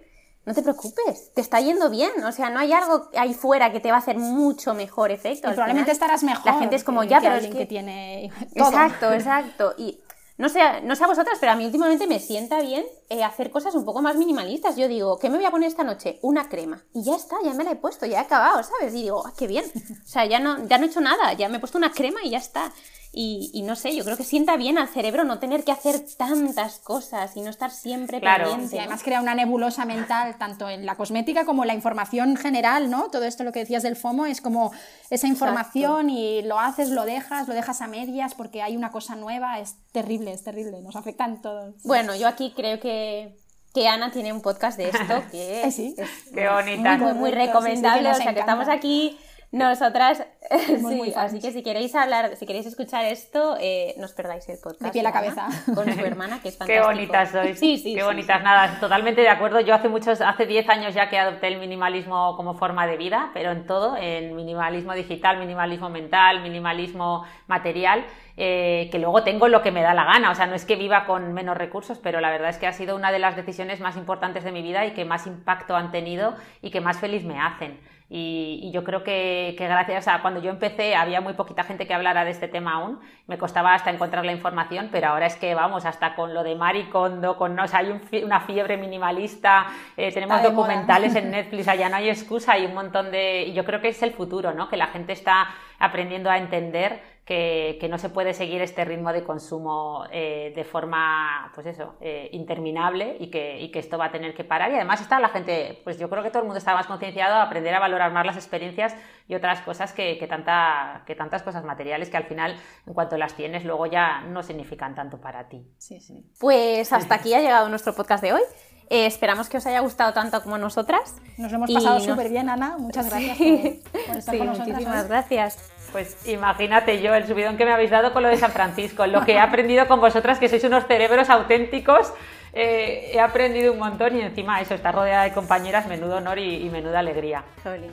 no 0.48 0.54
te 0.54 0.62
preocupes, 0.62 1.34
te 1.34 1.42
está 1.42 1.60
yendo 1.60 1.90
bien. 1.90 2.24
O 2.24 2.32
sea, 2.32 2.50
no 2.50 2.60
hay 2.60 2.72
algo 2.72 3.10
ahí 3.18 3.34
fuera 3.34 3.70
que 3.74 3.82
te 3.82 3.90
va 3.90 3.98
a 3.98 4.00
hacer 4.00 4.18
mucho 4.18 4.74
mejor 4.74 5.12
efecto. 5.12 5.50
probablemente 5.50 5.92
estarás 5.92 6.24
mejor. 6.24 6.46
La 6.46 6.58
gente 6.58 6.78
es 6.78 6.86
como, 6.86 7.04
ya, 7.04 7.20
pero 7.20 7.36
es 7.36 7.48
que... 7.48 7.66
tiene. 7.66 8.32
Exacto, 8.56 9.12
exacto. 9.14 9.74
Y 9.78 10.00
no 10.38 10.48
sé, 10.48 10.62
no 10.84 10.96
sé 10.96 11.04
a 11.04 11.08
vosotras, 11.08 11.38
pero 11.42 11.52
a 11.52 11.56
mí 11.58 11.66
últimamente 11.66 12.08
me 12.08 12.22
sienta 12.22 12.62
bien 12.62 12.86
eh, 13.10 13.26
hacer 13.26 13.52
cosas 13.52 13.76
un 13.76 13.84
poco 13.84 14.02
más 14.02 14.16
minimalistas. 14.16 14.78
Yo 14.78 14.88
digo, 14.88 15.20
¿qué 15.20 15.30
me 15.30 15.36
voy 15.36 15.46
a 15.46 15.52
poner 15.52 15.68
esta 15.68 15.84
noche? 15.84 16.18
Una 16.22 16.48
crema. 16.48 16.82
Y 16.94 17.04
ya 17.04 17.18
está, 17.18 17.36
ya 17.44 17.54
me 17.54 17.66
la 17.66 17.72
he 17.72 17.76
puesto, 17.76 18.06
ya 18.06 18.20
he 18.20 18.22
acabado, 18.22 18.64
¿sabes? 18.64 18.94
Y 18.94 19.02
digo, 19.02 19.28
ah, 19.28 19.34
qué 19.38 19.48
bien. 19.48 19.66
O 19.66 20.08
sea, 20.08 20.26
ya 20.26 20.40
no, 20.40 20.66
ya 20.66 20.78
no 20.78 20.86
he 20.86 20.88
hecho 20.88 21.02
nada, 21.02 21.34
ya 21.34 21.50
me 21.50 21.58
he 21.58 21.60
puesto 21.60 21.78
una 21.78 21.92
crema 21.92 22.22
y 22.24 22.30
ya 22.30 22.38
está. 22.38 22.72
Y, 23.20 23.64
no 23.64 23.76
sé, 23.76 23.96
yo 23.96 24.04
creo 24.04 24.16
que 24.16 24.24
sienta 24.24 24.58
bien 24.58 24.78
al 24.78 24.90
cerebro 24.90 25.24
no 25.24 25.40
tener 25.40 25.64
que 25.64 25.72
hacer 25.72 26.06
tantas 26.18 26.78
cosas 26.78 27.36
y 27.36 27.42
no 27.42 27.50
estar 27.50 27.72
siempre 27.72 28.20
claro. 28.20 28.52
pendiente. 28.52 28.76
Y 28.76 28.80
además 28.80 29.02
crea 29.02 29.22
una 29.22 29.34
nebulosa 29.34 29.86
mental, 29.86 30.38
tanto 30.38 30.70
en 30.70 30.86
la 30.86 30.94
cosmética 30.94 31.44
como 31.44 31.64
en 31.64 31.70
la 31.70 31.74
información 31.74 32.36
general, 32.36 32.92
¿no? 32.92 33.10
Todo 33.10 33.24
esto 33.24 33.44
lo 33.44 33.52
que 33.52 33.62
decías 33.62 33.82
del 33.82 33.96
FOMO 33.96 34.28
es 34.28 34.40
como 34.40 34.72
esa 35.10 35.26
información 35.26 36.12
y 36.12 36.44
lo 36.44 36.60
haces, 36.60 36.90
lo 36.92 37.06
dejas, 37.06 37.48
lo 37.48 37.56
dejas 37.56 37.82
a 37.82 37.88
medias 37.88 38.36
porque 38.36 38.62
hay 38.62 38.78
una 38.78 38.92
cosa 38.92 39.16
nueva, 39.16 39.60
es 39.60 39.78
terrible, 39.92 40.32
es 40.32 40.44
terrible, 40.44 40.84
nos 40.84 40.96
afecta 40.96 41.26
en 41.26 41.42
todos. 41.42 41.74
Bueno, 41.86 42.16
yo 42.16 42.28
aquí 42.28 42.54
creo 42.56 42.80
que 42.80 43.36
que 43.74 43.88
Ana 43.88 44.12
tiene 44.12 44.34
un 44.34 44.42
podcast 44.42 44.78
de 44.78 44.90
esto 44.90 45.24
que 45.32 45.64
es, 45.64 45.76
Qué 45.76 46.50
bonita. 46.50 46.98
muy, 46.98 47.14
muy, 47.14 47.32
recomendable. 47.32 48.10
o 48.10 48.16
sea, 48.16 48.34
que 48.34 48.40
estamos 48.40 48.68
aquí 48.70 49.18
nosotras, 49.52 50.26
sí, 50.58 51.14
así 51.16 51.40
que 51.40 51.52
si 51.52 51.64
queréis 51.64 51.96
hablar, 51.96 52.36
si 52.36 52.46
queréis 52.46 52.66
escuchar 52.66 53.06
esto, 53.06 53.58
eh, 53.62 53.96
no 53.98 54.04
os 54.06 54.12
perdáis 54.12 54.48
el 54.50 54.58
podcast. 54.62 54.82
De 54.82 54.92
pie 54.92 55.04
la 55.04 55.14
cabeza. 55.14 55.48
Con 55.74 55.92
su 55.92 56.00
hermana, 56.02 56.42
que 56.42 56.50
es 56.50 56.58
fantástico. 56.58 56.68
Qué 56.68 56.96
bonitas 56.96 57.32
sois. 57.32 57.58
Sí, 57.58 57.78
sí. 57.78 57.96
Qué 57.96 58.04
bonitas, 58.04 58.44
nada, 58.44 58.78
totalmente 58.80 59.22
de 59.22 59.30
acuerdo. 59.30 59.62
Yo 59.62 59.74
hace 59.74 59.88
muchos, 59.88 60.20
hace 60.20 60.46
10 60.46 60.68
años 60.70 60.94
ya 60.94 61.10
que 61.10 61.18
adopté 61.18 61.48
el 61.48 61.60
minimalismo 61.60 62.36
como 62.36 62.56
forma 62.56 62.88
de 62.88 62.98
vida, 62.98 63.32
pero 63.34 63.52
en 63.52 63.66
todo, 63.66 63.96
en 63.96 64.36
minimalismo 64.36 64.94
digital, 64.94 65.40
minimalismo 65.40 65.90
mental, 65.90 66.42
minimalismo 66.42 67.24
material. 67.48 68.06
Eh, 68.40 68.90
que 68.92 69.00
luego 69.00 69.24
tengo 69.24 69.48
lo 69.48 69.64
que 69.64 69.72
me 69.72 69.82
da 69.82 69.96
la 69.96 70.04
gana. 70.04 70.30
O 70.30 70.36
sea, 70.36 70.46
no 70.46 70.54
es 70.54 70.64
que 70.64 70.76
viva 70.76 71.06
con 71.06 71.34
menos 71.34 71.58
recursos, 71.58 71.98
pero 71.98 72.22
la 72.22 72.30
verdad 72.30 72.50
es 72.50 72.58
que 72.58 72.68
ha 72.68 72.74
sido 72.74 72.96
una 72.96 73.12
de 73.12 73.18
las 73.18 73.36
decisiones 73.36 73.80
más 73.80 73.98
importantes 73.98 74.44
de 74.44 74.52
mi 74.52 74.62
vida 74.62 74.86
y 74.86 74.92
que 74.92 75.06
más 75.06 75.26
impacto 75.26 75.76
han 75.76 75.90
tenido 75.90 76.36
y 76.62 76.70
que 76.70 76.80
más 76.80 77.00
feliz 77.00 77.24
me 77.24 77.40
hacen. 77.40 77.80
Y, 78.10 78.72
yo 78.72 78.84
creo 78.84 79.04
que, 79.04 79.56
gracias 79.58 80.08
a 80.08 80.22
cuando 80.22 80.42
yo 80.42 80.50
empecé 80.50 80.96
había 80.96 81.20
muy 81.20 81.34
poquita 81.34 81.64
gente 81.64 81.86
que 81.86 81.94
hablara 81.94 82.24
de 82.24 82.32
este 82.32 82.48
tema 82.48 82.76
aún, 82.76 83.00
me 83.28 83.38
costaba 83.38 83.74
hasta 83.74 83.90
encontrar 83.90 84.26
la 84.26 84.32
información, 84.32 84.90
pero 84.92 85.08
ahora 85.08 85.26
es 85.26 85.36
que 85.36 85.54
vamos, 85.56 85.86
hasta 85.86 86.16
con 86.16 86.34
lo 86.34 86.44
de 86.44 86.56
Maricondo, 86.56 87.38
con, 87.38 87.60
o 87.60 87.68
sea, 87.68 87.80
hay 87.80 88.00
una 88.24 88.40
fiebre 88.42 88.78
minimalista, 88.78 89.68
eh, 89.98 90.14
tenemos 90.14 90.42
documentales 90.42 91.16
en 91.16 91.32
Netflix, 91.32 91.68
allá 91.68 91.90
no 91.90 91.98
hay 91.98 92.10
excusa, 92.10 92.54
hay 92.54 92.66
un 92.66 92.74
montón 92.74 93.12
de... 93.12 93.44
Y 93.48 93.54
yo 93.54 93.66
creo 93.66 93.82
que 93.82 93.90
es 93.90 94.02
el 94.02 94.14
futuro, 94.14 94.54
¿no? 94.54 94.70
Que 94.70 94.78
la 94.78 94.88
gente 94.88 95.12
está 95.12 95.48
aprendiendo 95.80 96.30
a 96.30 96.38
entender 96.38 97.17
que, 97.28 97.88
no 97.90 97.98
se 97.98 98.10
puede 98.10 98.34
seguir 98.34 98.62
este 98.62 98.86
ritmo 98.86 99.12
de 99.12 99.24
consumo 99.24 100.06
eh, 100.12 100.54
de 100.56 100.64
forma, 100.64 101.52
pues 101.54 101.68
eso, 101.68 101.96
eh, 102.00 102.30
interminable 102.32 103.18
y 103.20 103.30
que, 103.30 103.70
que, 103.72 103.80
esto 103.80 103.98
va 103.98 104.06
a 104.06 104.12
tener 104.12 104.34
que 104.34 104.46
parar. 104.46 104.72
Y 104.72 104.76
además 104.76 105.02
está 105.02 105.20
la 105.20 105.28
gente, 105.28 105.82
pues 105.84 106.00
yo 106.00 106.10
creo 106.10 106.24
que 106.24 106.30
todo 106.30 106.44
el 106.44 106.46
mundo 106.46 106.58
está 106.58 106.74
más 106.74 106.88
concienciado 106.88 107.36
a 107.36 107.44
aprender 107.44 107.76
a 107.76 107.80
valorar 107.80 108.14
más 108.14 108.26
las 108.26 108.38
experiencias 108.38 108.96
y 109.28 109.36
otras 109.36 109.60
cosas 109.62 109.92
que, 109.92 110.26
tanta, 110.30 111.04
que 111.06 111.16
tantas 111.16 111.44
cosas 111.44 111.66
materiales 111.66 112.10
que 112.10 112.16
al 112.16 112.24
final, 112.24 112.56
en 112.86 112.94
cuanto 112.94 113.18
las 113.18 113.34
tienes, 113.34 113.66
luego 113.66 113.88
ya 113.88 114.22
no 114.22 114.42
significan 114.42 114.96
tanto 114.96 115.20
para 115.20 115.50
ti. 115.50 115.68
Sí, 115.78 116.00
sí. 116.00 116.32
Pues 116.40 116.94
hasta 116.94 117.16
aquí 117.16 117.34
ha 117.34 117.42
llegado 117.42 117.68
nuestro 117.68 117.94
podcast 117.94 118.24
de 118.24 118.34
hoy. 118.34 118.42
Eh, 118.90 119.06
esperamos 119.06 119.50
que 119.50 119.58
os 119.58 119.66
haya 119.66 119.82
gustado 119.82 120.14
tanto 120.14 120.42
como 120.42 120.58
nosotras. 120.58 121.16
Nos 121.38 121.52
lo 121.52 121.58
hemos 121.58 121.74
pasado 121.74 122.00
súper 122.00 122.30
bien, 122.30 122.48
Ana. 122.48 122.78
Muchas 122.78 123.10
gracias 123.10 123.38
por, 123.38 124.16
estar 124.16 124.38
con 124.38 124.48
nosotras. 124.48 124.70
Muchísimas 124.70 125.10
gracias. 125.10 125.77
Pues 125.98 126.16
imagínate 126.28 127.02
yo 127.02 127.16
el 127.16 127.26
subidón 127.26 127.58
que 127.58 127.66
me 127.66 127.74
habéis 127.74 127.90
dado 127.90 128.14
con 128.14 128.22
lo 128.22 128.30
de 128.30 128.38
San 128.38 128.52
Francisco, 128.52 129.08
lo 129.08 129.26
que 129.26 129.32
he 129.32 129.40
aprendido 129.40 129.88
con 129.88 130.00
vosotras, 130.00 130.38
que 130.38 130.48
sois 130.48 130.64
unos 130.64 130.86
cerebros 130.86 131.28
auténticos. 131.28 132.14
Eh, 132.54 133.14
he 133.16 133.20
aprendido 133.20 133.74
un 133.74 133.80
montón 133.80 134.16
y 134.16 134.22
encima 134.22 134.62
eso, 134.62 134.76
está 134.76 134.92
rodeada 134.92 135.24
de 135.24 135.34
compañeras, 135.34 135.88
menudo 135.88 136.18
honor 136.18 136.38
y, 136.38 136.70
menuda 136.70 137.00
alegría. 137.00 137.44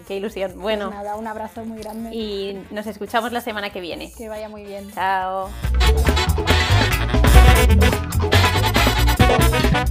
qué 0.06 0.16
ilusión. 0.16 0.52
Bueno, 0.56 0.90
pues 0.90 0.98
nada, 1.02 1.16
un 1.16 1.26
abrazo 1.26 1.64
muy 1.64 1.80
grande. 1.80 2.10
Y 2.14 2.60
nos 2.70 2.86
escuchamos 2.86 3.32
la 3.32 3.40
semana 3.40 3.70
que 3.70 3.80
viene. 3.80 4.12
Que 4.18 4.28
vaya 4.28 4.50
muy 4.50 4.64
bien. 4.64 4.92
Chao. 4.92 5.48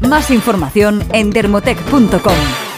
Más 0.02 0.30
información 0.30 1.04
en 1.14 1.32
dermotec.com. 1.32 2.73